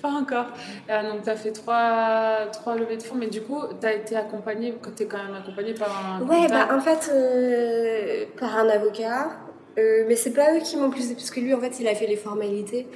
pas 0.01 0.09
encore. 0.09 0.47
Euh, 0.89 1.11
donc, 1.11 1.23
tu 1.23 1.31
as 1.31 1.37
fait 1.37 1.53
trois, 1.53 2.47
trois 2.53 2.77
levées 2.77 2.97
de 2.97 3.03
fonds, 3.03 3.17
mais 3.17 3.27
du 3.27 3.41
coup, 3.41 3.61
tu 3.81 3.87
as 3.87 3.95
été 3.95 4.17
accompagné, 4.17 4.75
tu 4.97 5.03
es 5.03 5.07
quand 5.07 5.19
même 5.19 5.35
accompagné 5.35 5.75
par 5.75 6.21
un. 6.21 6.27
Ouais, 6.27 6.47
bah 6.49 6.69
en 6.73 6.81
fait, 6.81 7.11
euh, 7.13 8.25
par 8.39 8.57
un 8.57 8.69
avocat. 8.69 9.31
Euh, 9.79 10.05
mais 10.09 10.17
c'est 10.17 10.33
pas 10.33 10.55
eux 10.55 10.61
qui 10.61 10.77
m'ont 10.77 10.91
plus. 10.91 11.13
Parce 11.13 11.31
que 11.31 11.41
lui, 11.41 11.53
en 11.55 11.61
fait, 11.61 11.81
il 11.81 11.89
a 11.89 11.95
fait 11.95 12.07
les 12.07 12.17
formalités. 12.17 12.87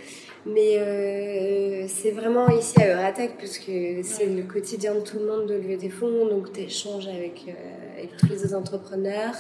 Mais 0.47 0.77
euh, 0.79 1.70
c'est 2.01 2.13
vraiment 2.13 2.49
ici 2.49 2.81
à 2.81 2.95
Euratech, 2.95 3.37
puisque 3.37 3.71
c'est 4.03 4.27
le 4.27 4.43
quotidien 4.43 4.95
de 4.95 5.01
tout 5.01 5.19
le 5.19 5.27
monde 5.27 5.47
de 5.47 5.55
lever 5.55 5.77
des 5.77 5.91
fonds. 5.91 6.27
Donc, 6.27 6.53
tu 6.53 6.61
échanges 6.61 7.07
avec, 7.07 7.45
euh, 7.49 7.99
avec 7.99 8.17
tous 8.17 8.29
les 8.29 8.55
entrepreneurs. 8.55 9.35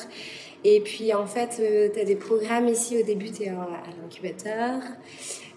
Et 0.64 0.81
puis, 0.81 1.14
en 1.14 1.27
fait, 1.27 1.61
tu 1.94 2.01
as 2.01 2.05
des 2.05 2.16
programmes 2.16 2.68
ici. 2.68 2.99
Au 3.01 3.05
début, 3.05 3.31
tu 3.31 3.44
es 3.44 3.49
à 3.49 3.68
l'incubateur. 4.03 4.83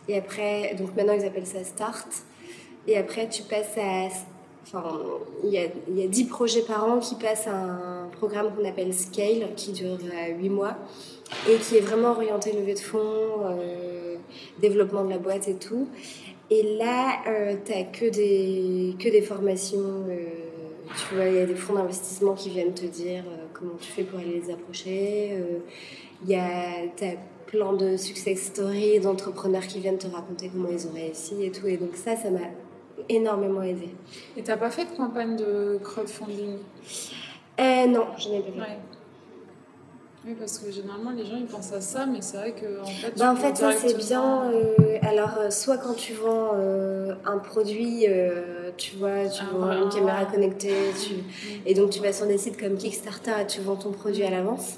Et 0.07 0.17
après, 0.17 0.75
donc 0.77 0.95
maintenant, 0.95 1.13
ils 1.13 1.25
appellent 1.25 1.47
ça 1.47 1.63
Start. 1.63 2.07
Et 2.87 2.97
après, 2.97 3.27
tu 3.27 3.43
passes 3.43 3.77
à 3.77 4.09
Enfin, 4.65 4.97
il 5.43 5.49
y 5.49 5.57
a, 5.57 5.65
y 5.93 6.03
a 6.03 6.07
10 6.07 6.23
projets 6.23 6.61
par 6.61 6.85
an 6.85 6.99
qui 6.99 7.15
passent 7.15 7.47
à 7.47 7.53
un 7.53 8.07
programme 8.13 8.55
qu'on 8.55 8.67
appelle 8.67 8.93
Scale, 8.93 9.49
qui 9.57 9.73
dure 9.73 9.97
8 10.39 10.49
mois, 10.49 10.77
et 11.49 11.57
qui 11.57 11.75
est 11.75 11.81
vraiment 11.81 12.11
orienté 12.11 12.53
levée 12.53 12.73
de 12.73 12.79
fonds, 12.79 13.43
euh, 13.43 14.15
développement 14.61 15.03
de 15.03 15.09
la 15.09 15.17
boîte 15.17 15.49
et 15.49 15.55
tout. 15.55 15.89
Et 16.55 16.77
là, 16.77 17.01
euh, 17.27 17.55
tu 17.65 17.71
n'as 17.71 17.83
que 17.85 18.05
des, 18.09 18.95
que 18.99 19.09
des 19.09 19.21
formations. 19.21 20.05
euh, 20.07 20.17
tu 20.99 21.15
vois, 21.15 21.25
il 21.25 21.35
y 21.35 21.39
a 21.39 21.45
des 21.53 21.55
fonds 21.55 21.73
d'investissement 21.73 22.33
qui 22.33 22.49
viennent 22.55 22.75
te 22.75 22.85
dire 22.85 23.23
euh, 23.27 23.45
comment 23.53 23.77
tu 23.79 23.89
fais 23.95 24.03
pour 24.03 24.19
aller 24.19 24.39
les 24.39 24.51
approcher. 24.51 25.29
euh, 25.31 25.59
Il 26.23 26.29
y 26.29 26.35
a 26.35 26.85
t'as 26.95 27.15
plein 27.47 27.73
de 27.73 27.97
success 27.97 28.39
stories 28.51 28.99
d'entrepreneurs 28.99 29.65
qui 29.71 29.79
viennent 29.79 29.97
te 29.97 30.07
raconter 30.07 30.49
comment 30.53 30.69
ils 30.71 30.85
ont 30.87 30.93
réussi 30.93 31.43
et 31.43 31.51
tout. 31.51 31.65
Et 31.67 31.77
donc 31.77 31.95
ça, 31.95 32.15
ça 32.15 32.29
m'a 32.29 32.47
énormément 33.09 33.63
aidé. 33.63 33.89
Et 34.37 34.43
t'as 34.43 34.57
pas 34.57 34.69
fait 34.69 34.85
de 34.85 34.95
campagne 34.95 35.35
de 35.35 35.79
crowdfunding? 35.83 36.57
Euh, 37.59 37.85
non, 37.87 38.05
je 38.17 38.29
n'ai 38.29 38.41
pas 38.41 38.51
fait. 38.51 38.59
Ouais. 38.59 38.77
Oui, 40.25 40.35
parce 40.39 40.57
que 40.59 40.71
généralement, 40.71 41.11
les 41.11 41.25
gens, 41.25 41.35
ils 41.37 41.45
pensent 41.47 41.73
à 41.73 41.81
ça, 41.81 42.05
mais 42.05 42.21
c'est 42.21 42.37
vrai 42.37 42.53
que 42.53 42.81
en 42.81 42.85
fait... 42.85 43.11
Bah, 43.17 43.31
en 43.31 43.35
fait, 43.35 43.57
ça 43.57 43.71
c'est 43.73 43.93
bien. 43.97 44.49
euh, 44.53 44.97
alors, 45.01 45.37
euh, 45.37 45.49
soit 45.49 45.77
quand 45.77 45.95
tu 45.95 46.13
vends 46.13 46.51
euh, 46.55 47.13
un 47.25 47.39
produit, 47.39 48.05
euh, 48.07 48.71
tu 48.77 48.95
vois, 48.95 49.27
tu 49.27 49.41
Ah, 49.43 49.53
vends 49.57 49.83
une 49.83 49.89
caméra 49.89 50.25
connectée, 50.25 50.73
tu... 51.05 51.15
et 51.65 51.73
donc 51.73 51.89
tu 51.89 51.99
vas 51.99 52.13
sur 52.13 52.25
des 52.25 52.37
sites 52.37 52.57
comme 52.57 52.77
Kickstarter 52.77 53.33
et 53.41 53.47
tu 53.47 53.59
vends 53.59 53.75
ton 53.75 53.91
produit 53.91 54.23
à 54.23 54.29
l'avance. 54.29 54.77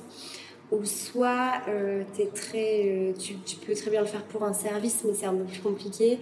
ou 0.71 0.83
soit 0.83 1.51
euh, 1.69 2.01
t'es 2.17 2.25
très, 2.33 2.81
euh, 2.87 3.13
tu, 3.13 3.35
tu 3.45 3.55
peux 3.57 3.75
très 3.75 3.91
bien 3.91 4.01
le 4.01 4.07
faire 4.07 4.23
pour 4.23 4.43
un 4.43 4.53
service, 4.53 5.03
mais 5.05 5.13
c'est 5.13 5.27
un 5.27 5.35
peu 5.35 5.43
plus 5.43 5.61
compliqué. 5.61 6.17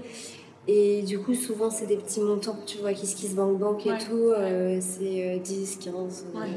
Et 0.67 1.01
du 1.01 1.19
coup, 1.19 1.33
souvent, 1.33 1.69
c'est 1.69 1.85
des 1.85 1.95
petits 1.97 2.19
montants, 2.21 2.57
tu 2.65 2.77
vois, 2.79 2.91
qui 2.93 3.07
se 3.07 3.33
bank 3.35 3.57
bank 3.57 3.85
et 3.85 3.91
Ouais, 3.91 3.97
tout. 3.99 4.31
euh, 4.31 4.79
c'est 4.81 5.35
euh, 5.35 5.37
10, 5.39 5.77
15. 5.77 6.25
euh, 6.35 6.39
Ouais. 6.39 6.47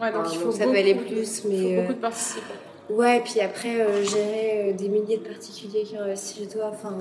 Ouais, 0.00 0.12
donc 0.12 0.20
enfin, 0.26 0.30
il 0.32 0.38
donc 0.38 0.46
faut 0.52 0.52
ça 0.58 0.64
peut 0.64 0.70
aller 0.76 0.94
beaucoup 0.94 1.08
de- 1.10 1.14
plus, 1.14 1.42
il 1.44 1.50
mais, 1.50 1.56
faut 1.62 1.68
euh, 1.68 1.80
beaucoup 1.82 1.94
de 1.94 1.98
participants. 2.00 2.54
Ouais, 2.90 3.20
puis 3.24 3.40
après, 3.40 3.80
euh, 3.80 4.02
gérer 4.04 4.70
euh, 4.70 4.72
des 4.72 4.88
milliers 4.88 5.18
de 5.18 5.28
particuliers 5.28 5.82
qui 5.82 5.96
investissent 5.96 6.38
chez 6.38 6.46
toi. 6.48 6.70
Enfin, 6.72 6.96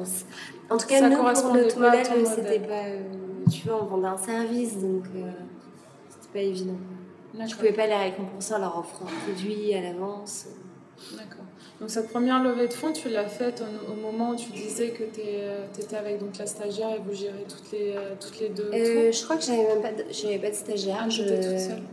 en 0.69 0.77
tout 0.77 0.87
cas, 0.87 0.99
Ça 0.99 1.09
nous, 1.09 1.15
pour 1.17 1.23
notre 1.53 1.79
modèle, 1.79 2.05
c'était 2.25 2.59
pas. 2.59 2.85
euh, 2.87 2.99
tu 3.51 3.67
vois, 3.67 3.81
on 3.83 3.85
vendait 3.85 4.07
un 4.07 4.17
service, 4.17 4.77
donc 4.77 5.03
c'était 6.09 6.33
pas 6.33 6.39
évident. 6.39 6.75
Je 7.47 7.55
pouvais 7.55 7.71
pas 7.71 7.85
les 7.87 7.95
récompenser 7.95 8.53
en 8.55 8.59
leur 8.59 8.77
offrant 8.79 9.05
un 9.05 9.31
produit 9.31 9.73
à 9.75 9.81
l'avance. 9.81 10.47
D'accord. 11.11 11.45
Donc 11.79 11.91
cette 11.91 12.09
première 12.09 12.41
levée 12.41 12.67
de 12.67 12.73
fonds, 12.73 12.91
tu 12.91 13.07
l'as 13.09 13.27
faite 13.27 13.61
au, 13.61 13.91
au 13.91 13.95
moment 13.95 14.31
où 14.31 14.35
tu 14.35 14.49
disais 14.51 14.89
que 14.89 15.03
tu 15.03 15.21
étais 15.83 15.95
avec 15.95 16.19
donc, 16.19 16.35
la 16.39 16.47
stagiaire 16.47 16.89
et 16.95 16.99
vous 17.07 17.13
gérez 17.13 17.45
toutes 17.47 17.71
les, 17.71 17.93
toutes 18.19 18.39
les 18.39 18.49
deux 18.49 18.71
je 18.73 19.23
crois 19.23 19.35
que 19.37 19.43
j'avais 19.43 19.63
même 19.67 19.81
pas 19.83 19.91
de, 19.91 20.37
pas 20.41 20.49
de 20.49 20.55
stagiaire. 20.55 20.97
Ah, 21.03 21.09
je- 21.09 21.21
toute 21.23 21.29
seule. 21.59 21.83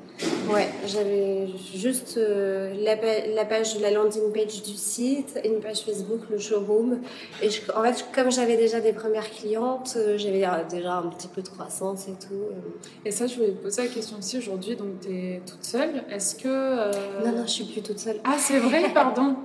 Ouais, 0.49 0.69
j'avais 0.87 1.49
juste 1.75 2.19
euh, 2.19 2.73
la, 2.85 2.95
la 3.35 3.45
page, 3.45 3.81
la 3.81 3.91
landing 3.91 4.33
page 4.33 4.63
du 4.63 4.75
site, 4.75 5.41
une 5.45 5.59
page 5.61 5.81
Facebook, 5.81 6.21
le 6.31 6.39
showroom. 6.39 7.01
Et 7.43 7.51
je- 7.51 7.61
en 7.75 7.83
fait, 7.83 8.05
comme 8.15 8.31
j'avais 8.31 8.57
déjà 8.57 8.81
des 8.81 8.93
premières 8.93 9.29
clientes, 9.31 9.95
euh, 9.97 10.17
j'avais 10.17 10.45
euh, 10.45 10.51
déjà 10.71 10.99
un 10.99 11.09
petit 11.09 11.27
peu 11.29 11.43
de 11.43 11.49
croissance 11.49 12.07
et 12.07 12.13
tout. 12.13 12.35
euh. 12.35 13.05
Et 13.05 13.11
ça, 13.11 13.27
je 13.27 13.35
voulais 13.35 13.49
te 13.53 13.63
poser 13.63 13.83
la 13.83 13.89
question 13.89 14.19
aussi 14.19 14.39
aujourd'hui. 14.39 14.77
Donc 14.77 15.01
tu 15.01 15.09
es 15.09 15.43
toute 15.47 15.65
seule. 15.65 16.05
Est-ce 16.11 16.37
que... 16.37 16.43
euh, 16.47 16.93
Non, 17.25 17.33
non, 17.33 17.43
je 17.47 17.51
suis 17.51 17.65
plus 17.65 17.83
toute 17.83 17.99
seule. 17.99 18.21
Ah, 18.25 18.37
c'est 18.39 18.59
vrai, 18.59 18.91
pardon. 18.95 19.37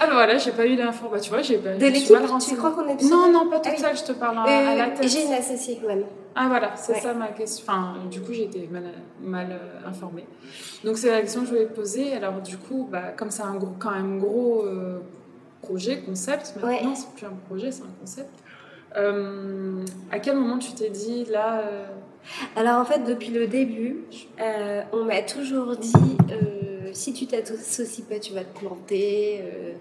Ah 0.00 0.06
bah 0.06 0.14
voilà, 0.14 0.38
j'ai 0.38 0.50
pas 0.52 0.64
eu 0.64 0.76
l'info. 0.76 1.08
Bah 1.12 1.20
tu 1.20 1.28
vois, 1.28 1.42
j'ai 1.42 1.58
pas. 1.58 1.74
De 1.74 1.86
l'équipe, 1.86 2.16
tu 2.48 2.56
crois 2.56 2.70
qu'on 2.70 2.88
est 2.88 3.02
Non, 3.02 3.30
non, 3.30 3.50
pas 3.50 3.56
toute 3.60 3.66
Ah 3.66 3.74
oui. 3.76 3.82
seule, 3.82 3.96
je 3.98 4.02
te 4.04 4.12
parle 4.12 4.38
à, 4.38 4.42
à 4.70 4.74
la 4.74 4.86
Euh, 4.86 4.96
tête. 4.98 5.08
J'ai 5.10 5.24
une 5.26 5.32
associée 5.34 5.78
quand 5.78 5.88
même. 5.88 6.04
Ah 6.36 6.48
voilà, 6.48 6.74
c'est 6.76 6.94
Ouais. 6.94 7.00
ça 7.00 7.14
ma 7.14 7.28
question. 7.28 7.64
Enfin, 7.68 7.94
du 8.10 8.20
coup, 8.20 8.32
j'ai 8.32 8.44
été 8.44 8.66
mal, 8.70 8.84
mal 9.20 9.52
euh, 9.52 9.88
informée. 9.88 10.26
Donc 10.84 10.98
c'est 10.98 11.10
la 11.10 11.20
question 11.20 11.40
que 11.42 11.46
je 11.46 11.52
voulais 11.52 11.66
poser. 11.66 12.12
Alors 12.14 12.40
du 12.40 12.56
coup, 12.58 12.88
bah, 12.90 13.12
comme 13.16 13.30
c'est 13.30 13.42
un 13.42 13.54
gros, 13.54 13.74
quand 13.78 13.92
même 13.92 14.18
gros 14.18 14.64
euh, 14.64 14.98
projet, 15.62 16.00
concept, 16.00 16.54
maintenant 16.56 16.68
Ouais. 16.90 16.94
c'est 16.96 17.10
plus 17.14 17.26
un 17.26 17.36
projet, 17.48 17.70
c'est 17.70 17.82
un 17.82 17.94
concept. 18.00 18.30
Euh, 18.96 19.84
à 20.12 20.18
quel 20.20 20.36
moment 20.36 20.58
tu 20.58 20.72
t'es 20.72 20.90
dit 20.90 21.24
là 21.24 21.60
euh, 21.60 21.86
Alors 22.56 22.80
en 22.80 22.84
fait, 22.84 23.00
depuis 23.04 23.30
le 23.30 23.46
début, 23.46 24.04
on 24.92 25.04
m'a 25.04 25.22
toujours 25.22 25.76
dit 25.76 25.92
si 26.92 27.12
tu 27.12 27.26
t'associes 27.26 28.04
pas, 28.04 28.20
tu 28.20 28.32
vas 28.34 28.44
te 28.44 28.56
planter. 28.58 29.40
euh, 29.42 29.72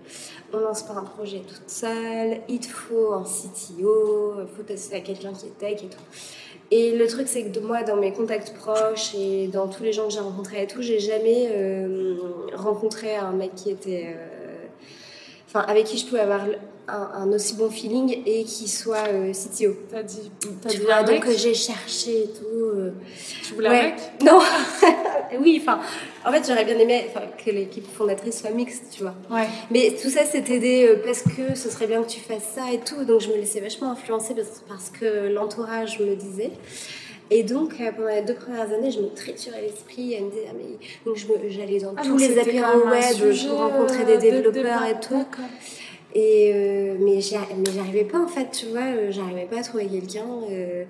on 0.52 0.58
lance 0.58 0.82
pas 0.84 0.94
un 0.94 1.04
projet 1.04 1.42
toute 1.48 1.70
seule. 1.70 2.40
Il 2.50 2.60
te 2.60 2.68
faut 2.68 3.14
un 3.14 3.24
CTO. 3.24 4.34
Il 4.42 4.48
faut 4.56 4.64
t'associer 4.64 4.98
à 4.98 5.02
quelqu'un 5.02 5.32
qui 5.32 5.46
est 5.46 5.58
tech 5.60 5.84
et 5.84 5.88
tout. 5.90 6.00
Et 6.72 6.96
le 6.96 7.08
truc, 7.08 7.28
c'est 7.28 7.44
que 7.44 7.60
moi, 7.60 7.84
dans 7.84 7.98
mes 7.98 8.12
contacts 8.14 8.54
proches 8.56 9.14
et 9.16 9.48
dans 9.48 9.68
tous 9.68 9.84
les 9.84 9.94
gens 9.94 10.08
que 10.08 10.14
j'ai 10.14 10.20
rencontrés 10.20 10.64
et 10.64 10.68
tout, 10.68 10.82
j'ai 10.82 11.00
jamais 11.00 11.50
euh, 11.52 12.16
rencontré 12.56 13.16
un 13.16 13.32
mec 13.32 13.54
qui 13.56 13.70
était. 13.70 14.16
euh, 14.18 14.28
Enfin, 15.56 15.66
avec 15.68 15.84
qui 15.86 16.00
je 16.00 16.08
pouvais 16.08 16.22
avoir 16.22 16.42
un, 16.88 17.10
un 17.22 17.32
aussi 17.34 17.56
bon 17.56 17.70
feeling 17.70 18.18
et 18.26 18.44
qui 18.44 18.68
soit 18.68 19.08
euh, 19.08 19.32
CTO. 19.32 19.74
T'as 19.90 20.04
dit, 20.04 20.32
t'as 20.62 20.70
Tu 20.70 20.78
dit 20.78 20.84
vois, 20.84 20.96
un 20.96 21.04
donc 21.04 21.26
mec 21.26 21.26
euh, 21.28 21.34
j'ai 21.38 21.54
cherché 21.54 22.24
et 22.24 22.28
tout. 22.28 22.46
euh, 22.76 22.92
Tu 23.44 23.54
voulais 23.54 23.68
un 23.70 23.72
ouais. 23.72 23.84
mec 23.92 23.96
Non, 24.24 24.40
oui, 25.40 25.60
enfin, 25.62 25.80
en 26.26 26.32
fait, 26.32 26.44
j'aurais 26.48 26.66
bien 26.66 26.78
aimé 26.78 27.06
que 27.44 27.50
l'équipe 27.52 27.86
fondatrice 27.96 28.42
soit 28.42 28.50
mixte, 28.52 28.84
tu 28.92 29.04
vois. 29.04 29.16
Ouais. 29.32 29.48
Mais 29.72 29.96
tout 30.02 30.10
ça, 30.10 30.26
c'était 30.26 30.60
des 30.60 30.88
euh, 30.88 31.02
parce 31.06 31.22
que 31.22 31.56
ce 31.56 31.70
serait 31.70 31.88
bien 31.88 32.04
que 32.04 32.10
tu 32.10 32.20
fasses 32.20 32.52
ça 32.56 32.72
et 32.72 32.80
tout. 32.80 33.04
Donc, 33.06 33.22
je 33.22 33.30
me 33.30 33.36
laissais 33.36 33.60
vachement 33.62 33.92
influencer 33.92 34.34
parce, 34.36 34.64
parce 34.68 34.90
que 34.90 35.30
l'entourage 35.34 36.00
me 36.00 36.16
disait. 36.16 36.52
Et 37.32 37.42
donc, 37.44 37.76
pendant 37.96 38.10
les 38.10 38.22
deux 38.22 38.36
premières 38.36 38.72
années, 38.74 38.92
je 38.92 39.00
me 39.00 39.08
triturais 39.08 39.62
l'esprit 39.62 40.16
à 40.16 40.20
me 40.20 40.30
dire, 40.30 40.42
ah, 40.50 40.54
mais. 40.56 40.78
Donc, 41.06 41.16
je 41.16 41.26
j'allais 41.50 41.80
dans 41.80 41.94
Ah, 41.98 42.02
tous 42.04 42.18
les 42.18 42.38
apéros 42.38 42.66
un 42.86 42.92
web 42.92 43.48
rencontrer 43.50 44.04
euh, 44.04 44.06
des 44.06 44.18
développeurs 44.32 44.84
et 44.86 45.00
tout. 45.00 45.26
Et 46.16 46.52
euh, 46.54 46.96
mais 47.00 47.20
j'arrivais 47.22 48.04
pas 48.04 48.20
en 48.20 48.28
fait, 48.28 48.50
tu 48.52 48.68
vois, 48.68 48.82
euh, 48.82 49.12
j'arrivais 49.12 49.46
pas 49.50 49.58
à 49.60 49.64
trouver 49.64 49.88
quelqu'un. 49.88 50.26
euh, 50.52 50.84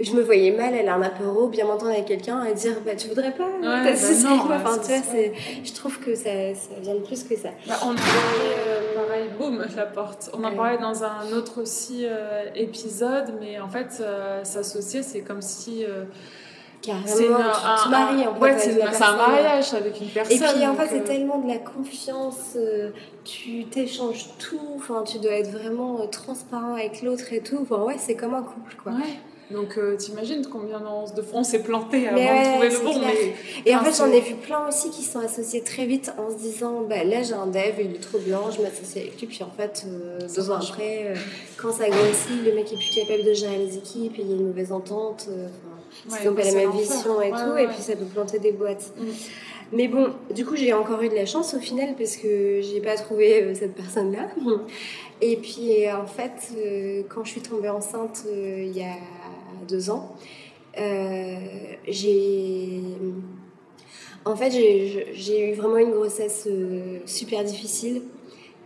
je 0.00 0.12
me 0.12 0.22
voyais 0.22 0.52
mal 0.52 0.72
aller 0.72 0.86
à 0.88 0.94
un 0.94 1.02
apéro, 1.02 1.48
bien 1.48 1.66
m'entendre 1.66 1.90
avec 1.90 2.06
quelqu'un 2.06 2.44
et 2.44 2.54
dire 2.54 2.76
bah 2.86 2.94
tu 2.96 3.08
voudrais 3.08 3.32
pas? 3.34 3.48
Bah 3.60 3.82
t'associer 3.84 4.28
non, 4.28 4.46
ouais, 4.48 4.54
Enfin, 4.56 4.78
tu 4.78 4.92
vois, 4.92 5.22
je 5.64 5.72
trouve 5.74 5.98
que 5.98 6.14
ça, 6.14 6.30
ça 6.54 6.70
vient 6.80 6.94
de 6.94 7.00
plus 7.00 7.24
que 7.24 7.36
ça. 7.36 7.50
Bah, 7.68 7.74
on 7.82 7.90
en 7.90 7.94
parlait, 7.96 8.56
euh, 8.68 8.94
pareil, 8.94 9.24
boum, 9.38 9.66
la 9.76 9.86
porte. 9.86 10.30
On 10.32 10.42
en 10.44 10.50
Ouais. 10.50 10.56
parlait 10.56 10.78
dans 10.78 11.02
un 11.04 11.32
autre 11.36 11.60
aussi 11.60 12.06
euh, 12.06 12.44
épisode, 12.54 13.34
mais 13.40 13.58
en 13.58 13.68
fait, 13.68 14.02
s'associer, 14.44 15.02
c'est 15.02 15.20
comme 15.20 15.42
si. 15.42 15.84
Carrément, 16.82 17.06
c'est 17.06 17.26
une- 17.26 17.34
tu 17.36 17.40
un- 17.42 17.84
te 17.84 17.88
maries 17.90 18.26
en 18.26 18.30
un- 18.30 18.34
fait. 18.34 18.40
ouais, 18.40 18.50
avec 18.50 18.62
c'est 18.62 18.70
une- 18.72 18.76
un 18.82 18.84
personne. 18.90 19.16
mariage 19.16 19.74
avec 19.74 20.00
une 20.00 20.06
Et 20.06 20.10
puis 20.38 20.66
en 20.66 20.74
fait, 20.74 20.86
c'est 20.88 21.00
euh, 21.00 21.04
tellement 21.04 21.38
de 21.38 21.48
la 21.48 21.58
confiance, 21.58 22.54
euh, 22.56 22.90
tu 23.24 23.64
t'échanges 23.66 24.26
tout, 24.38 24.60
enfin, 24.76 25.02
tu 25.06 25.18
dois 25.18 25.32
être 25.32 25.50
vraiment 25.50 26.00
euh, 26.00 26.06
transparent 26.06 26.74
avec 26.74 27.02
l'autre 27.02 27.32
et 27.32 27.40
tout. 27.40 27.58
Enfin, 27.62 27.82
ouais, 27.84 27.96
c'est 27.98 28.14
comme 28.14 28.34
un 28.34 28.42
couple 28.42 28.76
quoi. 28.82 28.92
Ouais. 28.92 29.18
Donc, 29.50 29.76
euh, 29.78 29.96
t'imagines 29.96 30.46
combien 30.46 30.78
de 30.78 31.22
fois 31.22 31.40
on 31.40 31.42
s'est 31.42 31.58
planté 31.64 32.06
avant 32.06 32.16
de 32.16 32.52
trouver 32.52 32.68
le 32.68 32.84
bon. 32.84 33.00
Mais 33.00 33.34
Et 33.66 33.74
en 33.74 33.80
fait, 33.82 33.92
j'en 33.98 34.06
ai 34.12 34.20
vu 34.20 34.36
plein 34.36 34.68
aussi 34.68 34.90
qui 34.90 35.02
sont 35.02 35.18
associés 35.18 35.62
très 35.64 35.86
vite 35.86 36.12
en 36.18 36.30
se 36.30 36.36
disant 36.36 36.82
bah, 36.88 37.02
là, 37.02 37.24
j'ai 37.24 37.34
un 37.34 37.48
dev, 37.48 37.74
il 37.80 37.96
est 37.96 38.00
trop 38.00 38.18
bien, 38.18 38.38
je 38.56 38.62
m'associe 38.62 39.04
avec 39.08 39.20
lui. 39.20 39.26
Puis 39.26 39.42
en 39.42 39.50
fait, 39.50 39.84
euh, 39.88 40.20
deux 40.34 40.50
ans 40.52 40.54
après, 40.54 41.02
euh, 41.06 41.14
quand 41.60 41.72
ça 41.72 41.88
grossit, 41.90 42.44
le 42.44 42.54
mec 42.54 42.72
est 42.72 42.76
plus 42.76 42.94
capable 42.94 43.24
de 43.24 43.32
gérer 43.34 43.58
les 43.58 43.76
équipes 43.76 44.20
et 44.20 44.22
il 44.22 44.30
y 44.30 44.32
a 44.34 44.36
une 44.36 44.46
mauvaise 44.46 44.70
entente. 44.70 45.26
Ouais, 46.08 46.24
n'ont 46.24 46.34
pas 46.34 46.44
la 46.44 46.52
même 46.52 46.70
vision 46.70 47.20
et 47.20 47.30
Ouais, 47.30 47.30
tout, 47.30 47.50
ouais, 47.52 47.64
et 47.64 47.66
puis 47.66 47.82
ça 47.82 47.96
peut 47.96 48.04
planter 48.04 48.38
des 48.38 48.52
boîtes. 48.52 48.92
Mm. 48.96 49.04
Mais 49.72 49.88
bon, 49.88 50.08
du 50.34 50.44
coup, 50.44 50.56
j'ai 50.56 50.72
encore 50.72 51.00
eu 51.02 51.08
de 51.08 51.14
la 51.14 51.26
chance 51.26 51.54
au 51.54 51.60
final 51.60 51.94
parce 51.96 52.16
que 52.16 52.60
j'ai 52.60 52.80
pas 52.80 52.96
trouvé 52.96 53.42
euh, 53.42 53.54
cette 53.54 53.74
personne-là. 53.74 54.28
Et 55.20 55.36
puis, 55.36 55.86
euh, 55.86 55.96
en 55.96 56.06
fait, 56.06 56.52
euh, 56.56 57.02
quand 57.08 57.24
je 57.24 57.32
suis 57.32 57.40
tombée 57.42 57.68
enceinte 57.68 58.24
euh, 58.26 58.64
il 58.64 58.76
y 58.76 58.82
a 58.82 58.96
deux 59.68 59.90
ans, 59.90 60.16
j'ai. 61.86 62.80
En 64.24 64.36
fait, 64.36 64.50
j'ai 64.50 65.50
eu 65.50 65.54
vraiment 65.54 65.78
une 65.78 65.92
grossesse 65.92 66.48
super 67.06 67.44
difficile. 67.44 68.02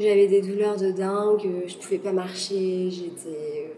J'avais 0.00 0.26
des 0.26 0.42
douleurs 0.42 0.76
de 0.76 0.90
dingue, 0.90 1.48
je 1.66 1.76
pouvais 1.76 1.98
pas 1.98 2.12
marcher, 2.12 2.90
j'étais. 2.90 3.72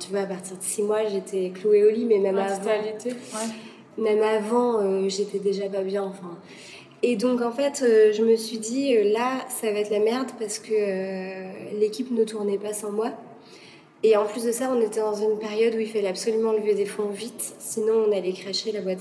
Tu 0.00 0.10
vois, 0.10 0.20
à 0.20 0.26
partir 0.26 0.56
de 0.56 0.62
six 0.62 0.82
mois, 0.82 1.06
j'étais 1.06 1.50
clouée 1.50 1.84
au 1.84 1.90
lit, 1.90 2.04
mais 2.04 2.18
même 2.18 2.38
avant 2.38 2.64
ouais. 2.64 2.94
même 3.98 4.22
avant, 4.22 4.80
euh, 4.80 5.08
j'étais 5.08 5.38
déjà 5.38 5.68
pas 5.68 5.82
bien. 5.82 6.02
Enfin. 6.02 6.36
Et 7.02 7.16
donc, 7.16 7.42
en 7.42 7.52
fait, 7.52 7.82
euh, 7.82 8.12
je 8.12 8.22
me 8.22 8.36
suis 8.36 8.58
dit, 8.58 8.96
euh, 8.96 9.12
là, 9.12 9.44
ça 9.48 9.70
va 9.72 9.78
être 9.80 9.90
la 9.90 10.00
merde 10.00 10.28
parce 10.38 10.58
que 10.58 11.74
l'équipe 11.78 12.10
ne 12.10 12.24
tournait 12.24 12.58
pas 12.58 12.72
sans 12.72 12.90
moi. 12.90 13.10
Et 14.02 14.16
en 14.16 14.24
plus 14.26 14.44
de 14.44 14.52
ça, 14.52 14.70
on 14.74 14.80
était 14.80 15.00
dans 15.00 15.14
une 15.14 15.38
période 15.38 15.74
où 15.74 15.78
il 15.78 15.88
fallait 15.88 16.08
absolument 16.08 16.52
lever 16.52 16.74
des 16.74 16.84
fonds 16.86 17.08
vite, 17.08 17.54
sinon 17.58 18.04
on 18.08 18.16
allait 18.16 18.32
cracher 18.32 18.70
la 18.72 18.80
boîte. 18.80 19.00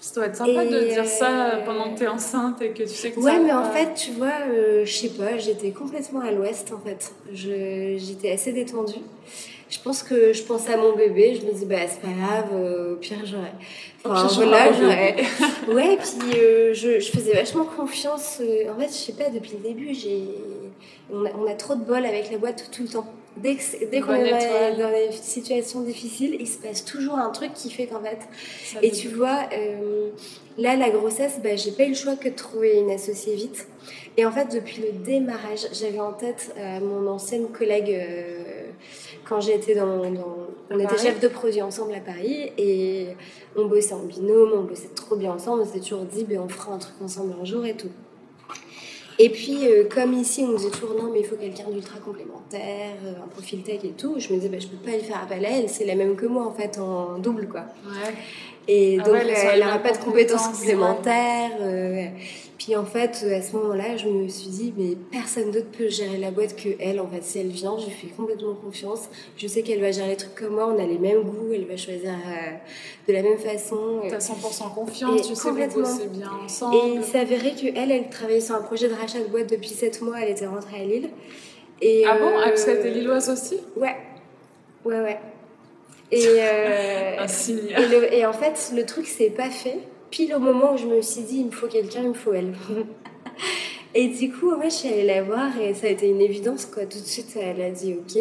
Ça 0.00 0.14
doit 0.14 0.26
être 0.26 0.36
sympa 0.36 0.64
de 0.64 0.76
Et, 0.86 0.88
dire 0.94 1.04
ça 1.04 1.60
pendant 1.66 1.92
que 1.92 1.98
t'es 1.98 2.06
enceinte 2.06 2.62
et 2.62 2.70
que 2.70 2.84
tu 2.84 2.88
sais 2.88 3.10
que 3.10 3.20
Ouais, 3.20 3.38
mais 3.40 3.52
en 3.52 3.64
fait, 3.64 3.92
tu 3.94 4.12
vois, 4.12 4.32
euh, 4.48 4.84
je 4.86 4.92
sais 4.92 5.08
pas, 5.10 5.36
j'étais 5.36 5.72
complètement 5.72 6.20
à 6.20 6.30
l'ouest 6.30 6.72
en 6.72 6.78
fait. 6.78 7.12
Je- 7.32 7.96
J'étais 7.98 8.30
assez 8.30 8.52
détendue. 8.52 9.00
Je 9.70 9.78
pense 9.80 10.02
que 10.02 10.32
je 10.32 10.42
pensais 10.44 10.72
à 10.72 10.76
mon 10.78 10.96
bébé, 10.96 11.38
je 11.40 11.46
me 11.46 11.52
dis, 11.52 11.66
bah 11.66 11.76
c'est 11.86 12.00
pas 12.00 12.08
grave, 12.08 12.48
euh, 12.54 12.94
au 12.94 12.96
pire 12.96 13.18
j'aurais. 13.24 13.52
Au 14.04 14.10
Enfin, 14.10 14.26
voilà, 14.34 14.72
j'aurais. 14.72 15.16
Ouais, 15.74 15.98
puis 15.98 16.38
euh, 16.40 16.72
je, 16.72 16.98
je 17.00 17.10
faisais 17.10 17.34
vachement 17.34 17.64
confiance. 17.64 18.38
euh, 18.40 18.72
en 18.72 18.78
fait, 18.80 18.88
je 18.88 18.92
sais 18.92 19.12
pas, 19.12 19.28
depuis 19.28 19.52
le 19.62 19.68
début, 19.68 19.94
j'ai. 19.94 20.22
On 21.12 21.24
a, 21.24 21.30
on 21.38 21.46
a 21.46 21.54
trop 21.54 21.74
de 21.74 21.84
bol 21.84 22.04
avec 22.04 22.30
la 22.30 22.38
boîte 22.38 22.70
tout 22.72 22.82
le 22.82 22.88
temps. 22.88 23.06
Dès 23.36 23.56
qu'on 24.00 24.14
est 24.14 24.76
dans 24.78 24.90
les 24.90 25.12
situations 25.12 25.80
difficiles, 25.82 26.36
il 26.40 26.48
se 26.48 26.58
passe 26.58 26.84
toujours 26.84 27.18
un 27.18 27.30
truc 27.30 27.52
qui 27.54 27.70
fait 27.70 27.86
qu'en 27.86 28.00
fait, 28.00 28.18
Ça 28.64 28.78
et 28.82 28.90
tu 28.90 29.08
vois, 29.08 29.42
euh, 29.52 30.08
là, 30.56 30.74
la 30.76 30.90
grossesse, 30.90 31.38
bah, 31.42 31.54
j'ai 31.54 31.70
pas 31.70 31.84
eu 31.84 31.90
le 31.90 31.94
choix 31.94 32.16
que 32.16 32.28
de 32.28 32.34
trouver 32.34 32.78
une 32.78 32.90
associée 32.90 33.36
vite. 33.36 33.68
Et 34.16 34.26
en 34.26 34.32
fait, 34.32 34.52
depuis 34.52 34.82
le 34.82 35.04
démarrage, 35.04 35.66
j'avais 35.72 36.00
en 36.00 36.12
tête 36.12 36.52
mon 36.82 37.06
ancienne 37.06 37.46
collègue 37.48 37.96
quand 39.28 39.40
j'étais 39.40 39.74
dans, 39.74 39.98
dans- 40.10 40.36
On 40.70 40.78
était 40.78 40.98
chef 40.98 41.20
de 41.20 41.28
produit 41.28 41.62
ensemble 41.62 41.94
à 41.94 42.00
Paris 42.00 42.52
et 42.58 43.08
on 43.56 43.66
bossait 43.66 43.94
en 43.94 44.00
binôme, 44.04 44.52
on 44.54 44.62
bossait 44.64 44.90
trop 44.94 45.16
bien 45.16 45.32
ensemble. 45.32 45.62
On 45.62 45.64
s'était 45.64 45.80
toujours 45.80 46.04
dit, 46.04 46.24
ben, 46.24 46.40
on 46.44 46.48
fera 46.48 46.72
un 46.74 46.78
truc 46.78 46.94
ensemble 47.02 47.34
un 47.40 47.44
jour 47.44 47.64
et 47.64 47.74
tout. 47.74 47.88
Et 49.20 49.30
puis, 49.30 49.66
euh, 49.66 49.84
comme 49.92 50.12
ici, 50.12 50.44
on 50.46 50.52
me 50.52 50.56
disait 50.56 50.70
toujours 50.70 50.94
non, 50.94 51.10
mais 51.12 51.20
il 51.20 51.26
faut 51.26 51.34
quelqu'un 51.34 51.68
d'ultra 51.70 51.98
complémentaire, 51.98 52.94
euh, 53.04 53.14
un 53.24 53.26
profil 53.26 53.62
tech 53.62 53.80
et 53.82 53.88
tout. 53.90 54.14
Je 54.18 54.28
me 54.32 54.36
disais, 54.36 54.48
bah, 54.48 54.58
je 54.60 54.68
peux 54.68 54.76
pas 54.76 54.96
lui 54.96 55.02
faire 55.02 55.20
appel 55.20 55.44
à 55.44 55.50
elle, 55.58 55.68
c'est 55.68 55.84
la 55.84 55.96
même 55.96 56.14
que 56.14 56.26
moi 56.26 56.46
en 56.46 56.52
fait, 56.52 56.78
en 56.78 57.18
double 57.18 57.48
quoi. 57.48 57.62
Ouais. 57.84 58.14
Et 58.68 58.98
Ah 59.00 59.02
donc, 59.04 59.14
ouais, 59.14 59.26
elle 59.54 59.60
n'aura 59.60 59.78
pas 59.78 59.90
de 59.90 59.96
compétences 59.98 60.42
compétences, 60.42 60.58
complémentaires. 60.60 61.50
euh, 61.60 62.04
puis 62.58 62.74
en 62.74 62.84
fait, 62.84 63.24
à 63.32 63.40
ce 63.40 63.54
moment-là, 63.56 63.96
je 63.96 64.08
me 64.08 64.26
suis 64.28 64.48
dit, 64.48 64.74
mais 64.76 64.96
personne 65.12 65.50
d'autre 65.52 65.68
peut 65.76 65.88
gérer 65.88 66.18
la 66.18 66.30
boîte 66.32 66.56
que 66.56 66.68
elle. 66.80 66.98
En 67.00 67.06
fait, 67.06 67.22
si 67.22 67.38
elle 67.38 67.48
vient, 67.48 67.78
je 67.78 67.84
lui 67.86 67.92
fais 67.92 68.08
complètement 68.08 68.54
confiance. 68.54 69.08
Je 69.36 69.46
sais 69.46 69.62
qu'elle 69.62 69.80
va 69.80 69.92
gérer 69.92 70.08
les 70.08 70.16
trucs 70.16 70.34
comme 70.34 70.54
moi, 70.54 70.66
on 70.76 70.82
a 70.82 70.84
les 70.86 70.98
mêmes 70.98 71.22
goûts, 71.22 71.52
elle 71.54 71.66
va 71.66 71.76
choisir 71.76 72.10
euh, 72.10 72.50
de 73.06 73.12
la 73.12 73.22
même 73.22 73.38
façon. 73.38 74.00
T'as 74.08 74.18
100% 74.18 74.74
confiance, 74.74 75.20
Et 75.20 75.22
tu 75.22 75.34
sais 75.36 75.50
que 75.50 75.70
vous 75.70 75.80
bossez 75.82 76.06
bien 76.08 76.30
ensemble. 76.44 76.74
Et 76.76 76.94
il 76.96 77.04
s'avérait 77.04 77.52
qu'elle, 77.54 77.92
elle 77.92 78.08
travaillait 78.10 78.40
sur 78.40 78.56
un 78.56 78.62
projet 78.62 78.88
de 78.88 78.94
rachat 78.94 79.20
de 79.20 79.26
boîte 79.28 79.48
depuis 79.48 79.68
7 79.68 80.02
mois, 80.02 80.16
elle 80.20 80.30
était 80.30 80.46
rentrée 80.46 80.80
à 80.80 80.84
Lille. 80.84 81.10
Et, 81.80 82.04
Ah 82.06 82.18
bon? 82.18 82.26
Euh, 82.26 82.42
parce 82.42 82.64
qu'elle 82.64 82.78
était 82.78 82.90
lilloise 82.90 83.30
aussi? 83.30 83.58
Ouais, 83.76 83.94
ouais, 84.84 85.00
ouais. 85.00 85.18
Et, 86.10 86.26
euh, 86.26 87.16
Un 87.20 87.28
signe. 87.28 87.58
et, 87.68 87.86
le- 87.86 88.12
et 88.14 88.26
en 88.26 88.32
fait, 88.32 88.72
le 88.74 88.84
truc 88.84 89.06
s'est 89.06 89.30
pas 89.30 89.48
fait. 89.50 89.78
Pile 90.10 90.34
au 90.34 90.38
moment 90.38 90.74
où 90.74 90.76
je 90.76 90.86
me 90.86 91.02
suis 91.02 91.22
dit, 91.22 91.38
il 91.40 91.46
me 91.46 91.50
faut 91.50 91.66
quelqu'un, 91.66 92.02
il 92.02 92.08
me 92.08 92.14
faut 92.14 92.32
elle. 92.32 92.54
et 93.94 94.08
du 94.08 94.32
coup, 94.32 94.54
moi, 94.56 94.64
je 94.64 94.74
suis 94.74 94.88
allée 94.88 95.04
la 95.04 95.22
voir 95.22 95.58
et 95.60 95.74
ça 95.74 95.86
a 95.86 95.90
été 95.90 96.08
une 96.08 96.20
évidence, 96.20 96.66
quoi. 96.66 96.84
Tout 96.86 96.98
de 96.98 97.04
suite, 97.04 97.36
elle 97.40 97.60
a 97.60 97.70
dit 97.70 97.94
OK. 97.94 98.16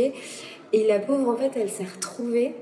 Et 0.74 0.88
la 0.88 1.00
pauvre, 1.00 1.30
en 1.30 1.38
fait, 1.38 1.52
elle 1.56 1.70
s'est 1.70 1.86
retrouvée 1.86 2.54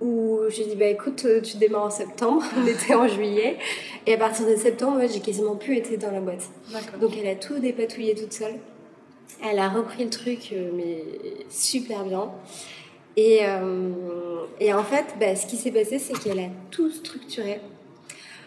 où 0.00 0.40
je 0.48 0.56
lui 0.56 0.62
ai 0.62 0.66
dit, 0.66 0.76
bah 0.76 0.86
écoute, 0.86 1.24
euh, 1.26 1.40
tu 1.40 1.58
démarres 1.58 1.84
en 1.84 1.90
septembre, 1.90 2.42
on 2.56 2.66
était 2.66 2.94
en 2.94 3.06
juillet. 3.06 3.56
Et 4.06 4.14
à 4.14 4.18
partir 4.18 4.46
de 4.46 4.56
septembre, 4.56 4.96
moi, 4.96 5.06
j'ai 5.06 5.20
quasiment 5.20 5.54
plus 5.54 5.76
été 5.76 5.96
dans 5.96 6.10
la 6.10 6.20
boîte. 6.20 6.50
Donc 7.00 7.12
elle 7.16 7.28
a 7.28 7.36
tout 7.36 7.58
dépatouillé 7.60 8.14
toute 8.14 8.32
seule. 8.32 8.56
Elle 9.44 9.58
a 9.58 9.68
repris 9.68 10.04
le 10.04 10.10
truc, 10.10 10.50
euh, 10.52 10.70
mais 10.74 11.04
super 11.48 12.04
bien. 12.04 12.30
Et, 13.16 13.40
euh, 13.42 14.44
et 14.60 14.72
en 14.72 14.82
fait, 14.82 15.04
bah, 15.20 15.36
ce 15.36 15.46
qui 15.46 15.56
s'est 15.56 15.70
passé, 15.70 15.98
c'est 15.98 16.18
qu'elle 16.18 16.40
a 16.40 16.48
tout 16.70 16.90
structuré. 16.90 17.60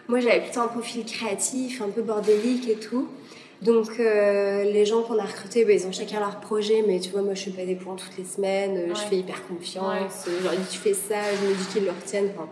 Moi, 0.08 0.20
j'avais 0.20 0.40
plutôt 0.40 0.60
un 0.60 0.68
profil 0.68 1.04
créatif, 1.04 1.82
un 1.82 1.88
peu 1.88 2.02
bordélique 2.02 2.68
et 2.68 2.76
tout. 2.76 3.08
Donc, 3.62 3.88
euh, 3.98 4.64
les 4.64 4.84
gens 4.84 5.00
qu'on 5.02 5.18
a 5.18 5.24
recrutés, 5.24 5.64
bah, 5.64 5.72
ils 5.72 5.86
ont 5.86 5.92
chacun 5.92 6.20
leur 6.20 6.40
projet, 6.40 6.84
mais 6.86 7.00
tu 7.00 7.08
vois, 7.10 7.22
moi, 7.22 7.32
je 7.34 7.44
fais 7.44 7.50
pas 7.50 7.64
des 7.64 7.74
points 7.74 7.96
toutes 7.96 8.16
les 8.18 8.24
semaines, 8.24 8.76
euh, 8.76 8.94
je 8.94 9.00
Ouais. 9.00 9.06
fais 9.08 9.16
hyper 9.16 9.46
confiance. 9.48 10.26
euh, 10.28 10.42
Genre, 10.44 10.52
tu 10.70 10.78
fais 10.78 10.92
ça, 10.92 11.16
je 11.42 11.48
me 11.48 11.54
dis 11.54 11.64
qu'ils 11.72 11.84
le 11.86 11.90
retiennent. 11.90 12.30
enfin. 12.36 12.48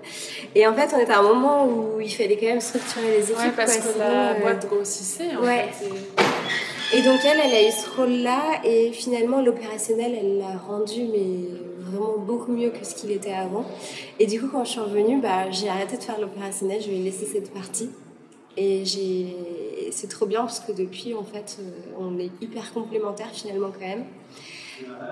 Et 0.55 0.67
en 0.67 0.75
fait, 0.75 0.89
on 0.97 0.99
était 0.99 1.13
à 1.13 1.19
un 1.19 1.23
moment 1.23 1.67
où 1.69 2.01
il 2.01 2.09
fallait 2.13 2.37
quand 2.39 2.47
même 2.47 2.61
structurer 2.63 3.19
les 3.19 3.25
équipes. 3.31 3.37
Ouais, 3.39 3.53
parce 3.55 3.77
quoi, 3.77 3.83
que 3.87 3.93
sinon, 3.93 4.05
la 4.09 4.31
euh, 4.31 4.41
boîte 4.41 4.67
grossissait 4.67 5.37
en 5.37 5.43
ouais. 5.45 5.69
fait. 5.79 5.87
et- 5.87 6.23
et 6.95 7.03
donc 7.03 7.21
elle, 7.25 7.41
elle 7.45 7.55
a 7.55 7.69
eu 7.69 7.73
ce 7.73 7.91
rôle-là 7.97 8.61
et 8.65 8.93
finalement 8.93 9.43
l'opérationnel, 9.43 10.13
elle 10.17 10.39
l'a 10.39 10.57
rendu 10.57 11.07
mais 11.13 11.49
vraiment 11.79 12.19
beaucoup 12.19 12.53
mieux 12.53 12.71
que 12.71 12.85
ce 12.85 12.95
qu'il 12.95 13.11
était 13.11 13.33
avant. 13.33 13.65
Et 14.21 14.27
du 14.27 14.41
coup 14.41 14.49
quand 14.49 14.65
je 14.65 14.71
suis 14.71 14.81
revenue, 14.81 15.21
bah, 15.21 15.51
j'ai 15.51 15.69
arrêté 15.69 15.97
de 15.97 16.03
faire 16.03 16.21
l'opérationnel, 16.21 16.81
je 16.81 16.89
lui 16.89 16.97
ai 16.97 17.03
laissé 17.03 17.27
cette 17.27 17.53
partie. 17.53 17.91
Et 18.57 18.85
c'est 19.91 20.09
trop 20.09 20.27
bien 20.27 20.41
parce 20.43 20.61
que 20.61 20.71
depuis 20.71 21.15
en 21.15 21.25
fait 21.25 21.59
euh, 21.59 21.71
on 21.99 22.19
est 22.19 22.31
hyper 22.41 22.73
complémentaires 22.73 23.31
finalement 23.33 23.71
quand 23.73 23.87
même. 23.87 24.05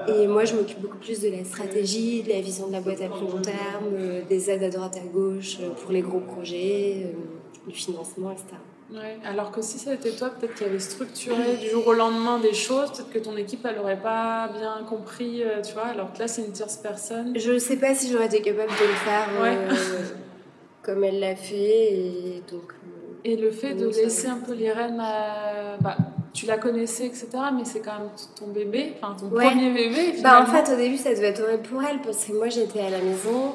Et 0.09 0.29
moi 0.29 0.45
je 0.45 0.55
m'occupe 0.55 0.81
beaucoup 0.81 0.99
plus 0.99 1.21
de 1.21 1.29
la 1.29 1.45
stratégie, 1.45 2.23
de 2.23 2.29
la 2.29 2.41
vision 2.41 2.69
de 2.69 2.73
la 2.73 2.81
boîte 2.81 3.01
à 3.01 3.09
plus 3.09 3.27
long 3.27 3.43
terme, 3.43 3.95
euh, 3.95 4.23
des 4.29 4.51
aides 4.51 4.63
à 4.63 4.71
droite 4.71 4.97
à 4.97 5.07
gauche 5.07 5.59
euh, 5.61 5.71
pour 5.71 5.91
les 5.91 6.03
gros 6.03 6.21
projets, 6.21 7.13
du 7.67 7.75
financement, 7.75 8.31
etc. 8.31 8.57
Ouais. 8.93 9.17
Alors 9.25 9.51
que 9.51 9.63
si 9.63 9.79
ça 9.79 9.95
était 9.95 10.11
toi, 10.11 10.31
peut-être 10.31 10.55
qu'il 10.55 10.67
y 10.67 10.71
avait 10.71 10.79
structuré 10.79 11.57
du 11.61 11.69
jour 11.71 11.87
au 11.87 11.93
lendemain 11.95 12.39
des 12.39 12.53
choses, 12.53 12.91
peut-être 12.93 13.11
que 13.11 13.19
ton 13.19 13.37
équipe, 13.37 13.65
elle 13.65 13.79
aurait 13.79 14.01
pas 14.01 14.49
bien 14.49 14.85
compris, 14.89 15.43
euh, 15.43 15.63
tu 15.63 15.73
vois. 15.73 15.87
Alors 15.87 16.13
que 16.13 16.19
là, 16.19 16.29
c'est 16.29 16.43
une 16.43 16.53
tierce 16.53 16.77
personne. 16.77 17.33
Je 17.39 17.59
sais 17.59 17.77
pas 17.77 17.95
si 17.95 18.11
j'aurais 18.13 18.27
été 18.27 18.43
capable 18.43 18.69
de 18.71 18.87
le 18.87 18.95
faire 18.95 19.29
Ouais. 19.41 19.57
euh, 19.71 20.05
comme 20.83 21.05
elle 21.05 21.21
l'a 21.21 21.37
fait. 21.37 21.93
Et 21.93 22.43
donc, 22.51 22.73
euh, 22.73 23.21
Et 23.25 23.37
le 23.37 23.51
fait 23.51 23.75
de 23.75 23.87
laisser 23.87 24.27
un 24.29 24.39
peu 24.39 24.53
les 24.53 24.71
rênes 24.73 25.01
à... 25.01 25.77
Bah, 25.81 25.97
tu 26.35 26.47
la 26.47 26.57
connaissais, 26.59 27.07
etc. 27.07 27.29
Mais 27.55 27.65
c'est 27.65 27.81
quand 27.81 27.93
même 27.99 28.09
ton 28.39 28.47
bébé, 28.49 28.95
enfin 29.01 29.15
ton 29.19 29.27
Ouais. 29.35 29.45
premier 29.47 29.71
bébé. 29.73 30.15
bah, 30.23 30.43
en 30.43 30.47
fait, 30.47 30.73
au 30.73 30.77
début, 30.77 30.97
ça 30.97 31.11
devait 31.15 31.29
être 31.29 31.43
horrible 31.43 31.63
pour 31.63 31.83
elle 31.83 32.01
parce 32.01 32.25
que 32.25 32.33
moi, 32.33 32.49
j'étais 32.49 32.81
à 32.81 32.91
la 32.91 32.99
maison 33.01 33.53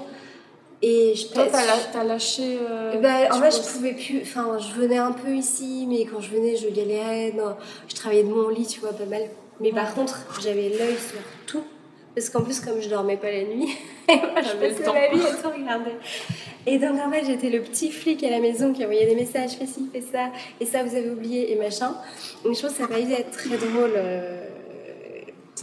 et 0.81 1.15
je 1.15 1.27
Toi, 1.27 1.45
t'as, 1.51 1.65
la- 1.65 2.03
lâché. 2.03 2.57
euh, 2.61 2.97
Bah, 3.01 3.09
en 3.31 3.35
tu 3.35 3.41
fait, 3.41 3.51
je 3.63 3.73
pouvais 3.73 3.93
plus. 3.93 4.21
Enfin, 4.21 4.57
je 4.59 4.79
venais 4.79 4.97
un 4.97 5.11
peu 5.11 5.29
ici, 5.35 5.85
mais 5.89 6.05
quand 6.05 6.19
je 6.21 6.29
venais, 6.29 6.55
je 6.55 6.67
galérais. 6.69 7.33
Non, 7.35 7.55
je 7.87 7.95
travaillais 7.95 8.23
de 8.23 8.29
mon 8.29 8.49
lit, 8.49 8.65
tu 8.67 8.79
vois, 8.79 8.93
pas 8.93 9.05
mal. 9.05 9.23
Mais 9.59 9.71
par 9.71 9.85
Ouais. 9.87 9.93
contre, 9.95 10.19
j'avais 10.41 10.69
l'œil 10.69 10.95
sur 10.97 11.19
tout. 11.47 11.63
Parce 12.15 12.29
qu'en 12.29 12.41
plus, 12.41 12.59
comme 12.59 12.81
je 12.81 12.89
dormais 12.89 13.17
pas 13.17 13.29
la 13.31 13.43
nuit, 13.43 13.69
moi, 14.09 14.17
je 14.41 14.55
passais 14.57 14.83
ma 14.91 15.07
vie 15.15 15.23
à 15.25 15.33
tout 15.41 15.49
regarder. 15.55 15.91
Et 16.65 16.79
donc, 16.79 16.99
en 16.99 17.11
fait, 17.11 17.25
j'étais 17.25 17.49
le 17.49 17.61
petit 17.61 17.91
flic 17.91 18.23
à 18.23 18.29
la 18.31 18.39
maison 18.39 18.73
qui 18.73 18.83
envoyait 18.83 19.05
des 19.05 19.15
messages 19.15 19.51
fais 19.51 19.67
ci, 19.67 19.87
fais 19.93 20.01
ça, 20.01 20.29
et 20.59 20.65
ça, 20.65 20.83
vous 20.83 20.95
avez 20.95 21.09
oublié, 21.11 21.51
et 21.51 21.55
machin. 21.55 21.95
Donc, 22.43 22.55
je 22.55 22.61
pense 22.61 22.71
que 22.71 22.77
ça 22.77 22.83
a 22.85 22.87
pas 22.87 22.99
dû 22.99 23.13
être 23.13 23.31
très 23.31 23.55
drôle. 23.57 23.93
euh, 23.95 24.43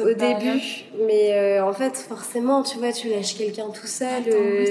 au 0.02 0.14
période. 0.14 0.38
début, 0.40 0.60
mais 1.06 1.32
euh, 1.32 1.64
en 1.64 1.72
fait, 1.72 1.96
forcément, 1.96 2.62
tu 2.62 2.78
vois, 2.78 2.92
tu 2.92 3.08
lâches 3.08 3.36
quelqu'un 3.36 3.68
tout 3.70 3.86
seul. 3.86 4.24
Euh. 4.28 4.64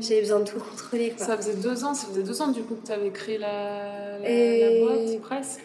J'avais 0.00 0.20
besoin 0.20 0.40
de 0.40 0.44
tout 0.50 0.58
contrôler, 0.58 1.10
quoi. 1.16 1.24
Ça 1.26 1.36
faisait 1.36 1.54
deux 1.54 1.84
ans, 1.84 1.94
ça 1.94 2.06
faisait 2.08 2.22
deux 2.22 2.42
ans 2.42 2.48
du 2.48 2.62
coup 2.62 2.74
que 2.74 2.86
tu 2.86 2.92
avais 2.92 3.10
créé 3.10 3.38
la, 3.38 4.18
la, 4.18 4.28
Et- 4.30 4.80
la 4.80 4.86
boîte, 4.86 5.20
presque. 5.20 5.60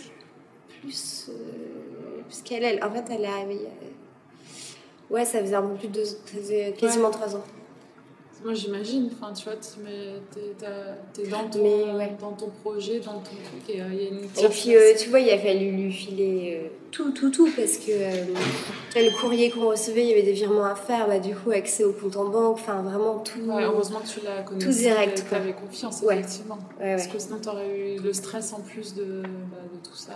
plus, 0.82 1.28
euh, 1.30 2.22
plus 2.30 2.42
qu'elle, 2.44 2.64
elle. 2.64 2.84
En 2.84 2.92
fait, 2.92 3.04
elle 3.14 3.24
est 3.24 3.28
arrivée. 3.28 3.60
a- 3.68 5.14
Ouais, 5.14 5.26
ça 5.26 5.40
faisait 5.42 5.56
un 5.56 5.62
peu 5.62 5.76
plus 5.76 5.88
de 5.90 5.94
deux, 5.94 6.06
ça 6.06 6.16
faisait 6.26 6.74
quasiment 6.78 7.12
trois 7.12 7.36
ans. 7.36 7.44
Moi 8.44 8.54
j'imagine, 8.54 9.10
enfin 9.14 9.32
tu 9.32 9.46
vois, 9.46 9.54
tu 9.56 9.80
mets- 9.82 10.20
t'es, 10.34 10.66
t'es 11.14 11.30
dans, 11.30 11.48
ton, 11.48 11.64
Mais, 11.64 11.94
ouais. 11.98 12.12
dans 12.20 12.32
ton 12.34 12.50
projet, 12.64 13.00
dans 13.00 13.14
ton 13.14 13.22
truc, 13.22 13.70
et 13.70 13.82
euh, 13.82 13.86
il 13.92 14.02
y 14.04 14.06
a 14.06 14.10
une 14.10 14.24
Et 14.24 14.50
puis, 14.50 14.76
euh, 14.76 14.94
tu 14.98 15.10
vois, 15.10 15.22
il 15.22 15.30
a 15.30 15.38
fallu 15.40 15.72
lui 15.72 15.92
filer 15.94 16.60
euh, 16.62 16.68
tout, 16.92 17.12
tout, 17.12 17.30
tout, 17.32 17.50
parce 17.56 17.78
que 17.78 17.92
le 19.00 19.18
courrier 19.22 19.50
qu'on 19.50 19.70
recevait, 19.70 20.02
il 20.04 20.10
y 20.10 20.12
avait 20.12 20.24
des 20.24 20.34
virements 20.34 20.66
à 20.66 20.76
faire, 20.76 21.08
bah, 21.08 21.20
du 21.20 21.34
coup, 21.34 21.52
accès 21.52 21.86
au 21.86 21.94
compte 21.94 22.18
en 22.18 22.26
banque, 22.26 22.56
enfin, 22.56 22.82
vraiment 22.82 23.20
tout. 23.20 23.40
Ouais, 23.48 23.64
heureusement 23.64 24.00
que 24.02 24.08
tu 24.20 24.26
la 24.26 24.42
connaissais, 24.42 24.68
Tout 24.68 24.74
direct, 24.78 25.26
tu 25.30 25.36
avais 25.36 25.54
confiance, 25.54 26.02
Ouais. 26.02 26.16
effectivement. 26.20 26.60
Parce 26.80 27.08
que 27.08 27.20
sinon, 27.20 27.38
tu 27.42 27.48
aurais 27.50 27.96
eu 27.96 28.00
le 28.02 28.12
stress 28.14 28.52
en 28.54 28.60
plus 28.60 28.94
de, 28.94 29.22
bah, 29.24 29.58
de 29.74 29.90
tout 29.90 29.96
ça. 29.96 30.14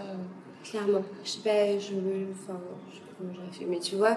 clairement. 0.70 1.02
Je 1.24 1.30
sais 1.30 1.40
pas, 1.40 1.80
je. 1.80 1.94
Enfin, 1.94 2.60
je 2.92 3.00
comment 3.17 3.34
j'aurais 3.34 3.51
fait, 3.51 3.65
mais 3.65 3.80
tu 3.80 3.95
vois, 3.95 4.15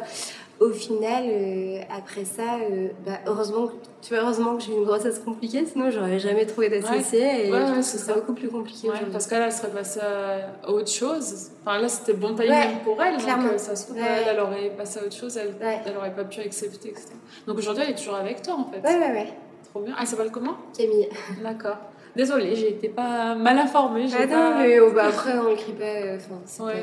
au 0.60 0.70
final, 0.70 1.24
euh, 1.26 1.80
après 1.96 2.24
ça, 2.24 2.56
euh, 2.60 2.88
bah, 3.04 3.12
heureusement, 3.26 3.68
que- 3.68 3.72
tu 4.02 4.12
vois, 4.14 4.22
heureusement 4.22 4.56
que 4.56 4.62
j'ai 4.62 4.72
eu 4.72 4.76
une 4.76 4.84
grossesse 4.84 5.18
compliquée, 5.20 5.64
sinon, 5.66 5.90
j'aurais 5.90 6.18
jamais 6.18 6.44
trouvé 6.46 6.68
d'associé, 6.68 7.46
et 7.48 7.50
Ouais, 7.52 7.60
je 7.66 7.70
ouais, 7.72 7.76
que 7.78 7.82
ça. 7.82 7.98
c'est 7.98 8.14
beaucoup 8.14 8.34
plus 8.34 8.48
compliqué 8.48 8.88
Ouais, 8.88 8.94
parce 9.10 9.26
qu'elle, 9.26 9.42
elle 9.42 9.52
serait 9.52 9.70
passée 9.70 10.00
à 10.00 10.70
autre 10.70 10.90
chose. 10.90 11.50
Enfin, 11.64 11.78
là, 11.78 11.88
c'était 11.88 12.12
bon 12.12 12.34
timing 12.34 12.50
Ouais, 12.50 12.66
pour 12.84 13.02
elle. 13.02 13.16
clairement. 13.16 13.44
Donc, 13.44 13.52
euh, 13.54 13.58
ça 13.58 13.74
se 13.76 13.84
trouve, 13.86 13.96
Ouais. 13.96 14.02
elle, 14.06 14.34
elle 14.34 14.40
aurait 14.40 14.70
passé 14.76 15.00
à 15.00 15.04
autre 15.04 15.16
chose, 15.16 15.36
elle, 15.36 15.54
Ouais. 15.66 15.80
elle 15.86 15.96
aurait 15.96 16.14
pas 16.14 16.24
pu 16.24 16.40
accepter, 16.40 16.90
etc. 16.90 17.08
Donc 17.46 17.56
aujourd'hui, 17.58 17.84
elle 17.86 17.90
est 17.90 17.96
toujours 17.96 18.16
avec 18.16 18.42
toi, 18.42 18.54
en 18.54 18.70
fait. 18.70 18.80
Ouais, 18.86 18.98
ouais, 18.98 19.12
ouais. 19.12 19.28
Trop 19.70 19.80
bien. 19.82 19.94
Ah, 19.96 20.00
elle 20.02 20.06
s'appelle 20.08 20.30
comment? 20.30 20.56
Camille. 20.76 21.08
D'accord. 21.42 21.76
Désolée, 22.16 22.56
j'ai 22.56 22.70
été 22.70 22.88
pas 22.88 23.36
mal 23.36 23.56
informée. 23.56 24.06
Ah 24.12 24.26
pas- 24.26 24.26
non, 24.26 24.58
mais 24.58 24.80
oh, 24.80 24.90
bah, 24.92 25.04
après, 25.08 25.38
on 25.38 25.48
écrit 25.48 25.72
pas. 25.72 25.84
euh, 25.84 26.16
Enfin, 26.16 26.64
Ouais. 26.66 26.72
pas- 26.72 26.78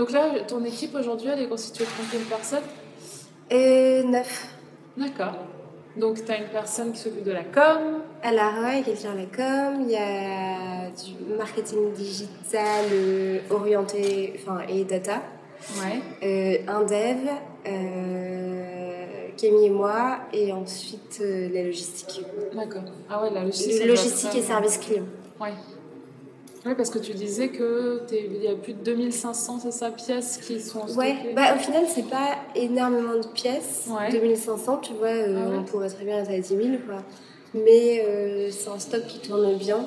Donc 0.00 0.12
là, 0.12 0.30
ton 0.48 0.64
équipe 0.64 0.94
aujourd'hui, 0.94 1.28
elle 1.30 1.42
est 1.42 1.48
constituée 1.48 1.84
de 1.84 1.90
combien 1.94 2.20
de 2.20 2.24
personnes? 2.24 2.62
Euh, 3.52 4.02
neuf. 4.04 4.48
D'accord. 4.96 5.34
Donc 5.94 6.24
tu 6.24 6.32
as 6.32 6.38
une 6.38 6.48
personne 6.48 6.92
qui 6.92 7.00
s'occupe 7.00 7.22
de 7.22 7.32
la 7.32 7.44
com? 7.44 8.00
À 8.22 8.32
la 8.32 8.48
ROI, 8.48 8.80
qui 8.82 8.96
gère 8.96 9.14
la 9.14 9.26
com, 9.26 9.82
il 9.82 9.90
y 9.90 9.96
a 9.96 10.88
du 10.88 11.34
marketing 11.36 11.92
digital 11.92 12.86
euh, 12.90 13.40
orienté 13.50 14.32
enfin, 14.38 14.60
et 14.70 14.84
data, 14.84 15.20
Ouais. 15.82 16.00
euh, 16.22 16.56
un 16.66 16.80
dev, 16.80 17.28
euh, 17.66 19.28
Camille 19.36 19.66
et 19.66 19.70
moi, 19.70 20.20
et 20.32 20.50
ensuite 20.50 21.18
euh, 21.20 21.50
la 21.52 21.62
logistique. 21.64 22.24
D'accord. 22.54 22.84
Ah 23.10 23.22
ouais, 23.22 23.30
la 23.34 23.44
logistique. 23.44 23.84
Logistique 23.84 24.34
et 24.34 24.40
service 24.40 24.78
client. 24.78 25.04
Ouais. 25.38 25.52
Oui, 26.66 26.74
parce 26.76 26.90
que 26.90 26.98
tu 26.98 27.12
disais 27.14 27.48
que 27.48 28.02
t'es- 28.06 28.28
il 28.34 28.42
y 28.42 28.48
a 28.48 28.54
plus 28.54 28.74
de 28.74 28.82
2500, 28.84 29.60
c'est 29.62 29.70
ça, 29.70 29.90
pièces 29.90 30.36
qui 30.38 30.60
sont 30.60 30.80
Ouais, 30.94 31.14
stockées. 31.14 31.32
bah, 31.34 31.54
au 31.54 31.58
final, 31.58 31.84
c'est 31.88 32.08
pas 32.08 32.36
énormément 32.54 33.14
de 33.16 33.26
pièces. 33.28 33.88
Ouais. 33.88 34.10
2500, 34.12 34.76
tu 34.78 34.92
vois, 34.92 35.08
euh, 35.08 35.36
Ah 35.46 35.48
ouais. 35.50 35.56
on 35.60 35.62
pourrait 35.64 35.88
très 35.88 36.04
bien 36.04 36.18
être 36.18 36.30
à 36.30 36.38
10 36.38 36.48
000, 36.48 36.60
quoi. 36.86 37.02
Mais 37.54 38.04
euh, 38.06 38.50
c'est 38.50 38.68
un 38.68 38.78
stock 38.78 39.06
qui 39.06 39.20
tourne 39.20 39.56
bien. 39.56 39.78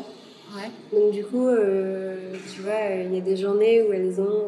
Ouais. 0.55 0.69
Donc 0.99 1.11
du 1.11 1.23
coup, 1.23 1.47
euh, 1.47 2.33
tu 2.53 2.61
vois, 2.61 2.71
euh, 2.73 3.03
il 3.05 3.13
y 3.13 3.17
a 3.17 3.21
des 3.21 3.37
journées 3.37 3.83
où 3.83 3.93
elles 3.93 4.19
ont 4.19 4.47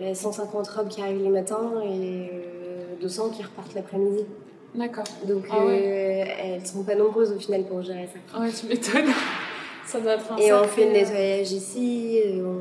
euh, 0.00 0.14
150 0.14 0.66
robes 0.68 0.88
qui 0.88 1.00
arrivent 1.00 1.22
le 1.24 1.30
matin 1.30 1.80
et 1.84 2.28
euh, 2.32 3.00
200 3.00 3.30
qui 3.30 3.42
repartent 3.42 3.74
l'après-midi. 3.74 4.24
D'accord. 4.74 5.04
Donc 5.26 5.44
Ah 5.50 5.64
ouais. 5.64 5.82
euh, 5.84 6.24
elles 6.56 6.66
sont 6.66 6.82
pas 6.82 6.94
nombreuses 6.96 7.32
au 7.32 7.38
final 7.38 7.64
pour 7.64 7.82
gérer 7.82 8.08
ça. 8.12 8.18
Ah 8.34 8.40
Ouais, 8.40 8.50
tu 8.50 8.66
m'étonnes. 8.66 9.12
Ça 9.90 10.00
doit 10.00 10.14
être 10.14 10.32
un 10.32 10.36
Et 10.36 10.52
on 10.52 10.64
fait 10.64 10.86
le 10.86 10.92
nettoyage 10.92 11.52
ici, 11.52 12.20
euh, 12.24 12.44
on... 12.44 12.60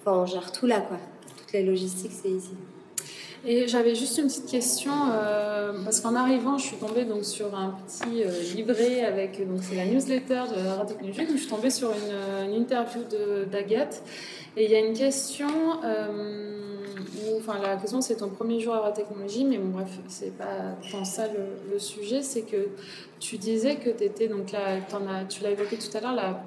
Enfin, 0.00 0.18
on 0.18 0.26
gère 0.26 0.52
tout 0.52 0.66
là, 0.66 0.80
quoi. 0.80 0.98
Toute 1.38 1.52
la 1.52 1.62
logistique, 1.62 2.12
c'est 2.12 2.28
ici. 2.28 2.50
Et 3.44 3.66
j'avais 3.68 3.94
juste 3.94 4.18
une 4.18 4.26
petite 4.26 4.46
question, 4.46 4.92
euh, 5.12 5.72
parce 5.84 6.00
qu'en 6.00 6.14
arrivant, 6.16 6.58
je 6.58 6.66
suis 6.66 6.76
tombée 6.76 7.04
donc, 7.04 7.24
sur 7.24 7.54
un 7.54 7.76
petit 7.86 8.24
euh, 8.24 8.30
livret 8.54 9.04
avec, 9.04 9.38
donc 9.48 9.60
c'est 9.62 9.76
la 9.76 9.86
newsletter 9.86 10.42
de 10.54 10.64
la 10.64 10.74
radiotechnologie, 10.74 11.26
donc 11.26 11.36
je 11.36 11.42
suis 11.42 11.48
tombée 11.48 11.70
sur 11.70 11.90
une, 11.90 12.48
une 12.50 12.54
interview 12.54 13.02
d'Agathe, 13.50 14.02
et 14.56 14.64
il 14.64 14.70
y 14.70 14.74
a 14.74 14.80
une 14.80 14.94
question, 14.94 15.48
euh, 15.84 16.66
où, 17.26 17.36
enfin 17.38 17.58
la 17.62 17.76
question 17.76 18.00
c'est 18.00 18.16
ton 18.16 18.28
premier 18.28 18.60
jour 18.60 18.74
à 18.74 18.82
la 18.86 18.92
technologie, 18.92 19.44
mais 19.44 19.58
bon 19.58 19.68
bref, 19.68 19.90
c'est 20.08 20.36
pas 20.36 20.76
tant 20.90 21.04
ça 21.04 21.26
le, 21.28 21.72
le 21.72 21.78
sujet, 21.78 22.22
c'est 22.22 22.42
que 22.42 22.68
tu 23.20 23.36
disais 23.38 23.76
que 23.76 23.90
tu 23.90 24.04
étais, 24.04 24.28
donc 24.28 24.52
là, 24.52 24.78
en 24.92 25.06
as, 25.12 25.24
tu 25.24 25.42
l'as 25.42 25.50
évoqué 25.50 25.76
tout 25.76 25.94
à 25.96 26.00
l'heure, 26.00 26.14
la, 26.14 26.42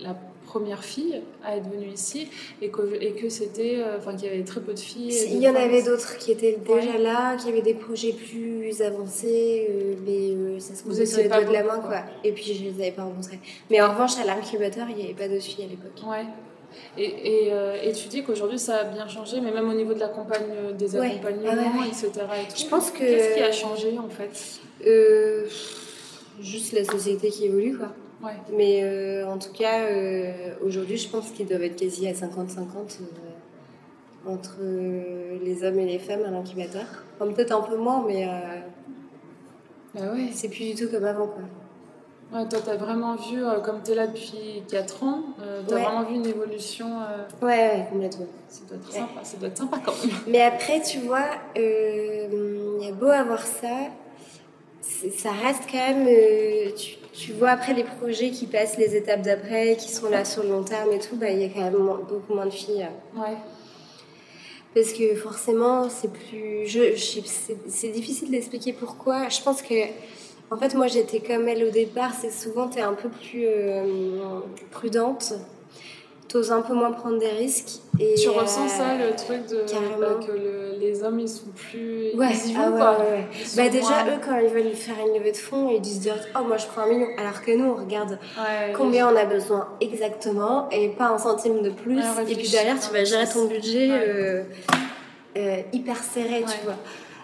la 0.00 0.16
première 0.46 0.82
fille 0.82 1.20
à 1.44 1.56
être 1.58 1.68
venue 1.68 1.88
ici 1.92 2.26
et 2.62 2.70
que, 2.70 2.80
et 3.02 3.12
que 3.12 3.28
c'était, 3.28 3.80
euh, 3.80 3.98
enfin 3.98 4.14
qu'il 4.16 4.28
y 4.30 4.32
avait 4.32 4.44
très 4.44 4.62
peu 4.62 4.72
de 4.72 4.78
filles. 4.78 5.14
Il 5.30 5.42
y 5.42 5.48
en 5.48 5.54
avait 5.54 5.82
d'autres 5.82 6.16
qui 6.16 6.32
étaient 6.32 6.56
déjà 6.56 6.92
Ouais. 6.92 6.98
là, 6.98 7.36
qui 7.36 7.50
avaient 7.50 7.60
des 7.60 7.74
projets 7.74 8.12
plus 8.14 8.80
avancés, 8.80 9.66
euh, 9.68 9.94
mais 10.06 10.30
euh, 10.30 10.58
ça 10.58 10.74
se 10.74 10.84
faisait 10.84 11.04
sur 11.04 11.18
les 11.18 11.28
pas 11.28 11.40
doigts 11.42 11.48
de 11.48 11.52
la 11.52 11.64
main, 11.64 11.80
quoi. 11.80 11.88
quoi. 11.90 12.02
Et 12.24 12.32
puis 12.32 12.54
je 12.54 12.64
les 12.64 12.80
avais 12.80 12.92
pas 12.92 13.02
rencontrés. 13.04 13.40
Mais 13.70 13.82
en 13.82 13.92
revanche, 13.92 14.16
à 14.18 14.24
l'incubateur, 14.24 14.86
il 14.88 14.96
n'y 14.96 15.04
avait 15.04 15.12
pas 15.12 15.28
de 15.28 15.38
filles 15.38 15.64
à 15.64 15.68
l'époque. 15.68 16.00
Ouais. 16.08 16.24
Et, 16.96 17.04
et, 17.46 17.52
euh, 17.52 17.76
et 17.82 17.92
tu 17.92 18.08
dis 18.08 18.22
qu'aujourd'hui 18.22 18.58
ça 18.58 18.78
a 18.78 18.84
bien 18.84 19.08
changé, 19.08 19.40
mais 19.40 19.50
même 19.52 19.68
au 19.68 19.74
niveau 19.74 19.94
de 19.94 20.00
l'accompagne, 20.00 20.42
des 20.76 20.96
Ouais. 20.96 21.06
accompagnements, 21.12 21.52
Ah 21.56 21.80
ouais, 21.80 21.88
etc. 21.88 22.10
Et 22.42 22.48
tout. 22.52 22.58
Je 22.58 22.66
pense 22.66 22.90
que- 22.90 22.98
Qu'est-ce 22.98 23.34
qui 23.34 23.42
a 23.42 23.52
changé 23.52 23.98
en 23.98 24.08
fait? 24.08 24.60
Euh, 24.86 25.46
juste 26.40 26.72
la 26.72 26.84
société 26.84 27.30
qui 27.30 27.46
évolue, 27.46 27.76
quoi. 27.78 27.88
Ouais. 28.22 28.32
Mais 28.56 28.80
euh, 28.82 29.26
en 29.28 29.38
tout 29.38 29.52
cas, 29.52 29.84
euh, 29.84 30.32
aujourd'hui, 30.64 30.96
je 30.96 31.08
pense 31.08 31.30
qu'ils 31.30 31.46
doivent 31.46 31.62
être 31.62 31.76
quasi 31.76 32.06
à 32.08 32.12
50-50 32.14 32.98
euh, 33.00 34.30
entre 34.30 34.56
euh, 34.60 35.38
les 35.44 35.62
hommes 35.64 35.78
et 35.78 35.86
les 35.86 35.98
femmes 36.00 36.24
à 36.26 36.30
l'incubateur. 36.30 36.84
Enfin, 37.20 37.32
peut-être 37.32 37.52
un 37.52 37.60
peu 37.62 37.76
moins, 37.76 38.04
mais 38.06 38.24
euh, 38.26 38.28
Bah 39.94 40.12
ouais. 40.14 40.28
c'est 40.32 40.48
plus 40.48 40.74
du 40.74 40.74
tout 40.74 40.90
comme 40.90 41.04
avant, 41.04 41.26
quoi. 41.28 41.42
Ouais, 42.32 42.46
toi, 42.46 42.58
t'as 42.62 42.76
vraiment 42.76 43.16
vu, 43.16 43.42
euh, 43.42 43.58
comme 43.60 43.80
t'es 43.82 43.94
là 43.94 44.06
depuis 44.06 44.62
4 44.70 45.02
ans, 45.02 45.22
euh, 45.40 45.62
t'as 45.66 45.74
Ouais. 45.76 45.82
vraiment 45.82 46.02
vu 46.04 46.14
une 46.16 46.26
évolution. 46.26 46.86
euh, 47.00 47.24
Ouais, 47.46 47.48
ouais, 47.78 47.86
complètement. 47.90 48.26
ça 48.48 48.60
doit 48.68 48.76
être 48.76 48.92
sympa, 48.92 49.20
ça 49.24 49.36
doit 49.38 49.48
être 49.48 49.56
sympa 49.56 49.78
quand 49.84 49.94
même. 50.04 50.14
Mais 50.26 50.42
après, 50.42 50.82
tu 50.82 50.98
vois, 50.98 51.24
euh, 51.56 52.28
il 52.80 52.84
y 52.84 52.88
a 52.88 52.92
beau 52.92 53.06
avoir 53.06 53.46
ça, 53.46 53.76
ça 54.82 55.30
reste 55.30 55.62
quand 55.72 55.78
même. 55.78 56.06
euh, 56.06 56.70
tu, 56.76 56.96
tu 57.14 57.32
vois, 57.32 57.50
après 57.50 57.72
les 57.72 57.84
projets 57.84 58.30
qui 58.30 58.46
passent 58.46 58.76
les 58.76 58.94
étapes 58.94 59.22
d'après, 59.22 59.76
qui 59.76 59.90
sont 59.90 60.10
là 60.10 60.26
sur 60.26 60.42
le 60.42 60.50
long 60.50 60.62
terme 60.64 60.92
et 60.92 60.98
tout, 60.98 61.16
bah, 61.16 61.30
il 61.30 61.40
y 61.40 61.44
a 61.44 61.48
quand 61.48 61.62
même 61.62 61.78
moins- 61.78 62.00
beaucoup 62.06 62.34
moins 62.34 62.44
de 62.46 62.50
filles. 62.50 62.86
euh. 63.16 63.20
Ouais. 63.20 63.36
Parce 64.74 64.92
que 64.92 65.14
forcément, 65.14 65.88
c'est 65.88 66.12
plus. 66.12 66.66
Je, 66.66 66.94
c'est 67.68 67.88
difficile 67.88 68.30
d'expliquer 68.30 68.74
pourquoi. 68.74 69.30
Je 69.30 69.40
pense 69.40 69.62
que. 69.62 69.74
En 70.50 70.56
fait, 70.56 70.74
moi, 70.74 70.86
j'étais 70.86 71.20
comme 71.20 71.46
elle 71.48 71.64
au 71.64 71.70
départ. 71.70 72.12
C'est 72.18 72.30
souvent, 72.30 72.68
tu 72.68 72.78
es 72.78 72.82
un 72.82 72.94
peu 72.94 73.08
plus 73.08 73.44
euh, 73.46 74.40
prudente. 74.70 75.34
T'oses 76.26 76.52
un 76.52 76.60
peu 76.60 76.74
moins 76.74 76.92
prendre 76.92 77.18
des 77.18 77.28
risques. 77.30 77.80
Et, 77.98 78.14
Tu 78.14 78.28
euh, 78.28 78.32
ressens 78.32 78.68
ça, 78.68 78.94
le 78.96 79.16
truc 79.16 79.46
de 79.46 79.64
carrément. 79.70 79.96
bah, 79.98 80.20
que 80.26 80.32
le- 80.32 80.76
les 80.78 81.02
hommes 81.02 81.20
ils 81.20 81.28
sont 81.28 81.46
plus. 81.54 82.10
Ouais, 82.14 82.28
ils 82.44 82.52
y 82.52 82.56
ah 82.56 82.66
vont 82.68 82.74
ouais, 82.74 82.78
quoi. 82.80 82.98
ouais. 82.98 83.24
Ils 83.32 83.56
Bah 83.56 83.68
déjà, 83.70 84.04
moins- 84.04 84.14
eux, 84.14 84.18
quand 84.22 84.36
ils 84.38 84.48
veulent 84.48 84.74
faire 84.74 84.96
une 85.06 85.14
levée 85.18 85.32
de 85.32 85.36
fonds, 85.38 85.70
ils 85.70 85.80
disent 85.80 86.00
direct 86.00 86.28
Oh, 86.38 86.44
moi 86.46 86.58
je 86.58 86.66
prends 86.66 86.82
un 86.82 86.88
million. 86.88 87.06
Alors 87.18 87.40
que 87.42 87.50
nous, 87.50 87.64
on 87.70 87.74
regarde 87.76 88.18
combien 88.76 89.08
on 89.10 89.16
a 89.16 89.24
besoin 89.24 89.68
exactement 89.80 90.68
et 90.70 90.90
pas 90.90 91.08
un 91.08 91.18
centime 91.18 91.62
de 91.62 91.70
plus. 91.70 91.98
Et 92.28 92.34
puis 92.34 92.48
derrière, 92.50 92.78
tu 92.78 92.92
vas 92.92 93.04
gérer 93.04 93.26
ton 93.26 93.46
budget 93.46 93.88
euh, 93.90 94.42
euh, 95.38 95.56
hyper 95.72 95.96
serré, 95.96 96.42
tu 96.46 96.64
vois. 96.64 96.76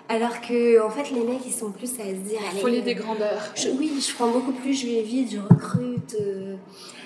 Alors 0.09 0.41
que, 0.43 0.83
en 0.83 0.91
fait, 0.91 1.11
les 1.13 1.23
mecs, 1.23 1.47
ils 1.47 1.53
sont 1.53 1.71
plus 1.71 1.91
à 1.99 2.05
se 2.05 2.13
dire 2.29 2.39
Allez, 2.51 2.61
Folie 2.61 2.79
euh, 2.81 2.83
des 2.83 2.95
grandeurs. 2.95 3.41
je- 3.55 3.71
oui, 3.71 3.91
je 4.07 4.15
prends 4.15 4.29
beaucoup 4.29 4.53
plus, 4.53 4.75
je 4.75 4.87
vais 4.87 5.01
vite, 5.03 5.33
je 5.33 5.39
recrute. 5.39 6.15
euh, 6.21 6.57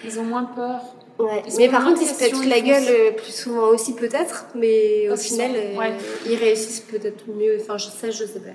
Ils 0.05 0.19
ont 0.19 0.25
moins 0.25 0.45
peur. 0.45 0.81
Ouais. 1.19 1.43
Mais 1.59 1.69
par 1.69 1.85
contre, 1.85 2.01
ils 2.03 2.07
se 2.09 2.19
pètent 2.19 2.45
la 2.47 2.61
gueule 2.61 2.85
euh, 2.89 3.11
plus 3.13 3.33
souvent 3.35 3.69
aussi, 3.69 3.95
peut-être, 3.95 4.47
mais 4.55 5.07
au 5.07 5.11
Parce 5.11 5.25
final, 5.25 5.51
sont- 5.53 5.81
euh, 5.81 5.91
ils 6.27 6.37
réussissent 6.37 6.81
peut-être 6.89 7.25
mieux. 7.29 7.59
Enfin, 7.61 7.77
je- 7.79 7.89
ça, 7.89 8.11
je 8.11 8.25
sais 8.25 8.41
pas. 8.41 8.51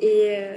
Et, 0.00 0.28
euh, 0.30 0.54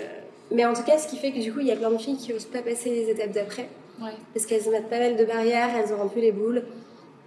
mais 0.51 0.65
en 0.65 0.73
tout 0.73 0.83
cas, 0.83 0.97
ce 0.97 1.07
qui 1.07 1.17
fait 1.17 1.31
que 1.31 1.39
du 1.39 1.51
coup, 1.53 1.59
il 1.61 1.67
y 1.67 1.71
a 1.71 1.75
plein 1.77 1.91
de 1.91 1.97
filles 1.97 2.17
qui 2.17 2.33
osent 2.33 2.45
pas 2.45 2.61
passer 2.61 2.89
les 2.89 3.09
étapes 3.09 3.31
d'après, 3.31 3.67
Ouais. 4.01 4.11
parce 4.33 4.45
qu'elles 4.45 4.61
se 4.63 4.69
mettent 4.69 4.89
pas 4.89 4.99
mal 4.99 5.15
de 5.15 5.25
barrières, 5.25 5.69
elles 5.77 5.93
ont 5.93 6.01
un 6.01 6.07
peu 6.07 6.19
les 6.19 6.31
boules. 6.33 6.63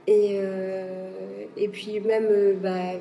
Et, 0.06 0.38
et 1.56 1.68
puis 1.68 2.00
même, 2.00 2.56
bah, 2.62 2.98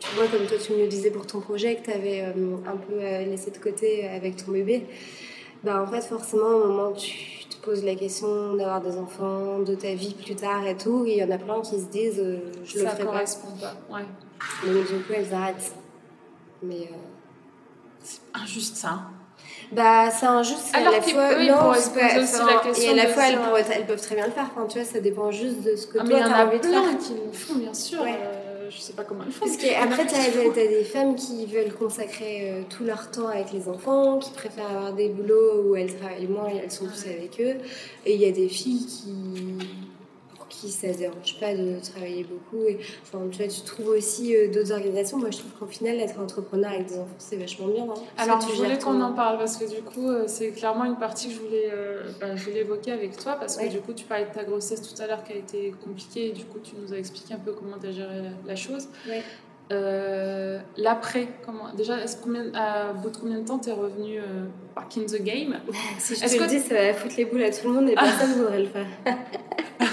tu 0.00 0.08
vois, 0.16 0.26
comme 0.26 0.46
toi, 0.46 0.56
tu 0.64 0.72
me 0.72 0.78
le 0.78 0.86
disais 0.86 1.10
pour 1.10 1.26
ton 1.26 1.40
projet, 1.40 1.76
que 1.76 1.84
tu 1.84 1.90
avais 1.92 2.22
un 2.22 2.76
peu 2.76 2.94
euh, 3.00 3.24
laissé 3.24 3.50
de 3.50 3.58
côté 3.58 4.06
avec 4.08 4.36
ton 4.44 4.52
bébé. 4.52 4.86
Bah, 5.64 5.82
en 5.82 5.86
fait, 5.90 6.02
forcément, 6.02 6.46
au 6.46 6.66
moment 6.68 6.90
où 6.90 6.96
tu 6.96 7.44
te 7.50 7.56
poses 7.64 7.84
la 7.84 7.96
question 7.96 8.54
d'avoir 8.54 8.80
des 8.80 8.96
enfants, 8.96 9.58
de 9.58 9.74
ta 9.74 9.92
vie 9.94 10.14
plus 10.14 10.36
tard 10.36 10.64
et 10.66 10.76
tout, 10.76 11.04
il 11.06 11.16
y 11.16 11.24
en 11.24 11.30
a 11.30 11.38
plein 11.38 11.60
qui 11.62 11.80
se 11.80 11.86
disent 11.86 12.20
euh, 12.20 12.38
je 12.64 12.78
le 12.78 12.84
ça 12.84 12.90
ferai 12.90 13.04
pas. 13.04 13.10
correspond 13.12 13.48
pas. 13.60 13.74
Ouais. 13.92 14.04
Donc 14.72 14.86
du 14.86 15.02
coup, 15.02 15.12
elles 15.16 15.34
arrêtent. 15.34 15.72
Mais 16.62 16.76
euh, 16.76 16.94
C'est 18.02 18.20
injuste 18.34 18.76
ça. 18.76 18.88
hein. 18.90 19.10
bah, 19.72 20.10
c'est 20.12 20.26
injuste. 20.26 20.70
Alors 20.74 20.88
à 20.94 20.96
la 20.96 21.02
fois 21.02 21.32
eux, 21.34 21.46
non, 21.48 21.54
pas- 21.56 21.70
aussi 21.70 21.88
enfin, 21.88 22.46
la 22.46 22.60
question 22.60 22.84
Et 22.84 22.88
à 22.92 22.94
la 23.02 23.04
de 23.06 23.12
fois, 23.12 23.22
elles, 23.72 23.86
peuvent 23.86 24.00
très 24.00 24.14
bien 24.14 24.26
le 24.26 24.32
faire. 24.32 24.48
Enfin, 24.54 24.66
tu 24.68 24.78
vois, 24.78 24.86
ça 24.86 25.00
dépend 25.00 25.30
juste 25.32 25.62
de 25.62 25.74
ce 25.74 25.86
que 25.88 25.98
Ah, 26.00 26.04
toi 26.04 26.18
il 26.18 26.20
y 26.20 26.24
en 26.24 26.32
a 26.32 26.44
envie 26.46 26.58
de 26.60 26.62
plein 26.68 26.82
faire. 26.90 26.98
qui 26.98 27.14
le 27.14 27.32
font, 27.32 27.54
bien 27.56 27.74
sûr. 27.74 28.00
Ouais. 28.02 28.18
Je 28.70 28.78
sais 28.78 28.92
pas 28.92 29.04
comment 29.04 29.24
elles 29.24 29.32
font. 29.32 29.46
Parce 29.46 29.56
qu'après, 29.56 30.06
font. 30.06 30.52
t'as 30.54 30.66
des 30.66 30.84
femmes 30.84 31.14
qui 31.14 31.46
veulent 31.46 31.72
consacrer 31.72 32.50
euh, 32.50 32.62
tout 32.68 32.84
leur 32.84 33.10
temps 33.10 33.28
avec 33.28 33.52
les 33.52 33.68
enfants, 33.68 34.18
qui 34.18 34.30
préfèrent 34.30 34.70
avoir 34.70 34.92
des 34.92 35.08
boulots 35.08 35.62
où 35.64 35.76
elles 35.76 35.94
travaillent 35.96 36.26
moins 36.26 36.48
et 36.48 36.56
elles 36.56 36.70
sont 36.70 36.86
plus 36.86 37.06
avec 37.06 37.40
eux. 37.40 37.56
Et 38.04 38.14
il 38.14 38.20
y 38.20 38.26
a 38.26 38.32
des 38.32 38.48
filles 38.48 38.86
qui 38.86 39.12
qui 40.60 40.70
ça 40.70 40.88
dérange 40.88 41.38
pas 41.38 41.54
de 41.54 41.76
travailler 41.92 42.24
beaucoup. 42.24 42.64
Et, 42.66 42.78
enfin, 43.02 43.20
tu 43.30 43.38
vois, 43.38 43.46
tu 43.48 43.60
trouves 43.62 43.88
aussi 43.88 44.34
euh, 44.34 44.48
d'autres 44.48 44.72
organisations. 44.72 45.18
Moi, 45.18 45.30
je 45.30 45.38
trouve 45.38 45.52
qu'au 45.52 45.66
final, 45.66 45.98
être 46.00 46.18
entrepreneur 46.20 46.70
avec 46.72 46.86
des 46.86 46.98
enfants, 46.98 47.14
c'est 47.18 47.36
vachement 47.36 47.68
bien. 47.68 47.84
hein. 47.84 47.94
Alors, 48.16 48.40
je 48.40 48.54
voulais 48.54 48.76
qu'on 48.78 48.92
ton- 48.92 49.00
en 49.02 49.12
parle 49.12 49.38
parce 49.38 49.56
que 49.56 49.64
du 49.68 49.82
coup, 49.82 50.08
euh, 50.08 50.24
c'est 50.26 50.50
clairement 50.50 50.84
une 50.84 50.96
partie 50.96 51.28
que 51.28 51.34
je 51.34 51.40
voulais, 51.40 51.70
euh, 51.72 52.02
bah, 52.20 52.34
je 52.36 52.44
voulais 52.44 52.60
évoquer 52.60 52.92
avec 52.92 53.16
toi 53.16 53.34
parce 53.38 53.56
que 53.56 53.62
Ouais. 53.62 53.68
du 53.68 53.80
coup, 53.80 53.92
tu 53.92 54.04
parlais 54.04 54.26
de 54.26 54.32
ta 54.34 54.44
grossesse 54.44 54.82
tout 54.82 55.00
à 55.02 55.06
l'heure 55.06 55.22
qui 55.24 55.32
a 55.32 55.36
été 55.36 55.72
compliquée 55.84 56.28
et 56.28 56.32
du 56.32 56.44
coup, 56.44 56.58
tu 56.62 56.72
nous 56.76 56.92
as 56.92 56.98
expliqué 56.98 57.34
un 57.34 57.38
peu 57.38 57.52
comment 57.52 57.78
tu 57.80 57.86
as 57.86 57.92
géré 57.92 58.16
la, 58.22 58.30
la 58.46 58.56
chose. 58.56 58.88
Ouais. 59.08 59.22
Euh, 59.70 60.58
L'après, 60.76 61.28
comment 61.44 61.72
Déjà, 61.76 61.98
est-ce 62.02 62.16
combien, 62.22 62.44
à 62.54 62.92
bout 62.92 63.10
de 63.10 63.16
combien 63.18 63.38
de 63.40 63.46
temps 63.46 63.58
tu 63.58 63.68
es 63.68 63.72
revenu 63.72 64.18
euh, 64.18 64.22
back 64.74 64.96
in 64.96 65.02
the 65.02 65.22
game? 65.22 65.58
Si 65.98 66.14
je 66.16 66.24
Est-ce 66.24 66.36
te 66.36 66.40
le 66.40 66.46
que- 66.46 66.50
dis, 66.50 66.58
ça 66.60 66.74
va 66.74 66.94
foutre 66.94 67.14
les 67.18 67.24
boules 67.26 67.42
à 67.42 67.50
tout 67.50 67.66
le 67.68 67.74
monde 67.74 67.88
et 67.90 67.94
Ah. 67.96 68.04
personne 68.04 68.30
ne 68.30 68.34
voudrait 68.36 68.60
le 68.60 68.66
faire. 68.68 68.86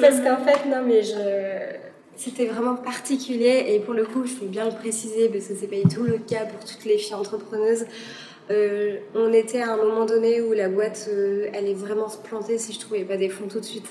Parce 0.00 0.20
qu'en 0.20 0.44
fait, 0.44 0.68
non, 0.68 0.82
mais 0.86 1.02
je. 1.02 1.76
C'était 2.14 2.46
vraiment 2.46 2.76
particulier 2.76 3.64
et 3.68 3.80
pour 3.80 3.94
le 3.94 4.04
coup, 4.04 4.24
je 4.26 4.34
veux 4.34 4.46
bien 4.46 4.66
le 4.66 4.70
préciser 4.76 5.28
parce 5.30 5.46
que 5.46 5.54
c'est 5.54 5.66
pas 5.66 5.76
du 5.76 5.92
tout 5.94 6.04
le 6.04 6.18
cas 6.18 6.44
pour 6.44 6.60
toutes 6.64 6.84
les 6.84 6.98
filles 6.98 7.14
entrepreneuses. 7.14 7.84
Euh, 8.50 8.98
on 9.14 9.32
était 9.32 9.62
à 9.62 9.72
un 9.72 9.76
moment 9.76 10.04
donné 10.04 10.40
où 10.42 10.52
la 10.52 10.68
boîte 10.68 11.08
euh, 11.10 11.48
allait 11.54 11.72
vraiment 11.74 12.08
se 12.08 12.18
planter 12.18 12.58
si 12.58 12.74
je 12.74 12.80
trouvais 12.80 13.04
pas 13.04 13.16
des 13.16 13.28
fonds 13.30 13.48
tout 13.48 13.58
de 13.60 13.64
suite. 13.64 13.86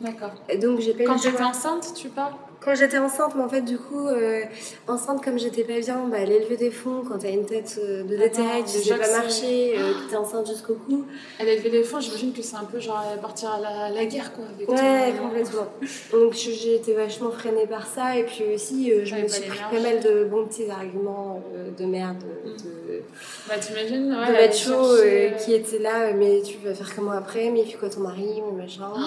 D'accord. 0.00 0.32
Donc 0.60 0.80
j'ai 0.80 0.94
pas 0.94 1.04
Quand 1.04 1.14
le 1.14 1.20
tu 1.20 1.28
étais 1.28 1.36
choix. 1.36 1.46
enceinte, 1.46 1.92
tu 1.94 2.08
parles? 2.08 2.32
Quand 2.62 2.74
j'étais 2.74 2.98
enceinte, 2.98 3.32
mais 3.36 3.42
en 3.42 3.48
fait, 3.48 3.62
du 3.62 3.78
coup, 3.78 4.06
euh, 4.06 4.42
enceinte 4.86 5.24
comme 5.24 5.38
j'étais 5.38 5.64
pas 5.64 5.78
bien, 5.80 6.06
bah, 6.10 6.18
aller 6.18 6.40
lever 6.40 6.58
des 6.58 6.70
fonds 6.70 7.02
quand 7.08 7.16
t'as 7.18 7.30
une 7.30 7.46
tête 7.46 7.80
euh, 7.82 8.02
de 8.04 8.14
Ah 8.16 8.28
détail, 8.28 8.64
tu 8.64 8.78
sais 8.78 8.94
pas 8.96 9.10
marcher, 9.10 9.78
euh, 9.78 9.94
que 9.94 10.10
t'es 10.10 10.16
enceinte 10.16 10.46
jusqu'au 10.46 10.74
cou. 10.74 11.06
Elle 11.38 11.48
a 11.48 11.52
élevé 11.52 11.70
les 11.70 11.82
fonds, 11.84 12.00
j'imagine 12.00 12.34
que 12.34 12.42
c'est 12.42 12.56
un 12.56 12.64
peu 12.64 12.78
genre 12.78 13.02
partir 13.22 13.50
à 13.52 13.60
la, 13.60 13.88
la 13.88 14.04
guerre 14.04 14.32
quoi. 14.34 14.44
Avec 14.54 14.68
Ouais, 14.68 15.12
ton- 15.16 15.22
complètement. 15.28 15.66
Donc 16.12 16.34
j'ai 16.34 16.74
été 16.74 16.92
vachement 16.92 17.30
freinée 17.30 17.66
par 17.66 17.86
ça 17.86 18.18
et 18.18 18.24
puis 18.24 18.44
aussi 18.54 18.92
euh, 18.92 19.06
je 19.06 19.14
me 19.14 19.22
pas 19.22 19.28
suis 19.28 19.48
pris 19.48 19.58
pas 19.58 19.80
mal 19.80 20.00
de 20.00 20.24
bons 20.24 20.44
petits 20.46 20.68
arguments 20.70 21.42
de 21.78 21.84
merde, 21.86 22.18
de, 22.18 22.50
Mm. 22.50 22.56
de, 22.56 23.02
Bah, 23.48 23.54
t'imagines, 23.58 24.12
ouais, 24.14 24.48
de 24.48 24.52
chercher, 24.52 24.72
euh, 24.72 25.30
qui 25.30 25.54
étaient 25.54 25.78
là, 25.78 26.12
mais 26.12 26.42
tu 26.42 26.58
vas 26.58 26.74
faire 26.74 26.94
comment 26.94 27.12
après, 27.12 27.48
mais 27.50 27.60
il 27.62 27.66
fait 27.70 27.78
quoi 27.78 27.88
ton 27.88 28.00
mari, 28.00 28.42
mais 28.52 28.62
machin. 28.64 28.90
Oh 28.94 28.98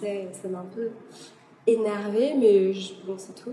ça 0.00 0.48
m'a 0.48 0.60
un 0.60 0.66
peu 0.74 0.88
énervée, 1.72 2.34
mais 2.38 2.72
je- 2.72 2.92
bon, 3.06 3.14
c'est 3.16 3.34
tout. 3.34 3.52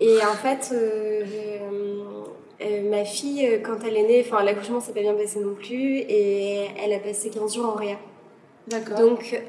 Et 0.00 0.16
en 0.18 0.34
fait, 0.34 0.70
euh, 0.72 1.24
euh, 1.24 2.24
euh, 2.62 2.90
ma 2.90 3.04
fille, 3.04 3.60
quand 3.64 3.76
elle 3.86 3.96
est 3.96 4.02
née, 4.06 4.24
enfin 4.26 4.42
l'accouchement 4.42 4.80
s'est 4.80 4.92
pas 4.92 5.00
bien 5.00 5.14
passé 5.14 5.40
non 5.40 5.54
plus, 5.54 5.98
et 5.98 6.66
elle 6.82 6.92
a 6.92 6.98
passé 6.98 7.30
15 7.30 7.54
jours 7.54 7.66
en 7.66 7.74
réa. 7.74 7.96
D'accord. 8.68 8.98
Donc, 8.98 9.40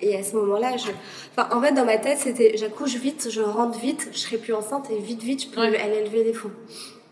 et 0.00 0.16
à 0.16 0.22
ce 0.22 0.34
moment-là, 0.36 0.76
je... 0.76 0.88
enfin, 1.36 1.48
en 1.56 1.60
fait, 1.62 1.72
dans 1.72 1.84
ma 1.84 1.96
tête, 1.98 2.18
c'était 2.18 2.56
j'accouche 2.56 2.96
vite, 2.96 3.28
je 3.30 3.40
rentre 3.40 3.78
vite, 3.78 4.08
je 4.12 4.18
serai 4.18 4.36
plus 4.38 4.52
enceinte 4.52 4.90
et 4.90 4.98
vite, 4.98 5.22
vite, 5.22 5.44
je 5.44 5.48
peux 5.48 5.60
Ouais. 5.60 5.78
aller 5.78 6.02
lever 6.04 6.24
des 6.24 6.32
fonds. 6.32 6.50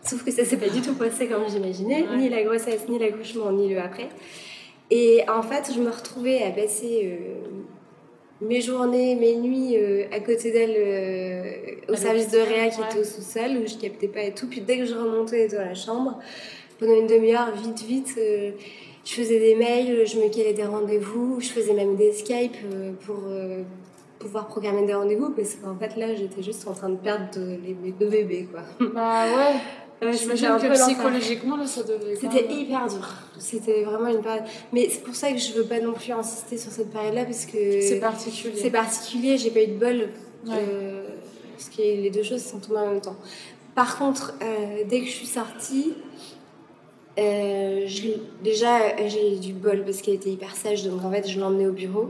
Sauf 0.03 0.23
que 0.25 0.31
ça 0.31 0.43
s'est 0.43 0.57
pas 0.57 0.67
du 0.69 0.81
tout 0.81 0.95
passé 0.95 1.27
comme 1.27 1.47
j'imaginais, 1.47 2.01
Ouais. 2.09 2.17
ni 2.17 2.27
la 2.29 2.43
grossesse, 2.43 2.81
ni 2.89 2.97
l'accouchement, 2.99 3.51
ni 3.51 3.69
le 3.73 3.79
après. 3.79 4.09
Et 4.89 5.21
en 5.29 5.41
fait, 5.43 5.71
je 5.73 5.79
me 5.79 5.89
retrouvais 5.89 6.41
à 6.43 6.49
passer 6.51 7.17
mes 8.41 8.61
journées, 8.61 9.15
mes 9.15 9.35
nuits 9.37 9.77
euh, 9.77 10.05
à 10.11 10.19
côté 10.19 10.51
d'elle 10.51 10.75
euh, 10.75 11.93
au 11.93 11.95
service 11.95 12.31
de 12.31 12.39
réa 12.39 12.69
qui 12.69 12.79
ouais. 12.79 12.87
était 12.89 12.99
au 12.99 13.03
sous-sol 13.03 13.51
où 13.63 13.67
je 13.67 13.75
captais 13.77 14.07
pas 14.07 14.23
et 14.23 14.33
tout. 14.33 14.47
Puis 14.47 14.61
dès 14.61 14.77
que 14.79 14.85
je 14.85 14.95
remontais 14.95 15.47
dans 15.47 15.59
la 15.61 15.75
chambre, 15.75 16.19
pendant 16.79 16.95
une 16.99 17.07
demi-heure, 17.07 17.51
vite, 17.55 17.81
vite, 17.83 18.15
euh, 18.17 18.51
je 19.05 19.13
faisais 19.13 19.39
des 19.39 19.55
mails, 19.55 20.05
je 20.07 20.17
me 20.17 20.29
calais 20.29 20.53
des 20.53 20.63
rendez-vous, 20.65 21.39
je 21.39 21.49
faisais 21.49 21.73
même 21.73 21.95
des 21.95 22.13
Skype 22.13 22.55
pour 23.05 23.19
pouvoir 24.19 24.47
programmer 24.47 24.85
des 24.85 24.93
rendez-vous 24.93 25.31
parce 25.31 25.55
qu'en 25.55 25.75
fait 25.75 25.97
là, 25.99 26.13
j'étais 26.13 26.43
juste 26.43 26.67
en 26.67 26.73
train 26.73 26.89
de 26.89 26.97
perdre 26.97 27.25
de- 27.35 27.57
les 27.65 27.73
mes 27.73 27.91
deux 27.91 28.07
bébés 28.09 28.47
quoi. 28.51 28.61
Bah 28.93 29.25
ouais. 29.25 29.55
Ouais, 30.01 30.13
J'imagine 30.13 30.47
que 30.57 30.67
peu 30.67 30.73
psychologiquement, 30.73 31.57
là, 31.57 31.67
ça 31.67 31.83
devait. 31.83 32.15
C'était 32.15 32.41
même- 32.47 32.51
hyper 32.59 32.87
dur. 32.87 33.07
C'était 33.37 33.83
vraiment 33.83 34.07
une 34.09 34.21
période. 34.21 34.45
Mais 34.73 34.87
c'est 34.89 35.03
pour 35.03 35.13
ça 35.13 35.31
que 35.31 35.37
je 35.37 35.53
veux 35.53 35.65
pas 35.65 35.79
non 35.79 35.93
plus 35.93 36.11
insister 36.11 36.57
sur 36.57 36.71
cette 36.71 36.91
période-là 36.91 37.25
parce 37.25 37.45
que 37.45 37.81
C'est 37.81 37.99
particulier. 37.99 38.55
c'est 38.57 38.71
particulier. 38.71 39.37
J'ai 39.37 39.51
pas 39.51 39.61
eu 39.61 39.67
de 39.67 39.73
bol. 39.77 40.09
Ouais. 40.47 40.53
euh, 40.57 41.03
parce 41.55 41.69
que 41.69 41.81
les 41.83 42.09
deux 42.09 42.23
choses 42.23 42.41
sont 42.43 42.57
tombées 42.57 42.79
en 42.79 42.91
même 42.93 43.01
temps. 43.01 43.15
Par 43.75 43.99
contre, 43.99 44.33
euh, 44.41 44.83
dès 44.89 45.01
que 45.01 45.05
je 45.05 45.11
suis 45.11 45.27
sortie, 45.27 45.93
euh, 47.19 47.83
je 47.85 48.07
déjà 48.43 48.77
euh, 48.81 49.07
j'ai 49.07 49.35
eu 49.35 49.39
du 49.39 49.53
bol 49.53 49.83
parce 49.83 50.01
qu'elle 50.01 50.15
était 50.15 50.31
hyper 50.31 50.55
sage. 50.55 50.83
Donc 50.83 51.03
en 51.03 51.11
fait, 51.11 51.27
je 51.27 51.39
l'emmenais 51.39 51.67
au 51.67 51.73
bureau. 51.73 52.09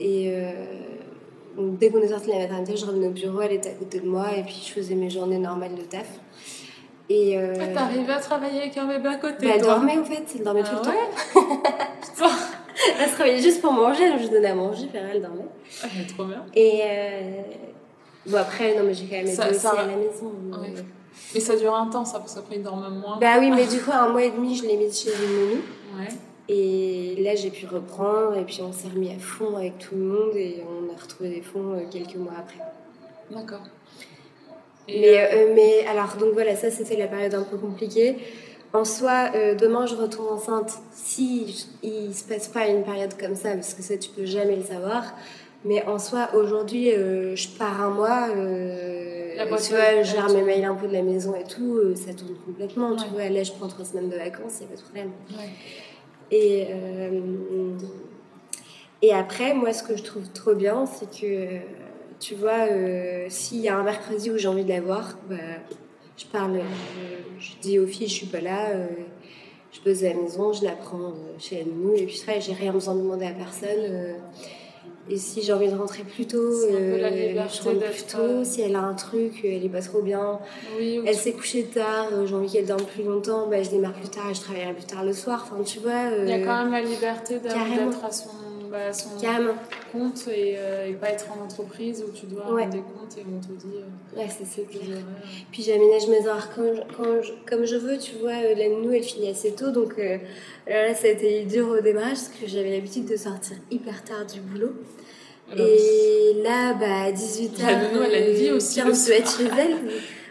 Et 0.00 0.30
euh, 0.32 0.50
donc, 1.56 1.78
dès 1.78 1.90
qu'on 1.90 2.00
est 2.00 2.08
sorti 2.08 2.28
de 2.28 2.32
la 2.32 2.38
maternité, 2.38 2.76
je 2.76 2.86
revenais 2.86 3.08
au 3.08 3.12
bureau. 3.12 3.40
Elle 3.42 3.52
était 3.52 3.70
à 3.70 3.74
côté 3.74 4.00
de 4.00 4.06
moi 4.08 4.28
et 4.36 4.42
puis 4.42 4.62
je 4.66 4.72
faisais 4.72 4.94
mes 4.94 5.10
journées 5.10 5.38
normales 5.38 5.74
de 5.74 5.82
taf. 5.82 6.06
Et 7.10 7.38
euh, 7.38 7.54
Ah, 7.60 7.66
T'arrivais 7.74 8.12
à 8.12 8.18
travailler 8.20 8.60
avec 8.62 8.76
un 8.76 8.86
bébé 8.86 9.08
à 9.08 9.14
côté, 9.16 9.46
bah, 9.46 9.52
elle 9.56 9.62
dormait 9.62 9.98
en 9.98 10.04
fait, 10.04 10.22
elle 10.36 10.42
dormait 10.44 10.62
Ah 10.64 10.68
tout 10.68 10.84
le 10.84 10.90
ouais 10.90 11.56
temps. 12.18 12.34
Elle 13.00 13.08
se 13.08 13.16
réveillait 13.16 13.42
juste 13.42 13.60
pour 13.60 13.72
manger, 13.72 14.08
donc 14.10 14.20
je 14.20 14.28
donnais 14.28 14.48
à 14.48 14.54
manger, 14.54 14.86
puis 14.86 14.98
elle 14.98 15.20
dormait. 15.22 15.46
Ah, 15.82 15.86
mais 15.96 16.06
trop 16.06 16.24
bien. 16.24 16.44
Et 16.54 16.80
euh... 16.84 17.42
bon, 18.26 18.36
après, 18.36 18.76
non, 18.76 18.84
mais 18.84 18.94
j'ai 18.94 19.06
quand 19.06 19.16
même 19.16 19.26
été 19.26 19.40
aussi 19.50 19.58
ça- 19.58 19.70
à 19.70 19.86
la 19.86 19.96
maison. 19.96 20.32
mais- 20.50 20.56
Ouais. 20.58 20.84
Mais 21.34 21.40
ça 21.40 21.56
dure 21.56 21.74
un 21.74 21.86
temps, 21.88 22.04
ça, 22.04 22.20
parce 22.20 22.34
qu'après, 22.34 22.56
ils 22.56 22.62
dorment 22.62 22.88
moins. 23.00 23.18
Bah 23.18 23.34
oui, 23.40 23.50
mais 23.50 23.66
du 23.70 23.80
coup, 23.80 23.90
un 23.92 24.08
mois 24.10 24.22
et 24.22 24.30
demi, 24.30 24.54
je 24.56 24.64
l'ai 24.64 24.76
mise 24.76 25.00
chez 25.02 25.10
une 25.10 25.40
nounou. 25.50 25.62
Ouais. 25.98 26.08
Et 26.50 27.16
là, 27.22 27.34
j'ai 27.34 27.50
pu 27.50 27.66
reprendre, 27.66 28.36
et 28.36 28.44
puis 28.44 28.60
on 28.62 28.72
s'est 28.72 28.88
remis 28.88 29.10
à 29.12 29.18
fond 29.18 29.56
avec 29.56 29.78
tout 29.78 29.94
le 29.96 30.02
monde, 30.04 30.36
et 30.36 30.62
on 30.66 30.94
a 30.94 31.00
retrouvé 31.02 31.30
des 31.30 31.42
fonds 31.42 31.72
euh, 31.74 31.80
quelques 31.90 32.16
mois 32.16 32.32
après. 32.38 32.60
D'accord. 33.30 33.60
Mais, 34.88 35.18
euh, 35.18 35.26
euh, 35.32 35.52
mais 35.54 35.86
alors, 35.86 36.16
donc 36.18 36.32
voilà, 36.32 36.56
ça 36.56 36.70
c'était 36.70 36.96
la 36.96 37.06
période 37.06 37.34
un 37.34 37.42
peu 37.42 37.56
compliquée. 37.58 38.16
En 38.72 38.84
soi, 38.84 39.30
euh, 39.34 39.54
demain 39.54 39.86
je 39.86 39.94
retombe 39.94 40.26
enceinte 40.32 40.72
si 40.92 41.66
il 41.82 42.14
se 42.14 42.24
passe 42.24 42.48
pas 42.48 42.66
une 42.68 42.82
période 42.82 43.14
comme 43.18 43.34
ça, 43.34 43.52
parce 43.54 43.74
que 43.74 43.82
ça 43.82 43.96
tu 43.96 44.10
peux 44.10 44.26
jamais 44.26 44.56
le 44.56 44.62
savoir. 44.64 45.14
Mais 45.64 45.84
en 45.86 45.98
soi, 45.98 46.28
aujourd'hui, 46.34 46.92
euh, 46.92 47.34
je 47.34 47.48
pars 47.48 47.80
un 47.82 47.90
mois, 47.90 48.28
tu 48.28 49.70
vois, 49.74 50.02
je 50.02 50.10
gère 50.10 50.28
mes 50.30 50.42
mails 50.42 50.64
un 50.64 50.74
peu 50.74 50.86
de 50.86 50.92
la 50.92 51.02
maison 51.02 51.34
et 51.34 51.44
tout, 51.44 51.94
ça 51.96 52.14
tourne 52.14 52.36
complètement. 52.46 52.94
Tu 52.96 53.08
vois, 53.08 53.28
là 53.28 53.42
je 53.42 53.52
prends 53.52 53.68
trois 53.68 53.84
semaines 53.84 54.08
de 54.08 54.16
vacances, 54.16 54.58
il 54.60 54.66
n'y 54.66 54.72
a 54.72 54.74
pas 54.74 54.76
de 54.76 54.82
problème. 54.82 55.10
ouais. 55.30 55.48
Et, 56.30 56.66
et 59.00 59.14
après, 59.14 59.54
moi, 59.54 59.72
ce 59.72 59.82
que 59.82 59.96
je 59.96 60.02
trouve 60.02 60.28
trop 60.32 60.54
bien, 60.54 60.84
c'est 60.86 61.08
que, 61.10 61.60
tu 62.20 62.34
vois, 62.34 62.66
euh, 62.70 63.26
s'il 63.28 63.60
y 63.60 63.68
a 63.68 63.76
un 63.76 63.84
mercredi 63.84 64.30
où 64.30 64.38
j'ai 64.38 64.48
envie 64.48 64.64
de 64.64 64.68
la 64.68 64.80
voir, 64.80 65.18
bah, 65.28 65.36
je 66.18 66.26
parle, 66.26 66.56
euh, 66.56 66.62
je 67.38 67.52
dis 67.60 67.78
aux 67.78 67.86
filles, 67.86 68.08
je 68.08 68.14
suis 68.14 68.26
pas 68.26 68.40
là, 68.40 68.70
euh, 68.70 68.86
je 69.72 69.80
pose 69.80 70.04
à 70.04 70.08
la 70.08 70.14
maison, 70.14 70.52
je 70.52 70.64
la 70.64 70.72
prends 70.72 71.10
euh, 71.10 71.38
chez 71.38 71.64
nous, 71.64 71.94
et 71.94 72.06
puis 72.06 72.18
après, 72.20 72.40
j'ai 72.40 72.54
rien 72.54 72.72
besoin 72.72 72.94
de 72.94 73.00
demander 73.00 73.26
à 73.26 73.30
personne. 73.30 74.16
et 75.08 75.16
si 75.16 75.42
j'ai 75.42 75.52
envie 75.52 75.68
de 75.68 75.76
rentrer 75.76 76.02
plus 76.02 76.26
tôt, 76.26 76.52
je 76.60 77.62
rentre 77.62 77.90
plus 77.90 78.02
tôt. 78.02 78.44
Si 78.44 78.62
elle 78.62 78.74
a 78.74 78.80
un 78.80 78.94
truc, 78.94 79.40
elle 79.44 79.64
est 79.64 79.68
pas 79.68 79.80
trop 79.80 80.02
bien, 80.02 80.40
Oui, 80.76 81.00
elle 81.06 81.14
s'est 81.14 81.32
couchée 81.32 81.64
tard, 81.64 82.08
j'ai 82.26 82.34
envie 82.34 82.50
qu'elle 82.50 82.66
dorme 82.66 82.84
plus 82.84 83.04
longtemps, 83.04 83.46
bah, 83.46 83.62
je 83.62 83.70
démarre 83.70 83.94
plus 83.94 84.08
tard 84.08 84.28
et 84.30 84.34
je 84.34 84.40
travaillerai 84.40 84.74
plus 84.74 84.86
tard 84.86 85.04
le 85.04 85.12
soir. 85.12 85.48
Enfin, 85.48 85.62
tu 85.62 85.78
vois. 85.78 86.10
il 86.20 86.28
y 86.28 86.32
a 86.32 86.40
quand 86.40 86.64
même 86.64 86.72
la 86.72 86.82
liberté 86.82 87.38
d'être 87.38 88.04
à 88.04 88.10
son, 88.10 88.30
à 88.74 88.92
son 88.92 89.18
Carrément. 89.20 89.54
compte 89.92 90.26
et, 90.28 90.54
euh, 90.58 90.88
et 90.88 90.92
pas 90.94 91.10
être 91.10 91.26
en 91.32 91.44
entreprise 91.44 92.04
où 92.06 92.12
tu 92.12 92.26
dois 92.26 92.52
Ouais. 92.52 92.62
rendre 92.62 92.72
des 92.72 92.78
comptes 92.80 93.16
et 93.18 93.22
on 93.26 93.40
te 93.40 93.52
dit 93.60 93.74
euh, 93.76 94.18
Ouais, 94.18 94.26
c'est 94.28 94.68
clair. 94.68 94.98
Puis 95.52 95.62
j'aménage 95.62 96.06
mes 96.08 96.26
horaires 96.28 96.50
comme 96.54 96.74
je, 96.74 96.80
quand 96.96 97.22
je- 97.22 97.32
comme 97.48 97.64
je 97.64 97.76
veux, 97.76 97.98
tu 97.98 98.16
vois. 98.16 98.32
euh, 98.32 98.54
La 98.56 98.68
nounou, 98.68 98.92
elle 98.92 99.02
finit 99.02 99.28
assez 99.30 99.52
tôt, 99.52 99.70
donc 99.70 99.96
là, 99.98 100.94
ça 100.94 101.06
a 101.06 101.10
été 101.10 101.42
dur 101.44 101.68
au 101.68 101.80
démarrage 101.80 102.16
parce 102.18 102.28
que 102.28 102.46
j'avais 102.46 102.70
l'habitude 102.70 103.06
de 103.06 103.16
sortir 103.16 103.56
hyper 103.70 104.02
tard 104.04 104.26
du 104.26 104.40
boulot. 104.40 104.72
Alors, 105.50 105.66
Et 105.66 106.42
là, 106.42 106.74
bah, 106.74 107.04
à 107.06 107.12
18h, 107.12 107.64
La 107.66 107.88
nounou, 107.88 108.02
elle 108.04 108.14
a 108.14 108.28
une 108.28 108.34
vie 108.34 108.50
aussi, 108.50 108.80
être 108.80 108.94
soir. 108.94 109.18
chez 109.26 109.44
elle. 109.58 109.76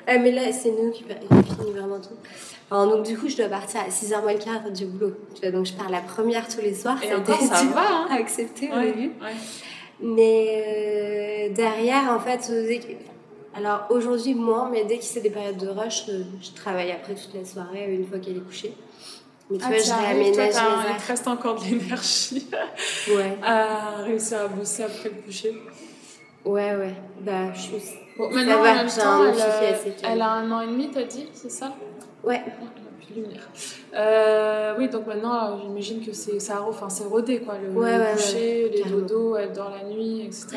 Ah, 0.10 0.18
mais 0.20 0.32
là, 0.32 0.54
c'est 0.54 0.70
nous 0.72 0.90
qui 0.92 1.04
qui 1.04 1.54
finit 1.58 1.72
vraiment 1.74 2.00
tout. 2.00 2.16
Alors, 2.70 2.88
donc, 2.88 3.06
du 3.06 3.18
coup, 3.18 3.30
je 3.30 3.38
dois 3.38 3.48
partir 3.48 3.80
à 3.82 3.90
6h 3.90 4.22
moins 4.22 4.34
le 4.34 4.40
quart 4.40 4.70
du 4.72 4.86
boulot. 4.86 5.14
Tu 5.36 5.42
vois, 5.42 5.52
donc, 5.52 5.66
je 5.66 5.74
pars 5.74 5.90
la 5.90 6.02
première 6.02 6.48
tous 6.48 6.62
les 6.62 6.76
soirs. 6.76 7.02
Et 7.04 7.12
a 7.12 7.18
encore, 7.18 7.40
ça 7.40 7.62
dur 7.62 7.72
va, 7.72 7.82
hein. 7.82 8.08
à 8.12 8.16
accepter 8.16 8.70
au 8.72 8.82
début. 8.82 9.08
ouais. 9.22 9.34
Mais 10.00 11.50
euh, 11.50 11.54
derrière, 11.56 12.12
en 12.12 12.20
fait, 12.20 12.48
euh, 12.52 12.78
alors 13.56 13.88
aujourd'hui 13.90 14.36
moins, 14.36 14.70
mais 14.70 14.86
dès 14.86 14.98
que 15.00 15.04
c'est 15.04 15.22
des 15.22 15.32
périodes 15.32 15.58
de 15.58 15.70
rush, 15.70 16.04
euh, 16.10 16.22
je 16.42 16.52
travaille 16.52 16.92
après 16.92 17.16
toute 17.16 17.34
la 17.34 17.44
soirée, 17.44 17.92
une 17.92 18.06
fois 18.06 18.20
qu'elle 18.20 18.38
est 18.38 18.42
couchée. 18.42 18.74
Mais 19.50 19.58
tu 19.58 19.64
Ah, 19.66 19.70
vois, 19.70 19.78
je 19.80 19.92
réaménage 19.92 20.54
Il 20.92 21.02
te 21.02 21.08
reste 21.08 21.28
encore 21.28 21.56
de 21.60 21.66
l'énergie. 21.66 22.48
Ouais, 23.16 23.38
à 23.42 24.04
réussir 24.04 24.42
à 24.42 24.48
bosser 24.50 24.84
après 24.84 25.10
le 25.10 25.22
coucher. 25.22 25.54
ouais, 26.46 26.76
ouais. 26.76 26.94
Bah, 27.22 27.54
je 27.54 27.60
suis. 27.62 27.74
Bon, 28.18 28.30
maintenant, 28.30 28.60
en 28.60 28.64
même 28.64 28.88
temps, 28.88 29.24
elle, 29.26 29.40
euh, 29.40 29.92
elle 30.04 30.22
a 30.22 30.30
un 30.32 30.52
an 30.52 30.62
et 30.62 30.68
demi, 30.68 30.90
t'as 30.92 31.04
dit, 31.04 31.28
c'est 31.34 31.52
ça? 31.52 31.74
Ouais, 32.24 32.42
elle. 32.46 32.54
Euh, 33.96 34.76
oui, 34.78 34.90
donc 34.90 35.08
maintenant, 35.08 35.58
j'imagine 35.62 36.06
que 36.06 36.14
c'est 36.14 36.40
ça, 36.40 36.64
enfin, 36.68 36.90
c'est 36.90 37.06
rodé, 37.06 37.40
quoi. 37.40 37.56
Le, 37.58 37.70
Ouais, 37.80 37.98
le 37.98 38.04
ouais, 38.04 38.12
coucher, 38.14 38.70
les 38.74 38.82
carrément. 38.82 39.02
dodos, 39.02 39.36
elle 39.38 39.54
dort 39.54 39.72
la 39.72 39.88
nuit, 39.88 40.22
etc. 40.26 40.48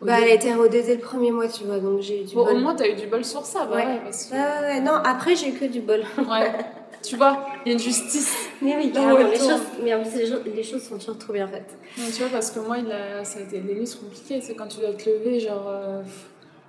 Mais 0.00 0.06
bah, 0.08 0.14
elle 0.18 0.24
a 0.24 0.26
début- 0.26 0.34
été 0.34 0.54
rodée 0.54 0.82
dès 0.82 0.94
le 0.96 1.00
premier 1.00 1.30
mois, 1.30 1.46
tu 1.46 1.64
vois, 1.64 1.78
donc 1.78 2.00
j'ai 2.00 2.22
eu 2.22 2.24
du 2.24 2.34
Bon, 2.34 2.44
bol. 2.44 2.54
au 2.56 2.58
moins, 2.58 2.74
t'as 2.74 2.88
eu 2.88 2.94
du 2.94 3.06
bol 3.06 3.24
sur 3.24 3.44
ça, 3.44 3.66
bah 3.66 3.76
Ouais. 3.76 3.86
ouais, 3.86 4.00
parce 4.02 4.24
que- 4.24 4.34
Ouais, 4.34 4.38
ouais, 4.40 4.66
ouais. 4.74 4.80
Non, 4.80 4.94
après, 5.04 5.36
j'ai 5.36 5.50
eu 5.50 5.52
que 5.52 5.66
du 5.66 5.80
bol. 5.80 6.00
ouais. 6.18 6.52
tu 7.02 7.16
vois, 7.16 7.38
il 7.64 7.68
y 7.68 7.70
a 7.70 7.74
une 7.74 7.78
justice. 7.80 8.34
Mais 8.60 8.76
oui, 8.76 8.90
carrément, 8.90 9.18
elle 9.18 9.28
les 9.30 9.36
choses, 9.38 9.60
mais 9.84 9.94
en 9.94 10.02
plus, 10.02 10.16
les, 10.16 10.26
choses- 10.26 10.42
les 10.44 10.62
choses 10.64 10.82
sont 10.82 10.98
toujours 10.98 11.18
trop 11.18 11.32
bien 11.32 11.46
faites. 11.46 11.76
Non, 11.98 12.04
tu 12.06 12.22
vois, 12.22 12.28
parce 12.32 12.50
que 12.50 12.58
moi, 12.60 12.78
il 12.78 12.90
a, 12.90 13.22
ça 13.24 13.38
a 13.38 13.42
été 13.42 13.58
des 13.60 13.74
nuits 13.74 13.96
compliquées. 14.00 14.40
C'est 14.40 14.54
quand 14.54 14.66
tu 14.66 14.80
dois 14.80 14.92
te 14.94 15.08
lever, 15.08 15.38
genre, 15.38 15.66
euh, 15.68 16.02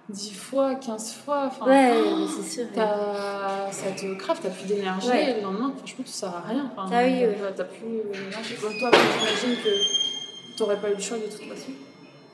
10 0.09 0.33
fois, 0.33 0.75
15 0.75 1.13
fois. 1.13 1.45
Enfin, 1.47 1.65
Ouais, 1.65 1.91
mais 1.93 2.25
c'est 2.27 2.49
sûr. 2.49 2.65
ça 2.75 3.91
te 3.95 4.13
crève, 4.15 4.37
t'as 4.41 4.49
plus 4.49 4.65
d'énergie. 4.67 5.07
Ouais. 5.09 5.31
Et 5.31 5.33
le 5.35 5.41
lendemain, 5.41 5.73
franchement, 5.77 6.03
tu 6.05 6.11
sers 6.11 6.29
à 6.29 6.41
rien. 6.41 6.71
Enfin, 6.75 6.89
Ah 6.93 7.03
oui, 7.05 7.19
t'as- 7.21 7.27
ouais. 7.45 7.53
T'as 7.55 7.63
plus 7.63 7.87
d'énergie. 7.87 8.55
Bon, 8.61 8.67
toi, 8.79 8.91
j'imagine 8.91 9.63
que 9.63 10.57
t'aurais 10.57 10.79
pas 10.79 10.89
eu 10.89 10.95
le 10.95 10.99
choix 11.01 11.17
de 11.17 11.23
toute 11.23 11.47
façon. 11.49 11.71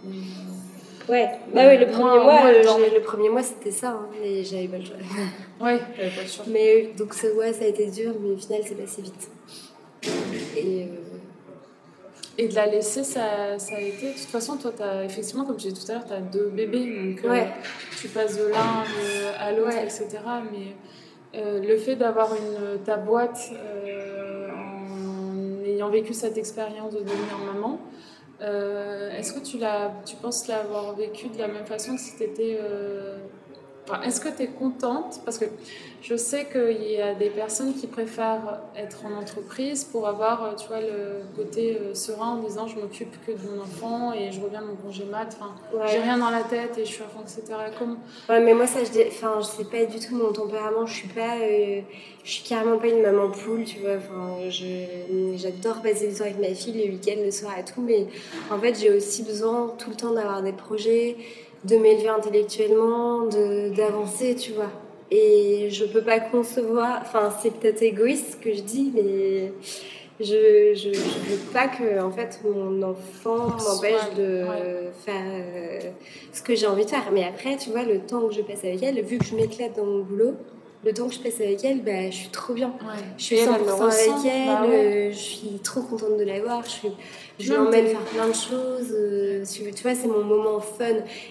Mais, 0.03 0.15
Ouais, 1.07 1.27
bah 1.55 1.61
oui, 1.67 1.77
le 1.79 1.87
premier 1.87 2.23
mois, 2.23 2.45
euh, 2.45 2.61
le 2.93 3.01
premier 3.01 3.29
mois, 3.29 3.41
c'était 3.41 3.71
ça, 3.71 3.89
hein, 3.93 4.09
et 4.23 4.43
j'avais 4.43 4.67
pas 4.67 4.77
le 4.77 4.85
choix. 4.85 4.95
Ouais, 5.59 5.79
j'avais 5.97 6.09
pas 6.11 6.21
le 6.21 6.27
choix. 6.27 6.45
Mais 6.47 6.83
euh, 6.93 6.97
donc 6.97 7.15
ça, 7.15 7.27
ouais, 7.33 7.51
ça 7.51 7.63
a 7.65 7.67
été 7.67 7.89
dur, 7.89 8.13
mais 8.21 8.29
au 8.31 8.37
final, 8.37 8.61
c'est 8.63 8.75
passé 8.75 9.01
vite. 9.01 9.27
Et 10.55 10.83
euh, 10.83 11.08
Et 12.41 12.47
de 12.47 12.55
la 12.55 12.67
laisser, 12.67 13.03
ça, 13.03 13.59
ça 13.59 13.75
a 13.75 13.81
été. 13.81 14.07
De 14.07 14.13
toute 14.13 14.29
façon, 14.29 14.55
toi, 14.55 14.71
as, 14.79 15.03
effectivement, 15.03 15.43
comme 15.43 15.59
je 15.59 15.67
disais 15.67 15.85
tout 15.85 15.91
à 15.91 15.95
l'heure, 15.95 16.05
tu 16.07 16.13
as 16.13 16.21
deux 16.21 16.47
bébés. 16.49 16.85
Donc, 17.15 17.25
euh, 17.25 17.43
tu 17.99 18.07
passes 18.07 18.37
de 18.37 18.45
l'un 18.47 18.83
euh, 19.03 19.33
à 19.37 19.51
l'autre, 19.51 19.75
Ouais. 19.75 19.83
etc. 19.83 20.07
Mais 20.49 20.67
euh, 21.37 21.59
le 21.59 21.77
fait 21.77 21.97
d'avoir 21.97 22.29
ta 22.85 22.95
boîte 22.95 23.41
euh, 23.51 24.47
en 24.51 25.65
ayant 25.65 25.89
vécu 25.89 26.13
cette 26.13 26.37
expérience 26.37 26.93
de 26.93 26.99
devenir 26.99 27.37
maman, 27.53 27.81
est-ce 29.17 29.33
que 29.33 29.39
tu, 29.41 29.57
tu 30.05 30.15
penses 30.21 30.47
l'avoir 30.47 30.95
vécu 30.95 31.27
de 31.27 31.37
la 31.39 31.49
même 31.49 31.65
façon 31.65 31.95
que 31.95 32.01
si 32.01 32.15
tu 32.15 32.23
étais. 32.23 32.57
Est-ce 34.05 34.19
que 34.19 34.29
tu 34.29 34.43
es 34.43 34.47
contente? 34.47 35.21
Parce 35.25 35.37
que 35.37 35.45
je 36.01 36.15
sais 36.15 36.45
qu'il 36.45 36.89
y 36.89 37.01
a 37.01 37.13
des 37.13 37.29
personnes 37.29 37.73
qui 37.73 37.85
préfèrent 37.85 38.61
être 38.75 39.05
en 39.05 39.19
entreprise 39.19 39.83
pour 39.83 40.07
avoir, 40.07 40.43
euh, 40.43 40.55
tu 40.55 40.67
vois, 40.67 40.79
le 40.79 41.23
côté 41.35 41.77
euh, 41.77 41.93
serein 41.93 42.37
en 42.37 42.37
disant 42.37 42.67
je 42.67 42.75
m'occupe 42.79 43.13
que 43.25 43.31
de 43.31 43.37
mon 43.49 43.61
enfant 43.61 44.13
et 44.13 44.31
je 44.31 44.39
reviens 44.39 44.61
de 44.61 44.67
mon 44.67 44.75
congé 44.75 45.03
mat. 45.03 45.27
Enfin, 45.37 45.53
ouais. 45.73 45.87
j'ai 45.91 45.99
rien 45.99 46.17
dans 46.17 46.29
la 46.29 46.43
tête 46.43 46.77
et 46.77 46.85
je 46.85 46.91
suis 46.91 47.03
à 47.03 47.07
fond, 47.07 47.19
etc. 47.21 47.43
Comme... 47.77 47.97
Ouais, 48.29 48.39
mais 48.39 48.53
moi, 48.53 48.65
ça, 48.65 48.79
je, 48.83 49.07
enfin, 49.07 49.41
sais 49.41 49.65
pas 49.65 49.85
du 49.85 49.99
tout 49.99 50.15
mon 50.15 50.31
tempérament. 50.31 50.85
Je 50.85 50.93
suis 50.93 51.09
pas, 51.09 51.35
euh, 51.35 51.81
je 52.23 52.31
suis 52.31 52.43
carrément 52.43 52.77
pas 52.77 52.87
une 52.87 53.01
maman 53.01 53.29
poule, 53.29 53.65
tu 53.65 53.79
vois. 53.79 53.97
Enfin, 53.97 54.37
j'adore 55.35 55.81
passer 55.81 56.07
du 56.07 56.13
temps 56.13 56.23
avec 56.23 56.39
ma 56.39 56.53
fille 56.55 56.73
le 56.73 56.93
week-end, 56.93 57.21
le 57.21 57.31
soir 57.31 57.53
et 57.59 57.65
tout, 57.65 57.81
mais 57.81 58.07
en 58.49 58.57
fait, 58.57 58.79
j'ai 58.79 58.89
aussi 58.89 59.23
besoin 59.23 59.73
tout 59.77 59.89
le 59.89 59.97
temps 59.97 60.13
d'avoir 60.13 60.41
des 60.41 60.53
projets, 60.53 61.17
de 61.63 61.75
m'élever 61.77 62.09
intellectuellement, 62.09 63.25
de, 63.25 63.69
d'avancer, 63.75 64.35
tu 64.35 64.53
vois. 64.53 64.71
Et 65.11 65.69
je 65.69 65.85
peux 65.85 66.03
pas 66.03 66.19
concevoir, 66.19 66.99
enfin, 67.01 67.33
c'est 67.41 67.53
peut-être 67.53 67.81
égoïste 67.81 68.33
ce 68.33 68.35
que 68.37 68.53
je 68.53 68.61
dis, 68.61 68.91
mais 68.93 69.51
Je, 70.19 70.73
je, 70.75 70.91
je 70.91 71.31
veux 71.31 71.53
pas 71.53 71.69
que 71.69 72.01
en 72.01 72.11
fait 72.11 72.41
mon 72.43 72.83
enfant 72.83 73.55
m'empêche 73.55 74.15
de 74.17 74.43
faire 75.05 75.23
euh, 75.25 75.79
ce 76.33 76.41
que 76.41 76.55
j'ai 76.55 76.67
envie 76.67 76.83
de 76.83 76.89
faire. 76.89 77.09
Mais 77.13 77.23
après, 77.23 77.55
tu 77.55 77.69
vois, 77.69 77.83
le 77.83 77.99
temps 77.99 78.27
que 78.27 78.33
je 78.33 78.41
passe 78.41 78.65
avec 78.65 78.83
elle, 78.83 79.01
vu 79.01 79.17
que 79.17 79.23
je 79.23 79.33
m'éclate 79.33 79.77
dans 79.77 79.85
mon 79.85 80.03
boulot, 80.03 80.35
le 80.83 80.93
temps 80.93 81.07
que 81.07 81.13
je 81.13 81.19
passe 81.19 81.39
avec 81.39 81.63
elle, 81.63 81.81
bah, 81.83 82.09
je 82.09 82.15
suis 82.15 82.29
trop 82.29 82.53
bien. 82.53 82.73
Je 83.17 83.23
suis 83.23 83.35
100% 83.37 83.47
avec 83.47 84.25
elle, 84.25 84.47
bah 84.47 84.63
euh, 84.65 85.11
je 85.11 85.17
suis 85.17 85.59
trop 85.63 85.81
contente 85.81 86.17
de 86.17 86.23
la 86.23 86.41
voir, 86.41 86.63
je, 86.65 86.69
suis, 86.69 86.91
je 87.39 87.53
l'emmène 87.53 87.87
faire 87.87 88.01
plein 88.01 88.27
de 88.27 88.33
choses. 88.33 88.93
Euh, 88.93 89.43
tu 89.45 89.83
vois, 89.83 89.95
c'est 89.95 90.07
mon 90.07 90.23
moment 90.23 90.59
fun. 90.59 90.85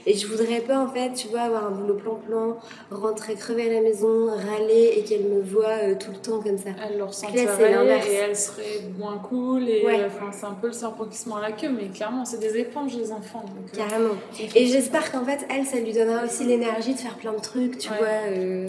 Et 0.07 0.17
je 0.17 0.27
voudrais 0.27 0.61
pas, 0.61 0.79
en 0.79 0.89
fait, 0.89 1.13
tu 1.13 1.29
vois, 1.29 1.41
avoir 1.41 1.67
un 1.67 1.71
boulot 1.71 1.95
plan-plan, 1.95 2.59
rentrer 2.91 3.35
crever 3.35 3.71
à 3.71 3.75
la 3.75 3.81
maison, 3.83 4.27
râler 4.27 4.95
et 4.97 5.05
qu'elle 5.05 5.25
me 5.25 5.43
voit 5.43 5.67
euh, 5.83 5.95
tout 5.95 6.11
le 6.11 6.17
temps 6.17 6.41
comme 6.41 6.59
ça. 6.59 6.71
Elle 6.89 6.99
le 6.99 7.05
ressentirait 7.05 7.73
et 8.11 8.15
elle 8.15 8.37
serait 8.37 8.83
moins 8.99 9.19
cool. 9.19 9.69
Et 9.69 9.85
enfin, 10.07 10.31
c'est 10.33 10.47
un 10.47 10.55
peu 10.55 10.69
le 10.69 10.73
serpent 10.73 11.05
qui 11.05 11.19
se 11.19 11.29
mord 11.29 11.41
la 11.41 11.53
queue, 11.53 11.71
mais 11.71 11.89
clairement, 11.89 12.25
c'est 12.25 12.41
des 12.41 12.57
éponges, 12.59 12.97
les 12.97 13.13
enfants. 13.13 13.45
Carrément. 13.75 14.15
Et 14.55 14.67
j'espère 14.67 15.13
qu'en 15.13 15.25
fait, 15.25 15.47
elle, 15.55 15.67
ça 15.67 15.79
lui 15.79 15.93
donnera 15.93 16.25
aussi 16.25 16.45
l'énergie 16.45 16.95
de 16.95 16.99
faire 16.99 17.17
plein 17.17 17.33
de 17.33 17.41
trucs, 17.41 17.79
tu 17.79 17.89
vois 17.89 18.69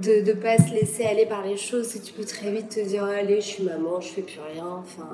de 0.00 0.22
ne 0.26 0.32
pas 0.32 0.56
se 0.56 0.72
laisser 0.72 1.04
aller 1.04 1.26
par 1.26 1.44
les 1.44 1.56
choses. 1.56 1.88
Si 1.88 2.00
tu 2.00 2.12
peux 2.12 2.24
très 2.24 2.50
vite 2.50 2.68
te 2.68 2.80
dire, 2.80 3.04
allez, 3.04 3.40
je 3.40 3.46
suis 3.46 3.62
maman, 3.62 4.00
je 4.00 4.08
fais 4.08 4.22
plus 4.22 4.40
rien. 4.54 4.66
Enfin, 4.66 5.08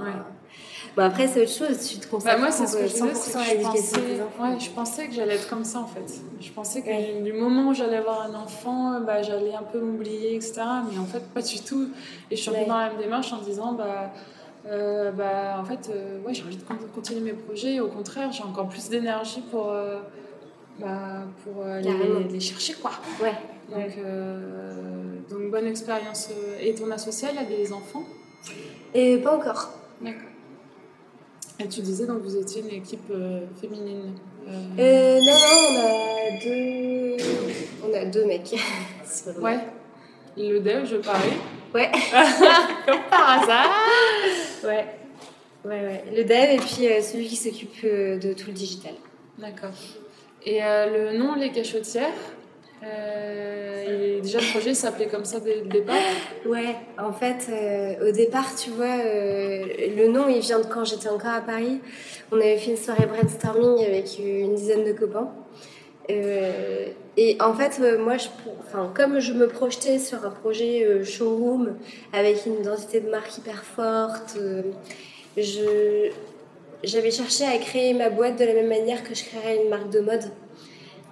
Bon, 0.97 1.03
après, 1.03 1.28
c'est 1.28 1.42
autre 1.42 1.53
chose. 1.53 1.86
Tu 1.86 1.99
te 1.99 2.07
consacres 2.07 2.36
bah 2.36 2.40
moi, 2.40 2.51
c'est 2.51 2.66
ce 2.66 2.78
que 2.78 2.86
je 2.86 2.92
disais, 2.92 3.38
à 3.38 3.55
l'éducation 3.55 4.01
ouais, 4.40 4.59
je 4.59 4.70
pensais 4.70 5.07
que 5.07 5.12
j'allais 5.12 5.34
être 5.34 5.49
comme 5.49 5.64
ça, 5.64 5.80
en 5.80 5.86
fait. 5.86 6.22
Je 6.40 6.51
pensais 6.51 6.80
que 6.80 7.22
du 7.22 7.34
moment 7.34 7.68
où 7.68 7.74
j'allais 7.74 7.99
avoir 7.99 8.22
un 8.22 8.34
enfant, 8.34 9.01
bah, 9.03 9.20
j'allais 9.20 9.55
un 9.55 9.62
peu 9.62 9.78
m'oublier, 9.78 10.36
etc. 10.36 10.62
Mais 10.90 10.99
en 10.99 11.05
fait, 11.05 11.22
pas 11.34 11.42
du 11.42 11.61
tout. 11.61 11.90
Et 12.30 12.36
je 12.36 12.40
suis 12.40 12.51
un 12.51 12.55
peu 12.55 12.66
dans 12.66 12.78
la 12.78 12.88
même 12.88 12.99
démarche 12.99 13.30
en 13.34 13.42
disant, 13.42 13.74
bah, 13.74 14.11
euh, 14.68 15.12
bah, 15.12 15.59
en 15.61 15.64
fait, 15.66 15.90
euh, 15.90 16.18
ouais, 16.22 16.32
j'ai 16.32 16.44
envie 16.44 16.57
de 16.57 16.64
continuer 16.94 17.20
mes 17.20 17.34
projets. 17.34 17.78
Au 17.80 17.88
contraire, 17.88 18.32
j'ai 18.32 18.42
encore 18.42 18.68
plus 18.68 18.88
d'énergie 18.88 19.42
pour, 19.51 19.68
euh, 19.68 19.99
bah, 20.80 21.24
pour 21.44 21.62
aller 21.62 21.92
les, 22.30 22.40
chercher, 22.40 22.72
quoi. 22.72 22.92
Ouais. 23.22 23.34
Donc, 23.70 23.99
donc 25.28 25.51
bonne 25.51 25.66
expérience. 25.66 26.30
Et 26.59 26.74
ton 26.74 26.90
associé, 26.90 27.28
il 27.34 27.38
a 27.38 27.44
des 27.44 27.70
enfants? 27.70 28.05
Et 28.94 29.18
pas 29.18 29.36
encore. 29.36 29.72
D'accord. 30.01 30.30
Et 31.59 31.68
tu 31.68 31.80
disais 31.80 32.07
donc 32.07 32.22
vous 32.22 32.36
étiez 32.36 32.62
une 32.62 32.70
équipe 32.70 33.12
féminine 33.61 34.12
euh... 34.78 35.20
Non, 35.20 35.32
non, 35.32 35.59
on 35.70 35.76
a 35.76 36.44
deux, 36.44 37.16
on 37.84 37.94
a 37.94 38.04
deux 38.04 38.24
mecs. 38.26 38.54
ouais. 39.40 39.59
Le 40.36 40.59
dev, 40.61 40.84
je 40.84 40.96
parie. 40.96 41.32
Ouais. 41.74 41.90
Comme 42.86 43.00
par 43.11 43.42
hasard. 43.42 43.70
Ouais. 44.64 44.84
Ouais, 45.64 45.80
ouais. 45.80 46.04
Le 46.14 46.24
dev 46.24 46.54
et 46.54 46.59
puis 46.59 47.02
celui 47.02 47.26
qui 47.26 47.36
s'occupe 47.36 47.82
de 47.84 48.32
tout 48.34 48.48
le 48.48 48.52
digital. 48.52 48.92
D'accord. 49.38 49.70
Et 50.44 50.62
euh, 50.62 51.11
le 51.12 51.18
nom 51.18 51.34
Les 51.34 51.50
Cachotières, 51.50 52.14
euh, 52.85 54.20
déjà 54.20 54.39
le 54.39 54.51
projet 54.51 54.74
s'appelait 54.74 55.07
comme 55.07 55.24
ça 55.24 55.41
dès 55.41 55.57
le 55.57 55.66
départ 55.66 55.97
Ouais, 56.45 56.77
en 56.99 57.12
fait, 57.12 57.49
euh, 57.49 58.09
au 58.09 58.12
départ, 58.12 58.55
tu 58.55 58.70
vois, 58.70 58.97
le 58.97 60.09
nom 60.09 60.29
il 60.29 60.41
vient 60.41 60.61
de 60.61 60.66
quand 60.66 60.85
j'étais 60.85 61.09
encore 61.09 61.33
à 61.33 61.41
Paris. 61.41 61.81
On 62.31 62.37
avait 62.37 62.59
fait 62.59 62.72
une 62.72 62.77
soirée 62.77 63.07
brainstorming 63.07 63.85
avec 63.85 64.18
une 64.18 64.55
dizaine 64.55 64.85
de 64.85 64.93
copains. 64.93 65.31
et 66.09 67.37
en 67.41 67.55
fait, 67.55 67.81
moi, 67.99 68.16
comme 68.95 69.20
je 69.20 69.33
me 69.33 69.49
projetais 69.49 69.99
sur 69.99 70.24
un 70.27 70.31
projet 70.31 71.03
showroom 71.03 71.77
avec 72.12 72.45
une 72.47 72.61
identité 72.61 73.01
de 73.01 73.11
marque 73.11 73.39
hyper 73.39 73.64
forte, 73.64 74.37
j'avais 76.85 77.11
cherché 77.11 77.45
à 77.45 77.57
créer 77.59 77.95
ma 77.95 78.11
boîte 78.11 78.39
de 78.39 78.45
la 78.45 78.53
même 78.53 78.68
manière 78.68 79.03
que 79.03 79.14
je 79.14 79.24
créerais 79.24 79.62
une 79.62 79.70
marque 79.70 79.91
de 79.91 80.01
mode. 80.01 80.31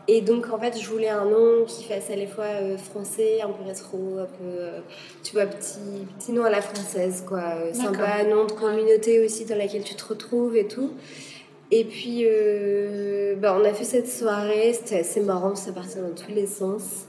Et 0.07 0.21
donc, 0.21 0.53
en 0.53 0.59
fait, 0.59 0.79
je 0.79 0.87
voulais 0.89 1.09
un 1.09 1.25
nom 1.25 1.65
qui 1.67 1.85
fasse 1.85 2.11
à 2.11 2.17
la 2.17 2.27
fois 2.27 2.45
euh, 2.45 2.77
français, 2.77 3.41
un 3.41 3.49
peu 3.49 3.65
rétro, 3.65 4.19
un 4.21 4.27
peu, 4.27 4.45
euh, 4.45 4.81
tu 5.23 5.33
vois, 5.33 5.47
petit, 5.47 5.79
petit 6.19 6.33
nom 6.33 6.45
à 6.45 6.51
la 6.51 6.61
française, 6.61 7.25
quoi. 7.27 7.41
Euh, 7.41 7.73
sympa, 7.73 8.23
nom 8.25 8.45
de 8.45 8.53
communauté 8.53 9.25
aussi 9.25 9.47
dans 9.47 9.57
laquelle 9.57 9.83
tu 9.83 9.95
te 9.95 10.05
retrouves 10.05 10.57
et 10.57 10.67
tout. 10.67 10.93
Et 11.71 11.85
puis, 11.85 12.27
bah, 13.41 13.57
on 13.59 13.65
a 13.65 13.73
fait 13.73 13.85
cette 13.85 14.09
soirée, 14.09 14.75
c'était 14.75 15.01
assez 15.01 15.21
marrant, 15.21 15.57
ça 15.57 15.73
partait 15.73 16.01
dans 16.01 16.15
tous 16.15 16.33
les 16.33 16.47
sens. 16.47 17.07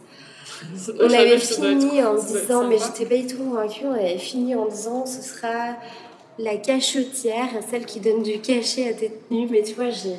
On 1.00 1.10
avait 1.12 1.38
fini 1.38 2.02
en 2.02 2.16
disant, 2.16 2.66
mais 2.68 2.78
j'étais 2.78 3.06
pas 3.06 3.22
du 3.22 3.28
tout 3.28 3.44
convaincue, 3.44 3.86
on 3.86 3.92
avait 3.92 4.18
fini 4.18 4.56
en 4.56 4.68
disant, 4.68 5.06
ce 5.06 5.22
sera 5.22 5.76
la 6.40 6.56
cachotière, 6.56 7.50
celle 7.70 7.86
qui 7.86 8.00
donne 8.00 8.24
du 8.24 8.40
cachet 8.40 8.90
à 8.90 8.94
tes 8.94 9.12
tenues. 9.12 9.48
Mais 9.52 9.64
tu 9.64 9.74
vois, 9.74 9.90
j'ai, 9.90 10.16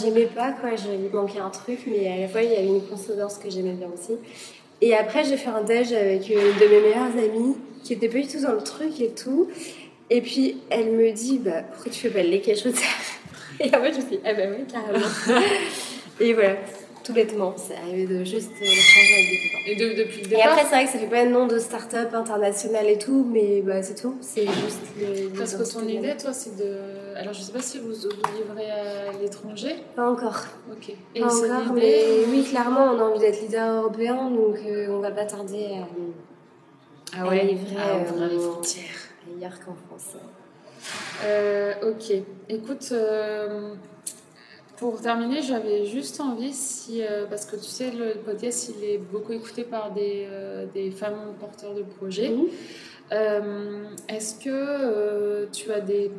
j'aimais 0.00 0.26
pas, 0.26 0.52
quoi. 0.52 0.70
Il 0.72 1.10
manquait 1.12 1.40
un 1.40 1.50
truc, 1.50 1.80
mais 1.86 2.08
à 2.08 2.16
la 2.16 2.28
fois, 2.28 2.42
il 2.42 2.50
y 2.50 2.56
avait 2.56 2.66
une 2.66 2.86
consonance 2.86 3.38
que 3.38 3.50
j'aimais 3.50 3.72
bien 3.72 3.88
aussi. 3.92 4.12
Et 4.80 4.94
après, 4.94 5.24
j'ai 5.24 5.36
fait 5.36 5.50
un 5.50 5.62
déj 5.62 5.92
avec 5.92 6.28
une 6.28 6.36
de 6.36 6.70
mes 6.70 6.80
meilleures 6.80 7.16
amies 7.16 7.56
qui 7.82 7.94
était 7.94 8.08
pas 8.08 8.18
du 8.18 8.28
tout 8.28 8.40
dans 8.40 8.52
le 8.52 8.62
truc 8.62 9.00
et 9.00 9.10
tout. 9.10 9.48
Et 10.10 10.20
puis, 10.20 10.58
elle 10.70 10.92
me 10.92 11.10
dit, 11.12 11.38
bah, 11.38 11.62
pourquoi 11.62 11.92
tu 11.92 12.00
fais 12.00 12.10
pas 12.10 12.22
les 12.22 12.40
cachotières 12.40 12.88
Et 13.60 13.74
en 13.74 13.82
je 13.82 13.88
me 13.88 13.92
suis 13.92 14.02
dit, 14.02 14.20
ah 14.24 14.34
bah 14.34 14.42
oui, 14.50 14.64
carrément. 14.70 15.06
et 16.20 16.32
voilà 16.32 16.56
tout 17.08 17.14
bêtement. 17.14 17.54
C'est 17.56 17.74
arrivé 17.74 18.06
de 18.06 18.22
juste 18.22 18.50
le 18.60 18.66
changer 18.66 19.14
avec 19.14 19.30
des 19.30 19.48
copains. 19.48 19.64
Et 19.66 19.76
de, 19.76 20.02
depuis 20.02 20.22
le 20.22 20.28
départ 20.28 20.44
Et 20.44 20.48
après, 20.48 20.62
c'est 20.64 20.74
vrai 20.74 20.84
que 20.84 20.90
ça 20.90 20.98
fait 20.98 21.06
pas 21.06 21.22
un 21.22 21.30
nom 21.30 21.46
de 21.46 21.58
start-up 21.58 22.12
international 22.12 22.86
et 22.86 22.98
tout, 22.98 23.26
mais 23.32 23.62
bah, 23.62 23.82
c'est 23.82 23.94
tout. 23.94 24.18
C'est 24.20 24.46
juste. 24.46 24.82
Parce 25.36 25.54
que 25.54 25.72
ton 25.72 25.88
idée, 25.88 26.14
toi, 26.18 26.34
c'est 26.34 26.56
de. 26.56 26.76
Alors, 27.16 27.32
je 27.32 27.40
sais 27.40 27.52
pas 27.52 27.62
si 27.62 27.78
vous 27.78 27.94
vous 27.94 28.08
livrez 28.36 28.70
à 28.70 29.12
l'étranger. 29.22 29.76
Pas 29.96 30.10
encore. 30.10 30.44
Ok. 30.70 30.94
Et 31.14 31.20
pas 31.20 31.34
encore, 31.34 31.72
mais 31.74 32.26
oui, 32.28 32.44
clairement, 32.44 32.92
on 32.92 32.98
a 32.98 33.04
envie 33.04 33.20
d'être 33.20 33.40
leader 33.40 33.82
européen, 33.82 34.30
donc 34.30 34.58
euh, 34.66 34.88
on 34.90 35.00
va 35.00 35.10
pas 35.10 35.24
tarder 35.24 35.78
à, 37.14 37.20
ah 37.20 37.26
ouais, 37.26 37.42
livrer 37.44 37.76
à 37.80 37.96
ouvrir 37.96 38.28
les 38.28 38.38
frontières. 38.38 38.84
Ailleurs 39.34 39.58
qu'en 39.64 39.74
France. 39.74 40.14
Euh, 41.24 41.72
ok. 41.82 42.12
Écoute. 42.50 42.90
Euh, 42.92 43.74
pour 44.78 45.00
terminer, 45.00 45.42
j'avais 45.42 45.86
juste 45.86 46.20
envie, 46.20 46.52
si, 46.52 47.02
euh, 47.02 47.26
parce 47.28 47.44
que 47.44 47.56
tu 47.56 47.64
sais, 47.64 47.90
le 47.90 48.20
podcast, 48.20 48.72
il 48.76 48.84
est 48.84 48.98
beaucoup 48.98 49.32
écouté 49.32 49.64
par 49.64 49.92
des, 49.92 50.26
euh, 50.30 50.66
des 50.72 50.90
femmes 50.92 51.34
porteurs 51.40 51.74
de 51.74 51.82
projets. 51.82 52.32
Euh, 53.10 53.84
est-ce 54.08 54.36
que 54.44 55.46
tu 55.52 55.72
as 55.72 55.80
des, 55.80 56.12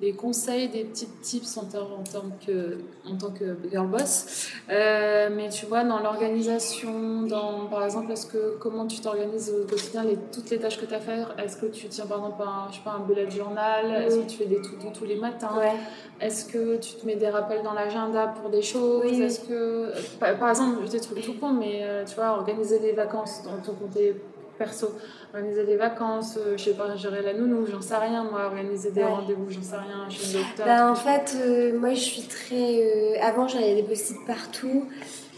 des, 0.00 0.12
conseils, 0.12 0.68
des 0.68 0.84
petits 0.84 1.08
tips 1.22 1.56
en, 1.56 1.62
en, 1.62 2.02
tant, 2.02 2.26
que, 2.46 2.78
en 3.08 3.16
tant 3.16 3.30
que 3.30 3.56
girl 3.70 3.86
boss. 3.86 4.48
Euh, 4.70 5.28
mais 5.34 5.48
tu 5.48 5.66
vois, 5.66 5.84
dans 5.84 6.00
l'organisation, 6.00 7.22
dans, 7.22 7.66
par 7.66 7.84
exemple, 7.84 8.12
est-ce 8.12 8.26
que, 8.26 8.56
comment 8.58 8.86
tu 8.86 9.00
t'organises 9.00 9.50
au 9.50 9.66
quotidien, 9.66 10.04
les, 10.04 10.16
toutes 10.32 10.50
les 10.50 10.58
tâches 10.58 10.80
que 10.80 10.86
tu 10.86 10.94
as 10.94 10.98
à 10.98 11.00
faire? 11.00 11.34
Est-ce 11.38 11.56
que 11.56 11.66
tu 11.66 11.88
tiens 11.88 12.06
par 12.06 12.18
exemple 12.18 12.42
un, 12.42 12.70
je 12.70 12.76
sais 12.76 12.82
pas, 12.84 12.92
un 12.92 13.00
bullet 13.00 13.30
journal? 13.30 13.90
Est-ce 14.02 14.18
que 14.18 14.26
tu 14.26 14.36
fais 14.38 14.46
des 14.46 14.60
tout 14.60 14.76
tous 14.94 15.04
les 15.04 15.16
matins? 15.16 15.50
Est-ce 16.20 16.46
que 16.46 16.76
tu 16.76 16.94
te 16.94 17.06
mets 17.06 17.16
des 17.16 17.28
rappels 17.28 17.62
dans 17.62 17.74
l'agenda 17.74 18.28
pour 18.28 18.50
des 18.50 18.62
choses? 18.62 19.20
Est-ce 19.20 19.40
que, 19.40 19.92
par, 20.18 20.50
exemple, 20.50 20.88
des 20.88 21.00
trucs 21.00 21.22
tout 21.22 21.34
con, 21.34 21.52
mais 21.52 21.80
euh, 21.82 22.04
tu 22.04 22.14
vois, 22.14 22.30
organiser 22.30 22.78
des 22.78 22.92
vacances 22.92 23.42
dans 23.44 23.58
ton 23.62 23.74
côté 23.74 24.16
perso 24.58 24.92
organiser 25.36 25.64
des 25.64 25.76
vacances, 25.76 26.38
euh, 26.38 26.56
je 26.56 26.64
sais 26.64 26.74
pas, 26.74 26.96
gérer 26.96 27.22
la 27.22 27.34
nounou, 27.34 27.66
j'en 27.66 27.80
sais 27.80 27.96
rien, 27.96 28.24
moi, 28.24 28.46
organiser 28.46 28.90
des 28.90 29.04
rendez-vous, 29.04 29.50
j'en 29.50 29.62
sais 29.62 29.76
rien, 29.76 30.06
je 30.08 30.16
suis 30.16 30.38
docteur. 30.38 30.66
Bah, 30.66 30.90
en 30.90 30.94
fait, 30.94 31.36
euh, 31.36 31.78
moi, 31.78 31.92
je 31.94 32.00
suis 32.00 32.22
très. 32.22 32.54
Euh, 32.54 33.14
avant, 33.20 33.46
j'avais 33.46 33.74
des 33.74 33.82
post-it 33.82 34.16
partout. 34.26 34.86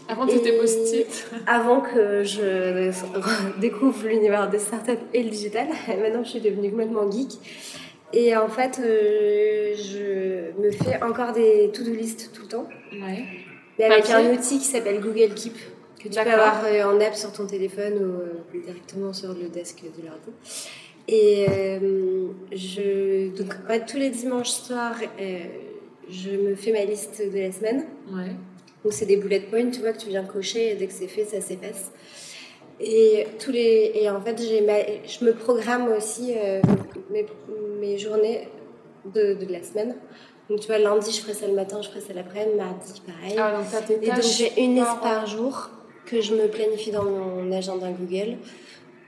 Avant, 0.07 0.25
tu 0.25 0.35
étais 0.35 0.57
post-it 0.57 1.29
Avant 1.47 1.81
que 1.81 2.23
je 2.23 2.91
découvre 3.59 4.07
l'univers 4.07 4.49
des 4.49 4.59
startups 4.59 4.91
et 5.13 5.23
le 5.23 5.29
digital, 5.29 5.67
maintenant, 5.87 6.23
je 6.23 6.29
suis 6.29 6.41
devenue 6.41 6.71
complètement 6.71 7.09
geek. 7.11 7.33
Et 8.11 8.35
en 8.35 8.47
fait, 8.47 8.81
je 8.81 10.59
me 10.59 10.71
fais 10.71 11.03
encore 11.03 11.31
des 11.31 11.69
to-do 11.71 11.91
list 11.91 12.31
tout 12.33 12.41
le 12.41 12.47
temps. 12.47 12.67
Ouais. 12.91 13.25
Mais 13.77 13.85
avec 13.85 14.09
un 14.09 14.33
outil 14.33 14.57
qui 14.57 14.65
s'appelle 14.65 14.99
Google 14.99 15.35
Keep 15.35 15.53
que 15.99 16.07
tu 16.07 16.15
peux 16.15 16.31
avoir 16.31 16.63
euh, 16.65 16.83
en 16.83 16.99
app 17.01 17.15
sur 17.15 17.31
ton 17.31 17.45
téléphone 17.45 17.93
ou 17.93 18.21
euh, 18.21 18.61
directement 18.65 19.13
sur 19.13 19.33
le 19.33 19.49
desk 19.49 19.83
de 19.83 20.05
l'ordi. 20.05 20.31
Et 21.07 21.45
euh, 21.49 22.27
je, 22.51 23.29
donc, 23.35 23.53
tous 23.87 23.97
les 23.97 24.09
dimanches 24.09 24.51
soirs, 24.51 24.95
je 26.09 26.29
me 26.29 26.55
fais 26.55 26.71
ma 26.71 26.85
liste 26.85 27.21
de 27.21 27.37
la 27.37 27.51
semaine. 27.51 27.85
Ouais. 28.11 28.31
Donc, 28.83 28.93
c'est 28.93 29.05
des 29.05 29.17
bullet 29.17 29.41
points, 29.41 29.69
tu 29.69 29.81
vois, 29.81 29.91
que 29.91 29.99
tu 29.99 30.09
viens 30.09 30.23
cocher 30.23 30.71
et 30.71 30.75
dès 30.75 30.87
que 30.87 30.93
c'est 30.93 31.07
fait, 31.07 31.25
ça 31.25 31.41
s'efface. 31.41 31.91
Et, 32.79 33.27
tous 33.39 33.51
les, 33.51 33.91
et 33.95 34.09
en 34.09 34.21
fait, 34.21 34.39
je 34.39 35.25
me 35.25 35.33
programme 35.33 35.91
aussi 35.91 36.33
mes, 37.11 37.25
mes, 37.81 37.97
journées 37.97 38.47
de, 39.03 39.33
de, 39.33 39.51
la 39.51 39.63
semaine. 39.63 39.95
Donc, 40.49 40.61
tu 40.61 40.67
vois, 40.67 40.77
lundi, 40.77 41.11
je 41.11 41.21
ferai 41.21 41.33
ça 41.33 41.47
le 41.47 41.53
matin, 41.53 41.81
je 41.81 41.89
ferai 41.89 42.01
ça 42.01 42.13
l'après-midi, 42.13 42.55
mardi, 42.55 43.01
pareil. 43.05 43.35
Ah, 43.37 43.57
donc, 43.57 44.01
et 44.01 44.07
donc, 44.07 44.21
j'ai 44.21 44.61
une 44.61 44.75
liste 44.75 45.01
par 45.01 45.25
jour 45.25 45.69
que 46.09 46.21
je 46.21 46.33
me 46.33 46.47
planifie 46.47 46.91
dans 46.91 47.03
mon 47.03 47.51
agenda 47.51 47.91
Google 47.91 48.37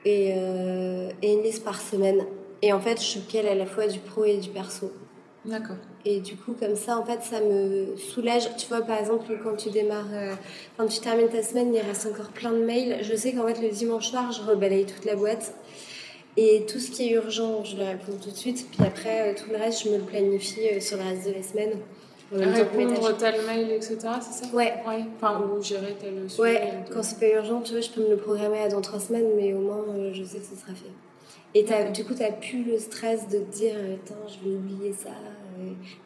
et, 0.06 0.34
euh, 0.36 1.12
et 1.22 1.34
une 1.34 1.44
liste 1.44 1.64
par 1.64 1.82
semaine 1.82 2.26
Et 2.62 2.74
en 2.74 2.80
fait, 2.80 3.02
je 3.02 3.20
cale 3.20 3.48
à 3.48 3.56
la 3.56 3.66
fois 3.66 3.88
du 3.88 4.00
pro 4.00 4.24
et 4.26 4.38
du 4.38 4.50
perso. 4.50 4.92
D'accord. 5.46 5.78
Et 6.06 6.20
du 6.20 6.36
coup, 6.36 6.54
comme 6.54 6.76
ça, 6.76 6.98
en 6.98 7.06
fait, 7.06 7.22
ça 7.24 7.42
me 7.42 7.96
soulage. 7.98 8.56
Tu 8.58 8.68
vois, 8.68 8.82
par 8.82 9.00
exemple, 9.00 9.26
quand 9.44 9.56
tu 9.56 9.70
démarres, 9.70 10.14
euh, 10.14 10.36
quand 10.78 10.88
tu 10.88 11.00
termines 11.00 11.30
ta 11.30 11.42
semaine, 11.42 11.74
il 11.74 11.82
reste 11.82 12.06
encore 12.06 12.30
plein 12.30 12.52
de 12.52 12.64
mails. 12.64 13.00
Je 13.02 13.16
sais 13.16 13.34
qu'en 13.34 13.48
fait, 13.48 13.60
le 13.62 13.70
dimanche 13.70 14.10
soir, 14.10 14.32
je 14.32 14.42
rebalaye 14.44 14.86
toute 14.86 15.06
la 15.06 15.16
boîte. 15.16 15.56
Et 16.38 16.66
tout 16.68 16.80
ce 16.80 16.92
qui 16.92 17.08
est 17.08 17.12
urgent, 17.14 17.64
je 17.64 17.76
le 17.76 17.84
réponds 17.84 18.18
tout 18.22 18.30
de 18.30 18.36
suite. 18.36 18.68
Puis 18.72 18.86
après, 18.86 19.32
euh, 19.32 19.34
tout 19.36 19.50
le 19.50 19.58
reste, 19.58 19.84
je 19.84 19.90
me 19.90 19.98
le 19.98 20.04
planifie 20.04 20.80
sur 20.80 20.98
le 20.98 21.04
reste 21.04 21.28
de 21.28 21.34
la 21.34 21.44
semaine. 21.44 21.72
Répondre 22.32 23.18
tel 23.18 23.46
mail, 23.46 23.72
etc., 23.72 23.98
c'est 24.22 24.46
ça 24.46 24.56
Ouais. 24.56 24.74
ouais. 24.88 25.04
Enfin, 25.16 25.42
ou 25.42 25.62
gérer 25.62 25.96
tel 26.00 26.30
sujet. 26.30 26.42
Ouais, 26.42 26.74
quand 26.92 27.04
c'est 27.04 27.20
pas 27.20 27.36
urgent, 27.36 27.62
tu 27.62 27.74
vois, 27.74 27.82
je 27.82 27.90
peux 27.90 28.02
me 28.02 28.10
le 28.10 28.18
programmer 28.18 28.60
à 28.60 28.70
dans 28.70 28.82
trois 28.82 29.00
semaines, 29.00 29.28
mais 29.36 29.54
au 29.54 29.60
moins, 29.60 29.84
je 30.14 30.24
sais 30.24 30.40
que 30.40 30.46
ce 30.46 30.56
sera 30.56 30.74
fait. 30.74 30.92
Et 31.54 31.66
as, 31.74 31.92
du 31.92 32.06
coup, 32.06 32.14
tu 32.14 32.22
n'as 32.22 32.32
plus 32.32 32.64
le 32.64 32.80
stress 32.80 33.28
de 33.28 33.40
te 33.40 33.52
dire, 33.52 33.76
attends, 33.76 34.28
je 34.28 34.48
vais 34.50 34.56
oublier 34.56 34.94
ça, 34.94 35.10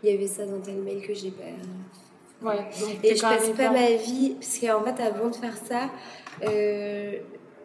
il 0.03 0.09
y 0.09 0.13
avait 0.13 0.27
ça 0.27 0.45
dans 0.45 0.59
tel 0.59 0.77
mail 0.77 1.01
que 1.05 1.13
j'ai 1.13 1.31
pas. 1.31 1.43
Ouais, 2.41 2.57
donc 2.79 3.03
et 3.03 3.15
je 3.15 3.21
passe 3.21 3.49
pas 3.49 3.69
ma 3.69 3.91
vie, 3.91 4.35
parce 4.39 4.59
qu'en 4.59 4.83
fait, 4.83 5.01
avant 5.01 5.29
de 5.29 5.35
faire 5.35 5.55
ça, 5.57 5.89
euh, 6.43 7.13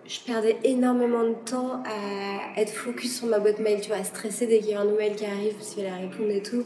je 0.06 0.20
perdais 0.20 0.56
énormément 0.64 1.24
de 1.24 1.34
temps 1.44 1.82
à 1.84 2.60
être 2.60 2.72
focus 2.72 3.18
sur 3.18 3.26
ma 3.26 3.38
boîte 3.38 3.58
mail, 3.58 3.80
tu 3.80 3.88
vois, 3.88 3.98
à 3.98 4.04
stresser 4.04 4.46
dès 4.46 4.58
qu'il 4.58 4.70
y 4.70 4.74
a 4.74 4.80
un 4.80 4.84
nouvel 4.84 5.16
qui 5.16 5.24
arrive, 5.24 5.54
parce 5.54 5.70
qu'il 5.70 5.84
fallait 5.84 6.06
répondre 6.06 6.30
et 6.30 6.42
tout. 6.42 6.64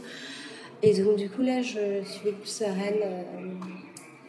Et 0.85 1.03
donc, 1.03 1.16
du 1.16 1.30
coup, 1.30 1.43
là, 1.43 1.62
je 1.62 2.03
suis 2.05 2.32
plus 2.32 2.49
sereine 2.49 3.01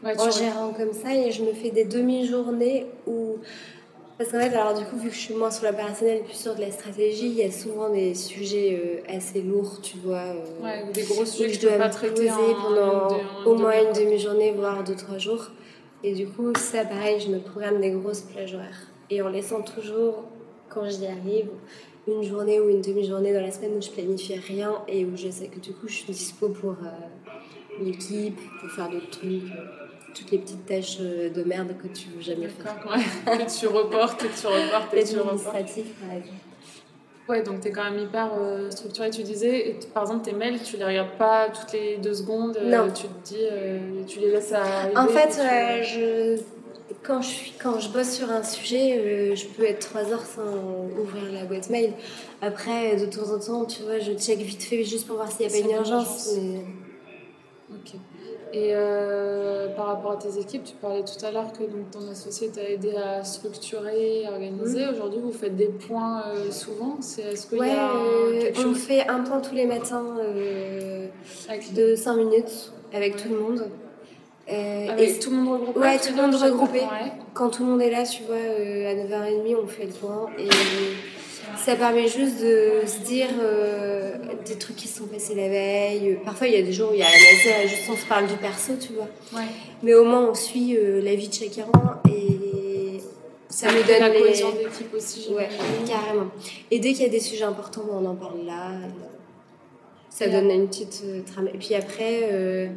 euh, 0.04 0.14
en 0.18 0.32
gérant 0.32 0.72
comme 0.72 0.94
ça 0.94 1.14
et 1.14 1.32
je 1.32 1.44
me 1.44 1.52
fais 1.52 1.70
des 1.70 1.84
demi-journées 1.84 2.86
où 3.06 3.38
parce 4.18 4.32
qu'en 4.32 4.40
fait, 4.40 4.56
alors 4.56 4.74
du 4.74 4.86
coup, 4.86 4.96
vu 4.96 5.10
que 5.10 5.14
je 5.16 5.20
suis 5.20 5.34
moins 5.34 5.52
sur 5.52 5.66
l'opérationnel 5.66 6.20
et 6.20 6.24
plus 6.24 6.38
sur 6.38 6.56
de 6.56 6.62
la 6.62 6.72
stratégie, 6.72 7.28
il 7.28 7.34
y 7.34 7.44
a 7.44 7.52
souvent 7.52 7.90
des 7.90 8.16
sujets 8.16 8.80
euh, 8.82 9.14
assez 9.14 9.42
lourds, 9.42 9.82
tu 9.82 9.98
vois. 9.98 10.28
Euh, 10.28 10.64
ouais, 10.64 10.92
des 10.94 11.04
gros 11.04 11.26
sujets 11.26 11.50
que 11.50 11.56
je 11.56 11.60
dois 11.60 11.78
pas 11.78 11.90
traiter 11.90 12.30
pendant 12.30 13.10
au 13.46 13.56
moins 13.56 13.74
une 13.74 13.92
demi-journée, 13.92 14.54
voire 14.54 14.86
deux, 14.86 14.96
trois 14.96 15.18
jours. 15.18 15.52
Et 16.02 16.14
du 16.14 16.28
coup, 16.28 16.54
ça, 16.56 16.86
pareil, 16.86 17.20
je 17.20 17.28
me 17.28 17.40
programme 17.40 17.82
des 17.82 17.92
grosses 17.92 18.22
plages 18.22 18.54
horaires. 18.54 18.88
Et 19.10 19.22
en 19.22 19.28
laissant 19.28 19.62
toujours, 19.62 20.24
quand 20.70 20.88
j'y 20.88 21.08
arrive, 21.08 21.50
une 22.08 22.24
journée 22.24 22.60
ou 22.60 22.70
une 22.70 22.82
demi-journée 22.82 23.34
dans 23.34 23.42
la 23.42 23.52
semaine 23.52 23.72
où 23.78 23.82
je 23.82 23.90
planifie 23.90 24.36
rien 24.36 24.74
et 24.88 25.06
où 25.06 25.16
je 25.16 25.30
sais 25.30 25.48
que 25.48 25.60
du 25.60 25.74
coup, 25.74 25.88
je 25.88 25.96
suis 25.96 26.14
dispo 26.14 26.50
pour 26.50 26.72
euh, 26.72 27.84
l'équipe, 27.84 28.40
pour 28.60 28.70
faire 28.72 28.90
d'autres 28.90 29.10
trucs 29.10 29.52
toutes 30.16 30.32
les 30.32 30.38
petites 30.38 30.66
tâches 30.66 30.98
euh, 31.02 31.30
de 31.30 31.44
merde 31.44 31.76
que 31.82 31.88
tu 31.88 32.08
veux 32.10 32.22
jamais 32.22 32.48
faire. 32.48 32.76
Ouais. 32.90 33.38
que 33.46 33.60
tu 33.60 33.68
reportes, 33.68 34.22
que 34.22 34.28
tu 34.28 34.48
reportes, 34.48 34.92
que 34.92 35.12
tu 35.12 35.20
reportes. 35.20 35.56
Ouais, 37.28 37.42
donc 37.42 37.62
tu 37.62 37.68
es 37.68 37.72
quand 37.72 37.84
même 37.84 38.00
hyper 38.00 38.30
euh, 38.40 38.70
structuré. 38.70 39.10
Tu 39.10 39.24
disais, 39.24 39.70
et 39.70 39.80
par 39.94 40.04
exemple, 40.04 40.24
tes 40.24 40.34
mails, 40.34 40.62
tu 40.62 40.78
les 40.78 40.86
regardes 40.86 41.18
pas 41.18 41.50
toutes 41.50 41.74
les 41.74 41.98
deux 41.98 42.14
secondes. 42.14 42.58
Euh, 42.58 42.70
non. 42.70 42.92
tu 42.92 43.08
te 43.08 43.28
dis, 43.28 44.06
tu 44.08 44.20
les 44.20 44.32
laisses 44.32 44.54
arriver. 44.54 44.96
En 44.96 45.08
fait, 45.08 45.32
je, 45.84 46.40
quand, 47.04 47.22
je 47.22 47.28
suis, 47.28 47.54
quand 47.62 47.80
je 47.80 47.90
bosse 47.90 48.12
sur 48.12 48.30
un 48.30 48.44
sujet, 48.44 49.36
je 49.36 49.48
peux 49.48 49.64
être 49.64 49.88
trois 49.88 50.12
heures 50.12 50.26
sans 50.26 50.90
ouvrir 51.00 51.32
la 51.32 51.46
boîte 51.46 51.70
mail. 51.70 51.94
Après, 52.42 52.96
de 52.96 53.06
temps 53.06 53.34
en 53.34 53.40
temps, 53.40 53.66
tu 53.66 53.84
vois, 53.84 54.00
je 54.00 54.14
check 54.14 54.40
vite 54.40 54.64
fait 54.64 54.84
juste 54.84 55.08
pour 55.08 55.16
voir 55.16 55.32
s'il 55.32 55.48
n'y 55.48 55.54
a 55.54 55.62
pas 55.62 55.68
une 55.68 55.76
urgence. 55.76 56.36
Mais... 56.38 56.62
Ok. 57.72 58.00
Et 58.54 58.70
euh, 58.72 59.68
par 59.76 59.88
rapport 59.88 60.12
à 60.14 60.16
tes 60.16 60.40
équipes, 60.40 60.64
tu 60.64 60.76
parlais 60.76 61.04
tout 61.04 61.26
à 61.26 61.32
l'heure 61.32 61.52
que 61.52 61.64
donc, 61.64 61.92
ton 61.92 62.10
associé 62.10 62.48
t'a 62.48 62.64
aidé 62.64 62.96
à 62.96 63.22
structurer, 63.26 64.26
à 64.26 64.32
organiser. 64.32 64.88
Aujourd'hui, 64.88 65.20
vous 65.20 65.34
faites 65.34 65.58
des 65.58 65.68
points 65.68 66.24
euh, 66.28 66.52
souvent 66.52 66.98
Est-ce 67.00 67.48
qu'il 67.48 67.60
ouais, 67.60 67.68
y 67.68 67.72
a 67.72 67.92
euh, 67.94 68.52
on 68.66 68.74
fait 68.74 69.10
un 69.10 69.24
point 69.24 69.42
tous 69.42 69.56
les 69.56 69.66
matins 69.66 70.16
de 71.74 71.96
5 71.96 72.16
minutes 72.16 72.72
avec 72.94 73.18
tout 73.18 73.28
le 73.28 73.40
monde. 73.40 73.70
Avec 74.48 75.20
tout 75.20 75.32
le 75.32 75.38
monde 75.38 75.60
regroupé 75.60 75.80
Ouais, 75.80 76.00
tout 76.00 76.16
le 76.16 76.22
monde 76.22 76.36
regroupé. 76.36 76.82
Quand 77.34 77.50
tout 77.50 77.64
le 77.64 77.72
monde 77.72 77.82
est 77.82 77.92
là, 77.92 78.04
tu 78.04 78.24
vois, 78.24 78.36
à 78.36 78.94
9h30, 78.94 79.56
on 79.64 79.68
fait 79.68 79.86
le 79.86 79.92
point. 79.92 80.28
Et 80.38 80.50
ça 81.58 81.76
permet 81.76 82.08
juste 82.08 82.42
de 82.42 82.86
se 82.86 83.00
dire 83.06 83.28
euh, 83.42 84.16
des 84.46 84.56
trucs 84.56 84.76
qui 84.76 84.88
se 84.88 85.00
sont 85.00 85.08
passés 85.08 85.36
la 85.36 85.50
veille. 85.50 86.18
Parfois, 86.24 86.48
il 86.48 86.54
y 86.54 86.58
a 86.58 86.62
des 86.62 86.74
jours 86.74 86.92
où 86.92 86.94
il 86.94 87.00
y 87.00 87.04
a 87.04 87.08
un 87.08 87.68
juste 87.68 87.90
on 87.90 87.96
se 87.96 88.06
parle 88.06 88.28
du 88.28 88.36
perso, 88.36 88.74
tu 88.80 88.94
vois. 88.94 89.08
Mais 89.84 89.94
au 89.94 90.06
moins, 90.06 90.30
on 90.30 90.34
suit 90.34 90.76
euh, 90.76 91.02
la 91.02 91.16
vie 91.16 91.28
de 91.28 91.34
chacun 91.34 91.68
et 92.10 93.00
ça, 93.50 93.68
nous 93.72 93.84
donne 93.84 94.00
la 94.00 94.10
cohésion 94.10 94.52
d'équipe 94.52 94.94
aussi. 94.94 95.34
Ouais, 95.34 95.50
carrément. 95.88 96.30
Et 96.72 96.80
dès 96.80 96.94
qu'il 96.94 97.04
y 97.04 97.08
a 97.08 97.10
des 97.10 97.20
sujets 97.20 97.44
importants, 97.44 97.86
on 97.92 98.06
en 98.06 98.16
parle 98.16 98.46
là. 98.46 98.72
Ça 100.10 100.28
donne 100.28 100.50
une 100.50 100.68
petite 100.68 101.04
euh, 101.06 101.22
trame. 101.26 101.50
Et 101.54 101.58
puis 101.58 101.76
après, 101.76 102.70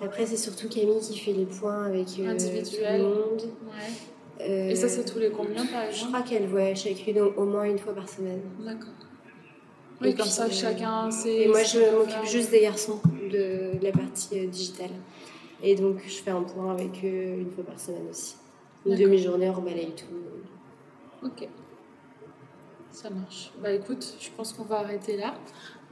après 0.00 0.26
c'est 0.26 0.36
surtout 0.36 0.68
Camille 0.68 1.00
qui 1.00 1.18
fait 1.18 1.32
les 1.32 1.46
points 1.46 1.84
avec 1.84 2.06
tout 2.06 2.22
le 2.22 3.02
monde. 3.02 3.42
Ouais. 3.42 4.70
Et 4.70 4.76
ça, 4.76 4.88
c'est 4.88 5.04
tous 5.04 5.18
les 5.18 5.30
combien 5.30 5.64
par 5.64 5.84
exemple 5.84 5.98
Je 5.98 6.06
crois 6.06 6.22
qu'elle 6.22 6.46
voit 6.46 6.74
chacune 6.74 7.20
au, 7.20 7.44
moins 7.44 7.64
une 7.64 7.78
fois 7.78 7.94
par 7.94 8.08
semaine. 8.08 8.42
D'accord. 8.60 8.92
Oui, 10.02 10.14
comme 10.14 10.26
ça, 10.26 10.44
euh, 10.44 10.50
chacun 10.50 11.10
sait. 11.10 11.44
Et 11.44 11.48
moi, 11.48 11.62
je 11.62 11.78
m'occupe 11.78 12.30
juste 12.30 12.50
des 12.50 12.60
garçons, 12.60 13.00
de, 13.32 13.82
la 13.82 13.92
partie 13.92 14.38
euh, 14.38 14.46
digitale. 14.46 14.90
Et 15.62 15.74
donc, 15.74 16.02
je 16.06 16.16
fais 16.16 16.32
un 16.32 16.42
point 16.42 16.70
avec 16.72 17.02
eux 17.02 17.38
une 17.38 17.50
fois 17.50 17.64
par 17.64 17.80
semaine 17.80 18.06
aussi. 18.10 18.36
Une 18.84 18.94
demi-journée, 18.94 19.48
on 19.48 19.62
balaye 19.62 19.92
tout. 19.96 20.04
Ok. 21.24 21.48
Ça 22.92 23.10
marche. 23.10 23.52
Bah 23.62 23.72
écoute, 23.72 24.16
je 24.20 24.28
pense 24.36 24.52
qu'on 24.52 24.64
va 24.64 24.78
arrêter 24.78 25.16
là 25.16 25.34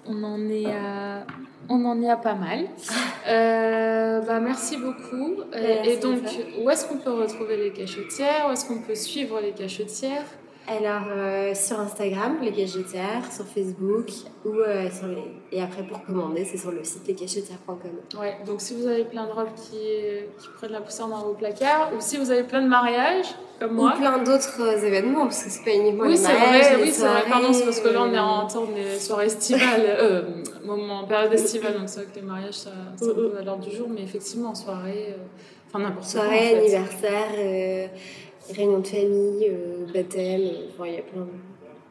on 0.07 0.23
en 0.23 0.49
est 0.49 0.67
à, 0.67 1.27
on 1.69 1.85
en 1.85 2.03
est 2.03 2.11
à 2.11 2.17
pas 2.17 2.35
mal. 2.35 2.67
Euh, 3.27 4.21
bah, 4.21 4.39
merci 4.39 4.77
beaucoup. 4.77 5.41
Euh, 5.55 5.83
et 5.83 5.97
donc, 5.97 6.21
où 6.61 6.69
est-ce 6.69 6.87
qu'on 6.87 6.99
peut 6.99 7.11
retrouver 7.11 7.57
les 7.57 7.73
cachotières 7.73 8.47
Où 8.47 8.53
est-ce 8.53 8.67
qu'on 8.67 8.83
peut 8.83 8.95
suivre 8.95 9.41
les 9.41 9.53
cachotières 9.53 10.27
alors, 10.67 11.03
euh, 11.11 11.55
sur 11.55 11.79
Instagram, 11.79 12.39
les 12.41 12.53
cachetières, 12.53 13.31
sur 13.31 13.45
Facebook, 13.45 14.07
ou 14.47 14.53
sur 14.91 15.09
les... 15.09 15.31
et 15.53 15.63
après 15.63 15.83
pour 15.83 16.03
commander, 16.05 16.45
c'est 16.45 16.57
sur 16.57 16.71
le 16.71 16.83
site 16.85 17.07
lescachetières.com. 17.07 18.19
Ouais, 18.19 18.39
donc 18.47 18.63
si 18.63 18.75
vous 18.75 18.87
avez 18.87 19.05
plein 19.05 19.27
de 19.27 19.33
robes 19.33 19.55
qui, 19.55 19.77
qui 20.39 20.49
prennent 20.57 20.73
la 20.73 20.81
poussière 20.81 21.09
dans 21.09 21.23
vos 21.23 21.35
placards, 21.35 21.91
ou 21.95 22.01
si 22.01 22.17
vous 22.17 22.31
avez 22.31 22.45
plein 22.45 22.63
de 22.63 22.69
mariages, 22.69 23.27
comme 23.61 23.75
moi. 23.75 23.93
Ou 23.95 23.99
plein 23.99 24.19
d'autres 24.23 24.85
événements, 24.85 25.25
parce 25.25 25.45
que 25.45 25.51
c'est 25.51 25.65
pas 25.65 25.75
uniquement 25.75 26.05
oui, 26.05 26.17
les 26.17 26.23
mariages. 26.23 26.73
Vrai, 26.73 26.83
oui, 26.83 26.91
c'est 26.91 27.07
vrai, 27.07 27.25
pardon, 27.29 27.53
c'est 27.53 27.65
parce 27.65 27.81
que 27.81 27.89
là 27.89 28.03
on 28.03 28.15
est 28.15 28.19
en 28.19 28.47
temps 28.47 28.65
de 28.65 28.99
soirée 28.99 29.27
estivale, 29.27 29.83
euh, 29.87 30.23
moment, 30.65 31.05
période 31.05 31.33
estivale, 31.33 31.75
donc 31.75 31.89
c'est 31.89 32.01
vrai 32.01 32.09
que 32.11 32.17
les 32.17 32.27
mariages 32.27 32.55
ça, 32.55 32.71
ça 32.97 33.05
un 33.05 33.15
peu 33.15 33.37
à 33.39 33.43
l'ordre 33.43 33.69
du 33.69 33.77
jour, 33.77 33.89
mais 33.89 34.03
effectivement 34.03 34.51
en 34.51 34.55
soirée, 34.55 35.15
enfin 35.69 35.81
n'importe 35.81 36.11
quoi. 36.11 36.23
Soirée, 36.23 36.57
anniversaire 36.57 37.91
réunion 38.53 38.81
de 38.81 38.87
famille, 38.87 39.49
euh, 39.49 39.87
baptême, 39.93 40.41
euh, 40.41 40.87
il 40.87 40.95
y 40.95 40.99
a 40.99 41.03
plein, 41.03 41.27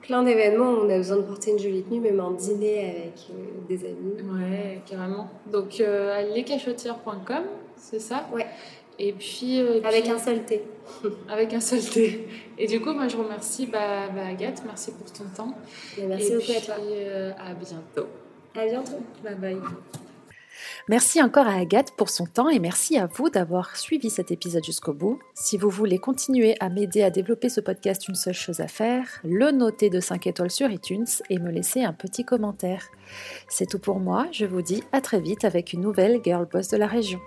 plein 0.02 0.24
d'événements 0.24 0.72
où 0.72 0.86
on 0.86 0.90
a 0.90 0.98
besoin 0.98 1.18
de 1.18 1.22
porter 1.24 1.52
une 1.52 1.60
jolie 1.60 1.84
tenue, 1.84 2.00
même 2.00 2.20
en 2.20 2.32
dîner 2.32 2.90
avec 2.90 3.28
euh, 3.32 3.68
des 3.68 3.86
amis. 3.86 4.16
Ouais, 4.22 4.82
carrément. 4.86 5.30
Donc, 5.52 5.82
lescachotières.com, 6.34 7.44
c'est 7.78 8.00
ça? 8.00 8.28
Ouais. 8.34 8.46
Et 9.00 9.12
puis, 9.14 9.60
Avec 9.84 10.08
un 10.08 10.20
seul 10.20 10.44
T. 10.44 10.64
Avec 11.30 11.54
un 11.54 11.60
seul 11.60 11.82
T. 11.82 12.28
Et 12.58 12.68
du 12.68 12.80
coup, 12.80 12.94
moi, 12.94 13.08
je 13.08 13.18
remercie 13.18 13.66
bah, 13.66 14.08
bah, 14.14 14.28
Agathe, 14.30 14.62
merci 14.66 14.92
pour 14.92 15.12
ton 15.12 15.24
temps. 15.36 15.54
merci 16.08 16.34
beaucoup 16.36 16.52
à 16.52 16.62
toi. 16.62 16.76
à 17.40 17.54
bientôt. 17.54 18.08
À 18.56 18.66
bientôt. 18.66 19.02
Bye 19.24 19.36
bye. 19.36 20.03
Merci 20.90 21.22
encore 21.22 21.48
à 21.48 21.56
Agathe 21.56 21.92
pour 21.92 22.10
son 22.10 22.26
temps 22.26 22.50
et 22.50 22.60
merci 22.60 22.98
à 22.98 23.06
vous 23.06 23.30
d'avoir 23.30 23.76
suivi 23.76 24.10
cet 24.10 24.32
épisode 24.32 24.64
jusqu'au 24.64 24.94
bout. 24.94 25.20
Si 25.34 25.58
vous 25.58 25.70
voulez 25.70 25.98
continuer 25.98 26.56
à 26.60 26.70
m'aider 26.70 27.04
à 27.04 27.10
développer 27.10 27.50
ce 27.50 27.62
podcast, 27.62 28.08
une 28.08 28.16
seule 28.16 28.34
chose 28.34 28.60
à 28.60 28.68
faire, 28.68 29.08
le 29.24 29.52
noter 29.52 29.90
de 29.90 30.00
5 30.00 30.28
étoiles 30.28 30.52
sur 30.52 30.70
iTunes 30.70 31.06
et 31.30 31.40
me 31.40 31.52
laisser 31.52 31.84
un 31.84 31.94
petit 31.94 32.26
commentaire. 32.26 32.88
C'est 33.48 33.68
tout 33.68 33.80
pour 33.80 34.00
moi, 34.00 34.28
je 34.32 34.46
vous 34.46 34.62
dis 34.62 34.84
à 34.92 35.02
très 35.02 35.20
vite 35.20 35.46
avec 35.46 35.74
une 35.74 35.82
nouvelle 35.82 36.22
Girl 36.24 36.48
Boss 36.52 36.68
de 36.70 36.78
la 36.78 36.88
région. 36.88 37.20